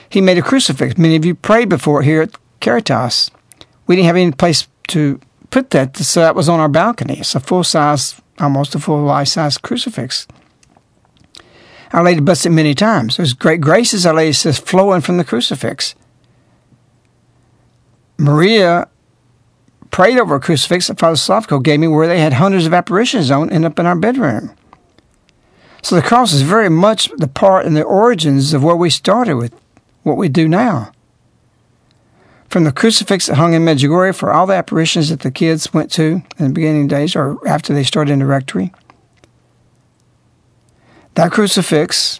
He 0.09 0.19
made 0.19 0.39
a 0.39 0.41
crucifix. 0.41 0.97
Many 0.97 1.15
of 1.15 1.23
you 1.23 1.35
prayed 1.35 1.69
before 1.69 2.01
here 2.01 2.23
at 2.23 2.35
Caritas. 2.59 3.29
We 3.85 3.95
didn't 3.95 4.07
have 4.07 4.15
any 4.15 4.31
place 4.31 4.67
to 4.87 5.21
put 5.51 5.69
that, 5.69 5.95
so 5.95 6.21
that 6.21 6.33
was 6.33 6.49
on 6.49 6.59
our 6.59 6.67
balcony. 6.67 7.19
It's 7.19 7.35
a 7.35 7.39
full 7.39 7.63
size, 7.63 8.19
almost 8.39 8.73
a 8.73 8.79
full 8.79 9.03
life 9.03 9.27
size 9.27 9.59
crucifix. 9.59 10.27
Our 11.91 12.03
Lady 12.03 12.19
blessed 12.19 12.47
it 12.47 12.49
many 12.49 12.73
times. 12.73 13.17
There's 13.17 13.33
great 13.33 13.61
graces, 13.61 14.07
Our 14.07 14.15
Lady 14.15 14.33
says, 14.33 14.57
flowing 14.57 15.01
from 15.01 15.17
the 15.17 15.23
crucifix. 15.23 15.93
Maria 18.17 18.87
prayed 19.93 20.17
over 20.17 20.35
a 20.35 20.39
crucifix 20.39 20.87
that 20.87 20.97
Father 20.97 21.15
Slavko 21.15 21.61
gave 21.61 21.79
me 21.79 21.87
where 21.87 22.07
they 22.07 22.19
had 22.19 22.33
hundreds 22.33 22.65
of 22.65 22.73
apparitions 22.73 23.29
on 23.29 23.51
and 23.51 23.63
up 23.63 23.77
in 23.77 23.85
our 23.85 23.95
bedroom. 23.95 24.53
So 25.83 25.95
the 25.95 26.01
cross 26.01 26.33
is 26.33 26.41
very 26.41 26.67
much 26.67 27.11
the 27.17 27.27
part 27.27 27.67
and 27.67 27.77
the 27.77 27.83
origins 27.83 28.55
of 28.55 28.63
where 28.63 28.75
we 28.75 28.89
started 28.89 29.35
with 29.35 29.53
what 30.01 30.17
we 30.17 30.29
do 30.29 30.47
now. 30.47 30.91
From 32.49 32.63
the 32.63 32.71
crucifix 32.71 33.27
that 33.27 33.35
hung 33.35 33.53
in 33.53 33.61
Medjugorje 33.61 34.15
for 34.15 34.33
all 34.33 34.47
the 34.47 34.55
apparitions 34.55 35.09
that 35.09 35.19
the 35.19 35.29
kids 35.29 35.73
went 35.73 35.91
to 35.91 36.23
in 36.39 36.47
the 36.47 36.53
beginning 36.53 36.87
days 36.87 37.15
or 37.15 37.47
after 37.47 37.71
they 37.71 37.83
started 37.83 38.13
in 38.13 38.19
the 38.19 38.25
rectory. 38.25 38.73
That 41.13 41.31
crucifix, 41.31 42.19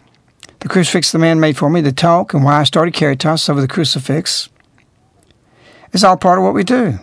the 0.60 0.70
crucifix 0.70 1.12
the 1.12 1.18
man 1.18 1.40
made 1.40 1.58
for 1.58 1.72
me, 1.72 1.82
the 1.82 1.92
talk, 1.92 2.36
and 2.36 2.44
why 2.44 2.60
I 2.60 2.66
started 2.66 2.94
Caritas 2.94 3.50
over 3.50 3.62
the 3.62 3.68
crucifix, 3.68 4.50
is 5.92 6.04
all 6.04 6.18
part 6.18 6.38
of 6.38 6.46
what 6.46 6.54
we 6.54 6.64
do. 6.64 7.00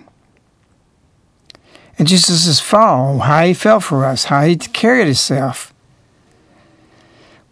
And 2.01 2.09
Jesus' 2.09 2.61
fall, 2.61 3.19
how 3.19 3.45
he 3.45 3.53
fell 3.53 3.79
for 3.79 4.07
us, 4.07 4.25
how 4.25 4.41
he 4.47 4.57
carried 4.57 5.05
himself. 5.05 5.75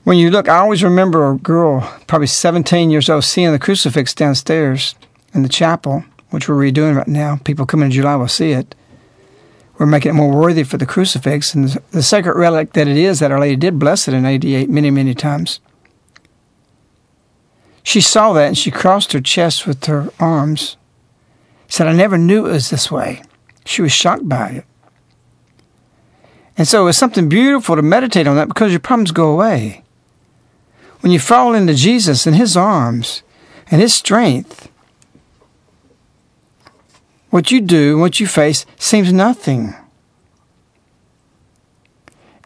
When 0.04 0.16
you 0.16 0.30
look, 0.30 0.48
I 0.48 0.56
always 0.56 0.82
remember 0.82 1.30
a 1.30 1.36
girl, 1.36 1.82
probably 2.06 2.28
17 2.28 2.88
years 2.88 3.10
old, 3.10 3.24
seeing 3.24 3.52
the 3.52 3.58
crucifix 3.58 4.14
downstairs 4.14 4.94
in 5.34 5.42
the 5.42 5.50
chapel 5.50 6.02
which 6.30 6.48
we're 6.48 6.54
redoing 6.54 6.96
right 6.96 7.06
now. 7.06 7.36
People 7.44 7.66
coming 7.66 7.88
in 7.88 7.92
July 7.92 8.16
will 8.16 8.26
see 8.26 8.52
it. 8.52 8.74
We're 9.76 9.84
making 9.84 10.12
it 10.12 10.14
more 10.14 10.34
worthy 10.34 10.62
for 10.62 10.78
the 10.78 10.86
crucifix 10.86 11.54
and 11.54 11.68
the, 11.90 12.02
sacred 12.02 12.38
relic 12.38 12.72
that 12.72 12.88
it 12.88 12.96
is 12.96 13.20
that 13.20 13.30
Our 13.30 13.40
Lady 13.40 13.56
did 13.56 13.78
bless 13.78 14.08
it 14.08 14.14
in 14.14 14.24
88 14.24 14.70
many, 14.70 14.90
many 14.90 15.12
times. 15.12 15.60
She 17.82 18.00
saw 18.00 18.32
that 18.32 18.46
and 18.46 18.56
she 18.56 18.70
crossed 18.70 19.12
her 19.12 19.20
chest 19.20 19.66
with 19.66 19.84
her 19.84 20.10
arms. 20.18 20.78
Said, 21.68 21.86
I 21.86 21.92
never 21.92 22.16
knew 22.16 22.46
it 22.46 22.52
was 22.52 22.70
this 22.70 22.90
way. 22.90 23.20
She 23.68 23.82
was 23.82 23.92
shocked 23.92 24.26
by 24.26 24.48
it. 24.48 24.64
And 26.56 26.66
so 26.66 26.86
it's 26.86 26.96
something 26.96 27.28
beautiful 27.28 27.76
to 27.76 27.82
meditate 27.82 28.26
on 28.26 28.34
that 28.36 28.48
because 28.48 28.72
your 28.72 28.80
problems 28.80 29.10
go 29.10 29.30
away. 29.30 29.84
When 31.00 31.12
you 31.12 31.20
fall 31.20 31.52
into 31.52 31.74
Jesus 31.74 32.26
and 32.26 32.34
His 32.34 32.56
arms 32.56 33.22
and 33.70 33.82
His 33.82 33.92
strength, 33.92 34.70
what 37.28 37.50
you 37.50 37.60
do 37.60 37.92
and 37.92 38.00
what 38.00 38.20
you 38.20 38.26
face 38.26 38.64
seems 38.78 39.12
nothing. 39.12 39.74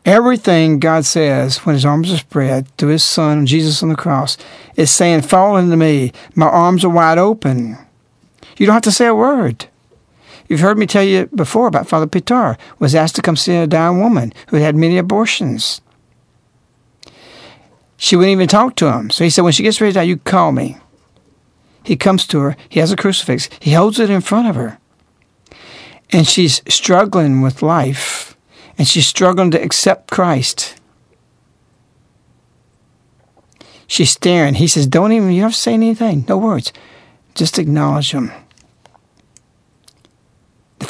Everything 0.05 0.81
God 0.81 1.05
says 1.05 1.59
when 1.59 1.77
His 1.77 1.85
arms 1.85 2.13
are 2.13 2.19
spread 2.19 2.67
through 2.77 2.91
His 2.91 3.05
Son, 3.05 3.47
Jesus 3.47 3.81
on 3.81 3.91
the 3.91 3.95
cross, 3.95 4.37
is 4.75 4.91
saying, 4.91 5.23
Fall 5.23 5.57
into 5.57 5.77
me. 5.77 6.13
My 6.35 6.47
arms 6.49 6.85
are 6.85 6.91
wide 6.91 7.19
open. 7.19 7.79
You 8.57 8.67
don't 8.67 8.75
have 8.75 8.83
to 8.83 8.91
say 8.91 9.07
a 9.07 9.15
word. 9.15 9.69
You've 10.53 10.61
heard 10.61 10.77
me 10.77 10.85
tell 10.87 11.03
you 11.03 11.31
before 11.35 11.67
about 11.67 11.89
Father 11.89 12.07
Pitar 12.07 12.59
was 12.79 12.95
asked 12.95 13.17
to 13.17 13.23
come 13.23 13.37
see 13.37 13.57
a 13.57 13.67
dying 13.67 14.01
woman 14.01 14.35
who 14.49 14.59
had 14.59 14.77
many 14.77 14.99
abortions. 14.99 15.81
She 17.97 18.17
wouldn't 18.17 18.33
even 18.33 18.49
talk 18.49 18.77
to 18.77 18.93
him. 18.93 19.09
So 19.09 19.25
he 19.25 19.31
said, 19.31 19.45
when 19.45 19.55
she 19.55 19.63
gets 19.63 19.81
ready 19.81 19.95
to 19.95 20.01
die, 20.01 20.03
you 20.03 20.19
call 20.19 20.53
me. 20.53 20.77
He 21.85 21.97
comes 21.97 22.27
to 22.27 22.41
her. 22.41 22.57
He 22.69 22.81
has 22.81 22.93
a 22.93 22.97
crucifix. 22.97 23.49
He 23.61 23.73
holds 23.73 23.99
it 23.99 24.11
in 24.11 24.21
front 24.21 24.47
of 24.47 24.57
her. 24.57 24.79
And 26.11 26.29
she's 26.29 26.61
struggling 26.69 27.41
with 27.41 27.63
life. 27.63 28.37
And 28.77 28.87
she's 28.87 29.07
struggling 29.07 29.53
to 29.53 29.63
accept 29.63 30.11
Christ. 30.11 30.79
She's 33.87 34.11
staring. 34.11 34.57
He 34.57 34.69
says, 34.69 34.87
Don't 34.87 35.13
even, 35.13 35.33
you 35.33 35.41
don't 35.41 35.49
have 35.49 35.55
to 35.55 35.59
say 35.59 35.73
anything. 35.73 36.27
No 36.29 36.37
words. 36.37 36.75
Just 37.35 37.59
acknowledge 37.59 38.11
him. 38.11 38.31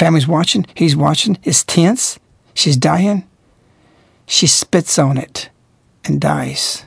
Family's 0.03 0.27
watching. 0.27 0.67
He's 0.75 0.97
watching. 0.97 1.39
It's 1.45 1.63
tense. 1.63 2.19
She's 2.55 2.77
dying. 2.77 3.23
She 4.27 4.49
spits 4.49 4.99
on 4.99 5.17
it 5.17 5.49
and 6.05 6.21
dies. 6.21 6.83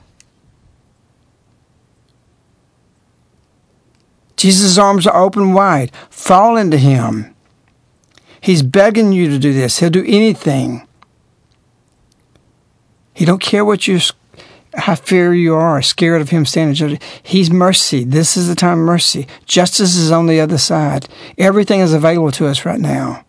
Jesus' 4.36 4.78
arms 4.78 5.08
are 5.08 5.16
open 5.16 5.54
wide. 5.54 5.94
Fall 6.10 6.58
into 6.58 6.78
him. 6.78 7.34
He's 8.42 8.62
begging 8.62 9.14
you 9.14 9.30
to 9.30 9.40
do 9.40 9.54
this. 9.54 9.80
He'll 9.80 9.90
do 9.90 10.04
anything. 10.06 10.86
He 13.14 13.24
don't 13.24 13.42
care 13.42 13.64
what 13.64 13.88
you 13.88 14.02
how 14.78 14.96
fear 14.96 15.34
you 15.34 15.56
are, 15.56 15.82
scared 15.82 16.22
of 16.22 16.30
him 16.30 16.46
standing 16.46 16.76
judgment. 16.76 17.04
He's 17.24 17.50
mercy. 17.50 18.04
This 18.04 18.36
is 18.36 18.48
the 18.48 18.56
time 18.56 18.80
of 18.80 18.86
mercy. 18.86 19.28
Justice 19.46 19.96
is 19.96 20.12
on 20.12 20.28
the 20.28 20.40
other 20.40 20.58
side. 20.58 21.08
Everything 21.38 21.80
is 21.80 21.94
available 21.94 22.32
to 22.34 22.48
us 22.48 22.66
right 22.66 22.80
now. 22.80 23.26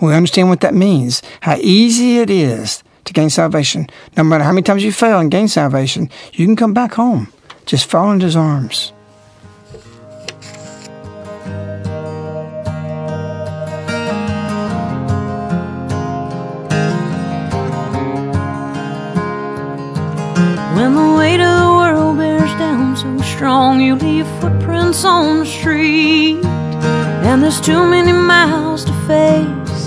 We 0.00 0.14
understand 0.14 0.48
what 0.48 0.60
that 0.62 0.74
means, 0.74 1.22
how 1.40 1.56
easy 1.56 2.18
it 2.18 2.30
is 2.30 2.82
to 3.04 3.12
gain 3.12 3.30
salvation. 3.30 3.86
No 4.16 4.24
matter 4.24 4.44
how 4.44 4.52
many 4.52 4.62
times 4.62 4.82
you 4.82 4.92
fail 4.92 5.20
and 5.20 5.30
gain 5.30 5.48
salvation, 5.48 6.10
you 6.32 6.46
can 6.46 6.56
come 6.56 6.74
back 6.74 6.94
home. 6.94 7.32
Just 7.66 7.88
fall 7.90 8.10
into 8.10 8.26
his 8.26 8.36
arms. 8.36 8.93
When 20.74 20.96
the 20.96 21.14
weight 21.16 21.40
of 21.40 21.60
the 21.60 21.72
world 21.78 22.18
bears 22.18 22.50
down 22.58 22.96
so 22.96 23.16
strong, 23.18 23.80
you 23.80 23.94
leave 23.94 24.26
footprints 24.40 25.04
on 25.04 25.38
the 25.38 25.46
street. 25.46 26.44
And 27.24 27.40
there's 27.40 27.60
too 27.60 27.86
many 27.88 28.10
miles 28.10 28.84
to 28.84 28.92
face 29.06 29.82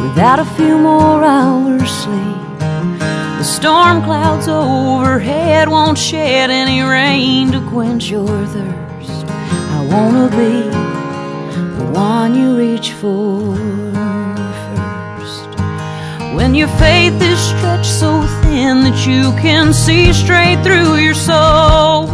without 0.00 0.40
a 0.40 0.44
few 0.56 0.76
more 0.78 1.22
hours 1.22 1.88
sleep. 1.88 2.58
The 2.58 3.44
storm 3.44 4.02
clouds 4.02 4.48
overhead 4.48 5.68
won't 5.68 5.96
shed 5.96 6.50
any 6.50 6.82
rain 6.82 7.52
to 7.52 7.60
quench 7.70 8.10
your 8.10 8.26
thirst. 8.26 9.26
I 9.78 9.86
wanna 9.92 10.28
be 10.28 10.54
the 11.78 11.90
one 11.92 12.34
you 12.34 12.56
reach 12.56 12.90
for. 12.94 13.91
When 16.34 16.54
your 16.54 16.68
faith 16.78 17.20
is 17.20 17.38
stretched 17.38 17.92
so 17.92 18.22
thin 18.42 18.84
that 18.84 19.06
you 19.06 19.32
can 19.40 19.74
see 19.74 20.12
straight 20.14 20.62
through 20.64 20.96
your 20.96 21.14
soul, 21.14 22.08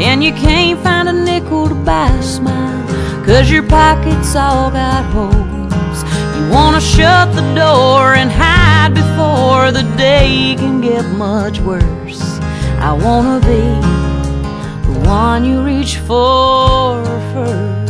and 0.00 0.22
you 0.22 0.32
can't 0.32 0.78
find 0.80 1.08
a 1.08 1.12
nickel 1.12 1.68
to 1.68 1.74
buy 1.74 2.10
a 2.10 2.22
smile, 2.22 2.86
cause 3.24 3.50
your 3.50 3.62
pockets 3.62 4.36
all 4.36 4.70
got 4.70 5.04
holes. 5.06 6.04
You 6.36 6.50
wanna 6.50 6.80
shut 6.80 7.34
the 7.34 7.54
door 7.54 8.14
and 8.14 8.30
hide 8.30 8.92
before 8.94 9.72
the 9.72 9.84
day 9.96 10.54
can 10.58 10.82
get 10.82 11.04
much 11.16 11.58
worse. 11.60 12.22
I 12.80 12.92
wanna 12.92 13.40
be 13.40 13.64
the 14.92 15.00
one 15.08 15.44
you 15.44 15.62
reach 15.62 15.96
for 15.96 17.02
first. 17.32 17.88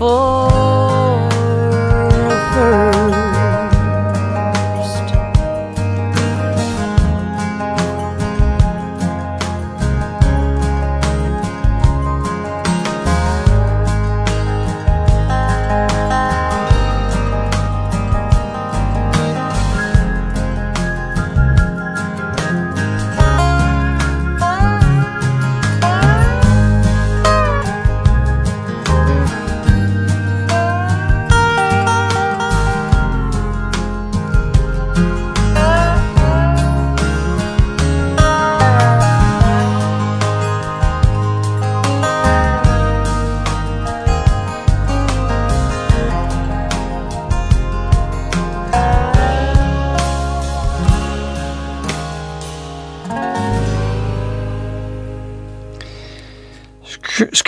For 0.00 0.49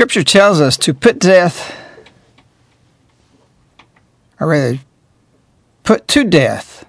Scripture 0.02 0.24
tells 0.24 0.60
us 0.60 0.76
to 0.78 0.92
put 0.92 1.20
death, 1.20 1.76
or 4.40 4.48
rather, 4.48 4.80
put 5.84 6.08
to 6.08 6.24
death, 6.24 6.84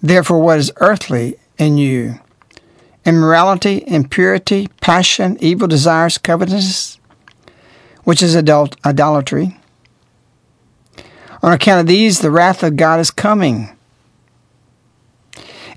therefore, 0.00 0.38
what 0.38 0.60
is 0.60 0.70
earthly 0.76 1.34
in 1.58 1.76
you 1.76 2.20
immorality, 3.04 3.82
impurity, 3.88 4.68
passion, 4.80 5.36
evil 5.40 5.66
desires, 5.66 6.18
covetousness, 6.18 7.00
which 8.04 8.22
is 8.22 8.36
adult- 8.36 8.76
idolatry. 8.86 9.58
On 11.42 11.52
account 11.52 11.80
of 11.80 11.88
these, 11.88 12.20
the 12.20 12.30
wrath 12.30 12.62
of 12.62 12.76
God 12.76 13.00
is 13.00 13.10
coming. 13.10 13.76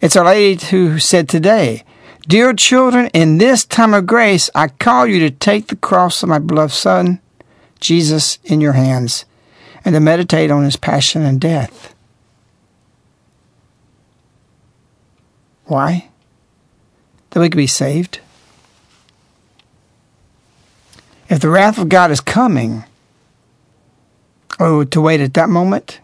It's 0.02 0.16
Our 0.16 0.26
Lady 0.26 0.64
who 0.68 1.00
said 1.00 1.28
today, 1.28 1.84
Dear 2.26 2.54
children, 2.54 3.08
in 3.08 3.38
this 3.38 3.66
time 3.66 3.94
of 3.94 4.06
grace, 4.06 4.50
I 4.56 4.70
call 4.70 5.06
you 5.06 5.20
to 5.20 5.30
take 5.30 5.68
the 5.68 5.76
cross 5.76 6.24
of 6.24 6.30
my 6.30 6.40
beloved 6.40 6.74
Son, 6.74 7.20
Jesus, 7.82 8.40
in 8.46 8.62
your 8.62 8.74
hands, 8.74 9.26
and 9.84 9.94
to 9.94 10.00
meditate 10.00 10.50
on 10.50 10.64
his 10.64 10.78
passion 10.78 11.24
and 11.24 11.40
death. 11.40 11.94
Why? 15.66 16.08
That 17.32 17.42
we 17.42 17.50
could 17.50 17.58
be 17.58 17.68
saved. 17.68 18.20
If 21.30 21.42
the 21.42 21.50
wrath 21.50 21.78
of 21.78 21.90
God 21.90 22.10
is 22.10 22.22
coming, 22.22 22.86
oh, 24.60 24.86
to 24.86 25.02
wait 25.02 25.20
at 25.20 25.34
that 25.34 25.50
moment 25.50 26.00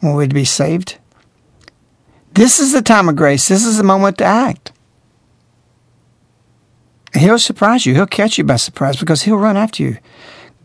when 0.00 0.14
we'd 0.14 0.34
be 0.34 0.44
saved. 0.44 0.98
This 2.32 2.58
is 2.58 2.72
the 2.72 2.82
time 2.82 3.08
of 3.08 3.16
grace. 3.16 3.48
This 3.48 3.64
is 3.64 3.78
the 3.78 3.84
moment 3.84 4.18
to 4.18 4.24
act. 4.24 4.72
He'll 7.16 7.38
surprise 7.38 7.86
you. 7.86 7.94
He'll 7.94 8.06
catch 8.06 8.38
you 8.38 8.44
by 8.44 8.56
surprise 8.56 8.98
because 8.98 9.22
he'll 9.22 9.38
run 9.38 9.56
after 9.56 9.82
you. 9.82 9.98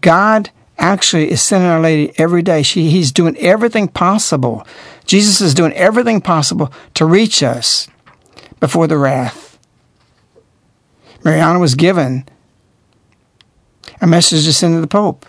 God 0.02 0.49
actually 0.78 1.32
is 1.32 1.41
sending 1.41 1.70
Our 1.70 1.80
Lady 1.80 2.14
every 2.18 2.41
day. 2.41 2.64
She, 2.64 2.89
he's 2.89 3.12
doing 3.12 3.38
everything 3.38 3.88
possible. 3.88 4.66
Jesus 5.06 5.39
is 5.41 5.54
doing 5.54 5.74
everything 5.74 6.22
possible 6.22 6.74
to 6.95 7.06
reach 7.06 7.43
us 7.43 7.88
before 8.60 8.88
the 8.88 8.97
wrath. 8.97 9.60
Mirjana 11.24 11.60
was 11.60 11.76
given 11.76 12.26
a 14.02 14.08
message 14.08 14.45
to 14.45 14.54
send 14.54 14.74
to 14.74 14.82
the 14.82 14.88
Pope. 14.88 15.26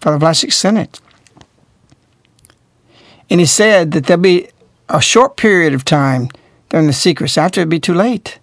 Father 0.00 0.18
Vlasic 0.18 0.52
sent 0.52 0.78
it. 0.78 1.00
And 3.28 3.38
he 3.38 3.46
said 3.46 3.92
that 3.92 4.06
there'll 4.06 4.20
be 4.20 4.48
a 4.88 5.00
short 5.00 5.36
period 5.36 5.72
of 5.72 5.84
time 5.84 6.28
during 6.68 6.88
the 6.88 6.92
secrets 6.92 7.38
after 7.38 7.60
it'd 7.60 7.68
be 7.68 7.78
too 7.78 7.94
late. 7.94 8.39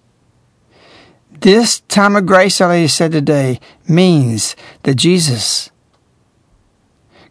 This 1.40 1.80
time 1.80 2.16
of 2.16 2.26
grace, 2.26 2.60
Our 2.60 2.70
Lady 2.70 2.88
said 2.88 3.12
today, 3.12 3.60
means 3.86 4.56
that 4.82 4.96
Jesus, 4.96 5.70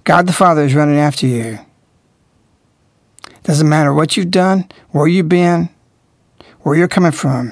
God 0.06 0.28
the 0.28 0.34
Father, 0.34 0.64
is 0.64 0.74
running 0.74 0.98
after 0.98 1.28
you. 1.28 1.60
Doesn't 3.44 3.68
matter 3.68 3.94
what 3.94 4.16
you've 4.16 4.32
done, 4.32 4.70
where 4.92 5.08
you've 5.08 5.28
been, 5.28 5.70
where 6.62 6.78
you're 6.78 6.88
coming 6.88 7.12
from. 7.12 7.52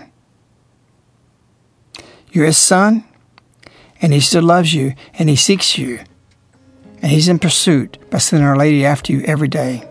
You're 2.31 2.45
His 2.45 2.57
Son, 2.57 3.03
and 4.01 4.13
He 4.13 4.21
still 4.21 4.43
loves 4.43 4.73
you, 4.73 4.93
and 5.15 5.27
He 5.27 5.35
seeks 5.35 5.77
you, 5.77 5.99
and 7.01 7.11
He's 7.11 7.27
in 7.27 7.37
pursuit 7.37 7.97
by 8.09 8.19
sending 8.19 8.47
Our 8.47 8.57
Lady 8.57 8.85
after 8.85 9.11
you 9.11 9.23
every 9.23 9.49
day. 9.49 9.83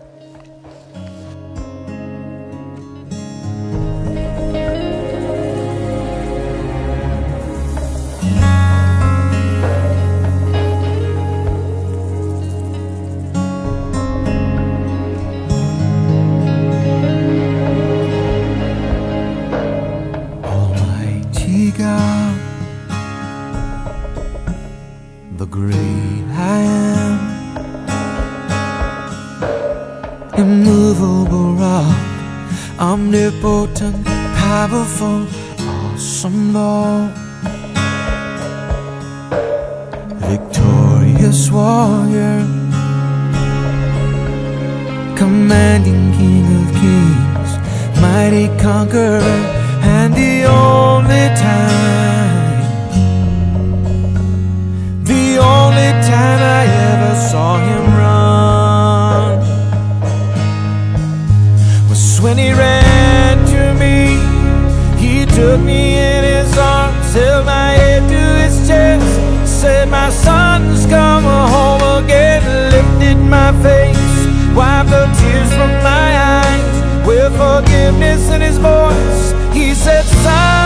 Wiped 74.85 74.89
the 74.89 75.21
tears 75.21 75.49
from 75.53 75.71
my 75.83 76.17
eyes 76.17 77.07
with 77.07 77.35
forgiveness 77.37 78.29
in 78.29 78.41
his 78.41 78.57
voice. 78.57 79.33
He 79.53 79.73
said, 79.73 80.03
Son, 80.05 80.64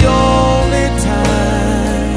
the 0.00 0.08
only 0.08 0.88
time. 1.00 2.10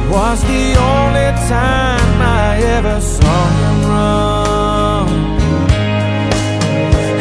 It 0.00 0.10
was 0.10 0.38
the 0.42 0.66
only 0.76 1.30
time 1.48 2.16
I 2.20 2.60
ever 2.76 3.00
saw 3.00 3.40
him 3.60 3.78
run. 3.90 5.08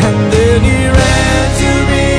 And 0.06 0.20
then 0.34 0.60
he 0.70 0.80
ran 1.00 1.46
to 1.64 1.72
me. 1.92 2.12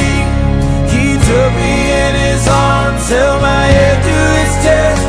He 0.95 1.07
took 1.29 1.53
me 1.63 1.75
in 2.05 2.13
his 2.27 2.43
arms, 2.49 3.09
held 3.09 3.43
my 3.43 3.65
head 3.77 3.99
to 4.09 4.19
his 4.39 4.53
chest, 4.65 5.03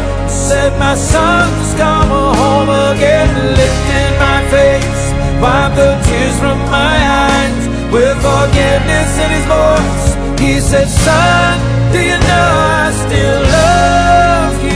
said, 0.48 0.72
My 0.80 0.96
son's 0.96 1.74
come 1.76 2.10
home 2.10 2.70
again, 2.94 3.32
lifted 3.60 4.12
my 4.20 4.40
face, 4.50 5.04
wiped 5.42 5.76
the 5.76 5.92
tears 6.06 6.38
from 6.40 6.58
my 6.70 6.96
eyes 7.28 7.64
with 7.92 8.18
forgiveness 8.22 9.12
in 9.24 9.30
his 9.32 9.46
voice. 9.46 10.11
He 10.52 10.60
said, 10.60 10.90
Son, 10.90 11.60
do 11.94 12.00
you 12.00 12.20
know 12.28 12.52
I 12.84 12.92
still 12.92 13.42
love 13.58 14.64
you? 14.66 14.71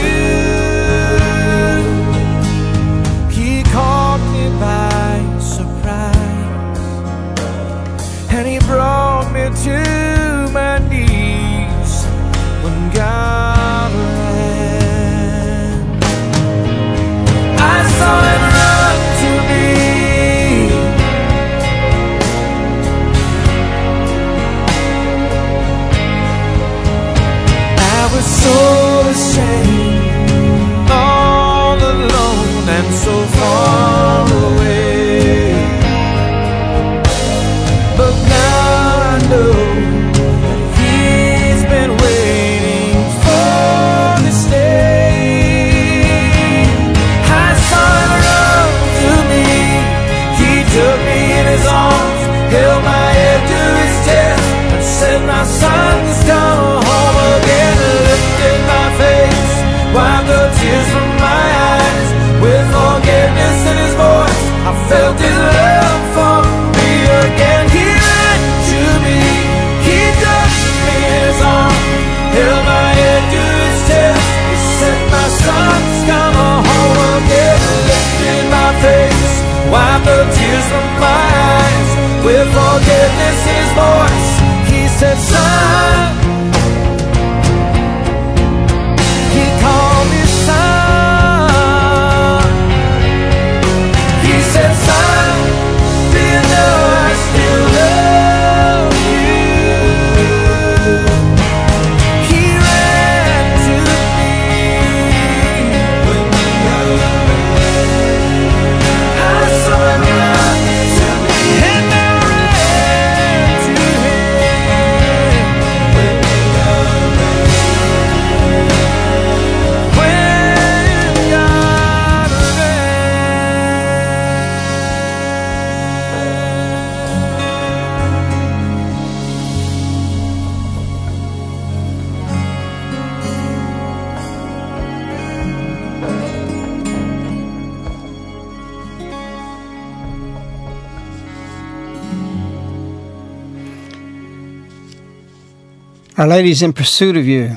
Our 146.26 146.30
Lady's 146.30 146.60
in 146.60 146.72
pursuit 146.72 147.16
of 147.16 147.24
you. 147.24 147.56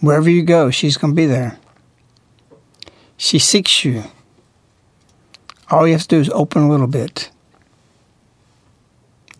Wherever 0.00 0.28
you 0.28 0.42
go, 0.42 0.68
she's 0.68 0.98
going 0.98 1.14
to 1.14 1.16
be 1.16 1.24
there. 1.24 1.58
She 3.16 3.38
seeks 3.38 3.82
you. 3.82 4.04
All 5.70 5.86
you 5.86 5.94
have 5.94 6.02
to 6.02 6.08
do 6.08 6.20
is 6.20 6.28
open 6.28 6.60
a 6.60 6.68
little 6.68 6.86
bit. 6.86 7.30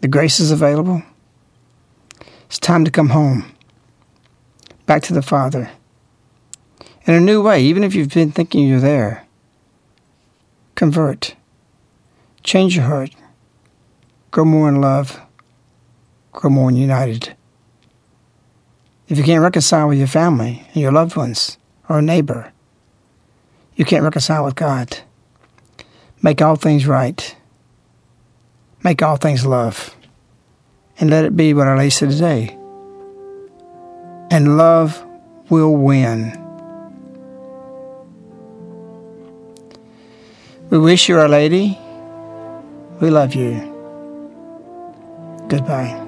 The 0.00 0.08
grace 0.08 0.40
is 0.40 0.50
available. 0.50 1.02
It's 2.46 2.58
time 2.58 2.86
to 2.86 2.90
come 2.90 3.10
home. 3.10 3.52
Back 4.86 5.02
to 5.02 5.12
the 5.12 5.20
Father. 5.20 5.70
In 7.04 7.12
a 7.12 7.20
new 7.20 7.42
way, 7.42 7.62
even 7.62 7.84
if 7.84 7.94
you've 7.94 8.14
been 8.14 8.32
thinking 8.32 8.66
you're 8.66 8.80
there. 8.80 9.26
Convert. 10.74 11.36
Change 12.42 12.76
your 12.76 12.86
heart. 12.86 13.10
Grow 14.30 14.46
more 14.46 14.70
in 14.70 14.80
love. 14.80 15.20
Grow 16.38 16.68
united. 16.68 17.34
If 19.08 19.18
you 19.18 19.24
can't 19.24 19.42
reconcile 19.42 19.88
with 19.88 19.98
your 19.98 20.06
family 20.06 20.62
and 20.68 20.76
your 20.76 20.92
loved 20.92 21.16
ones 21.16 21.58
or 21.88 21.98
a 21.98 22.02
neighbor, 22.02 22.52
you 23.74 23.84
can't 23.84 24.04
reconcile 24.04 24.44
with 24.44 24.54
God. 24.54 24.98
Make 26.22 26.40
all 26.40 26.54
things 26.54 26.86
right. 26.86 27.34
Make 28.84 29.02
all 29.02 29.16
things 29.16 29.44
love. 29.44 29.96
And 31.00 31.10
let 31.10 31.24
it 31.24 31.36
be 31.36 31.54
what 31.54 31.66
Our 31.66 31.76
Lady 31.76 31.90
said 31.90 32.12
today. 32.12 32.56
And 34.30 34.56
love 34.56 35.04
will 35.50 35.74
win. 35.74 36.38
We 40.70 40.78
wish 40.78 41.08
you, 41.08 41.18
Our 41.18 41.28
Lady. 41.28 41.76
We 43.00 43.10
love 43.10 43.34
you. 43.34 43.56
Goodbye. 45.48 46.07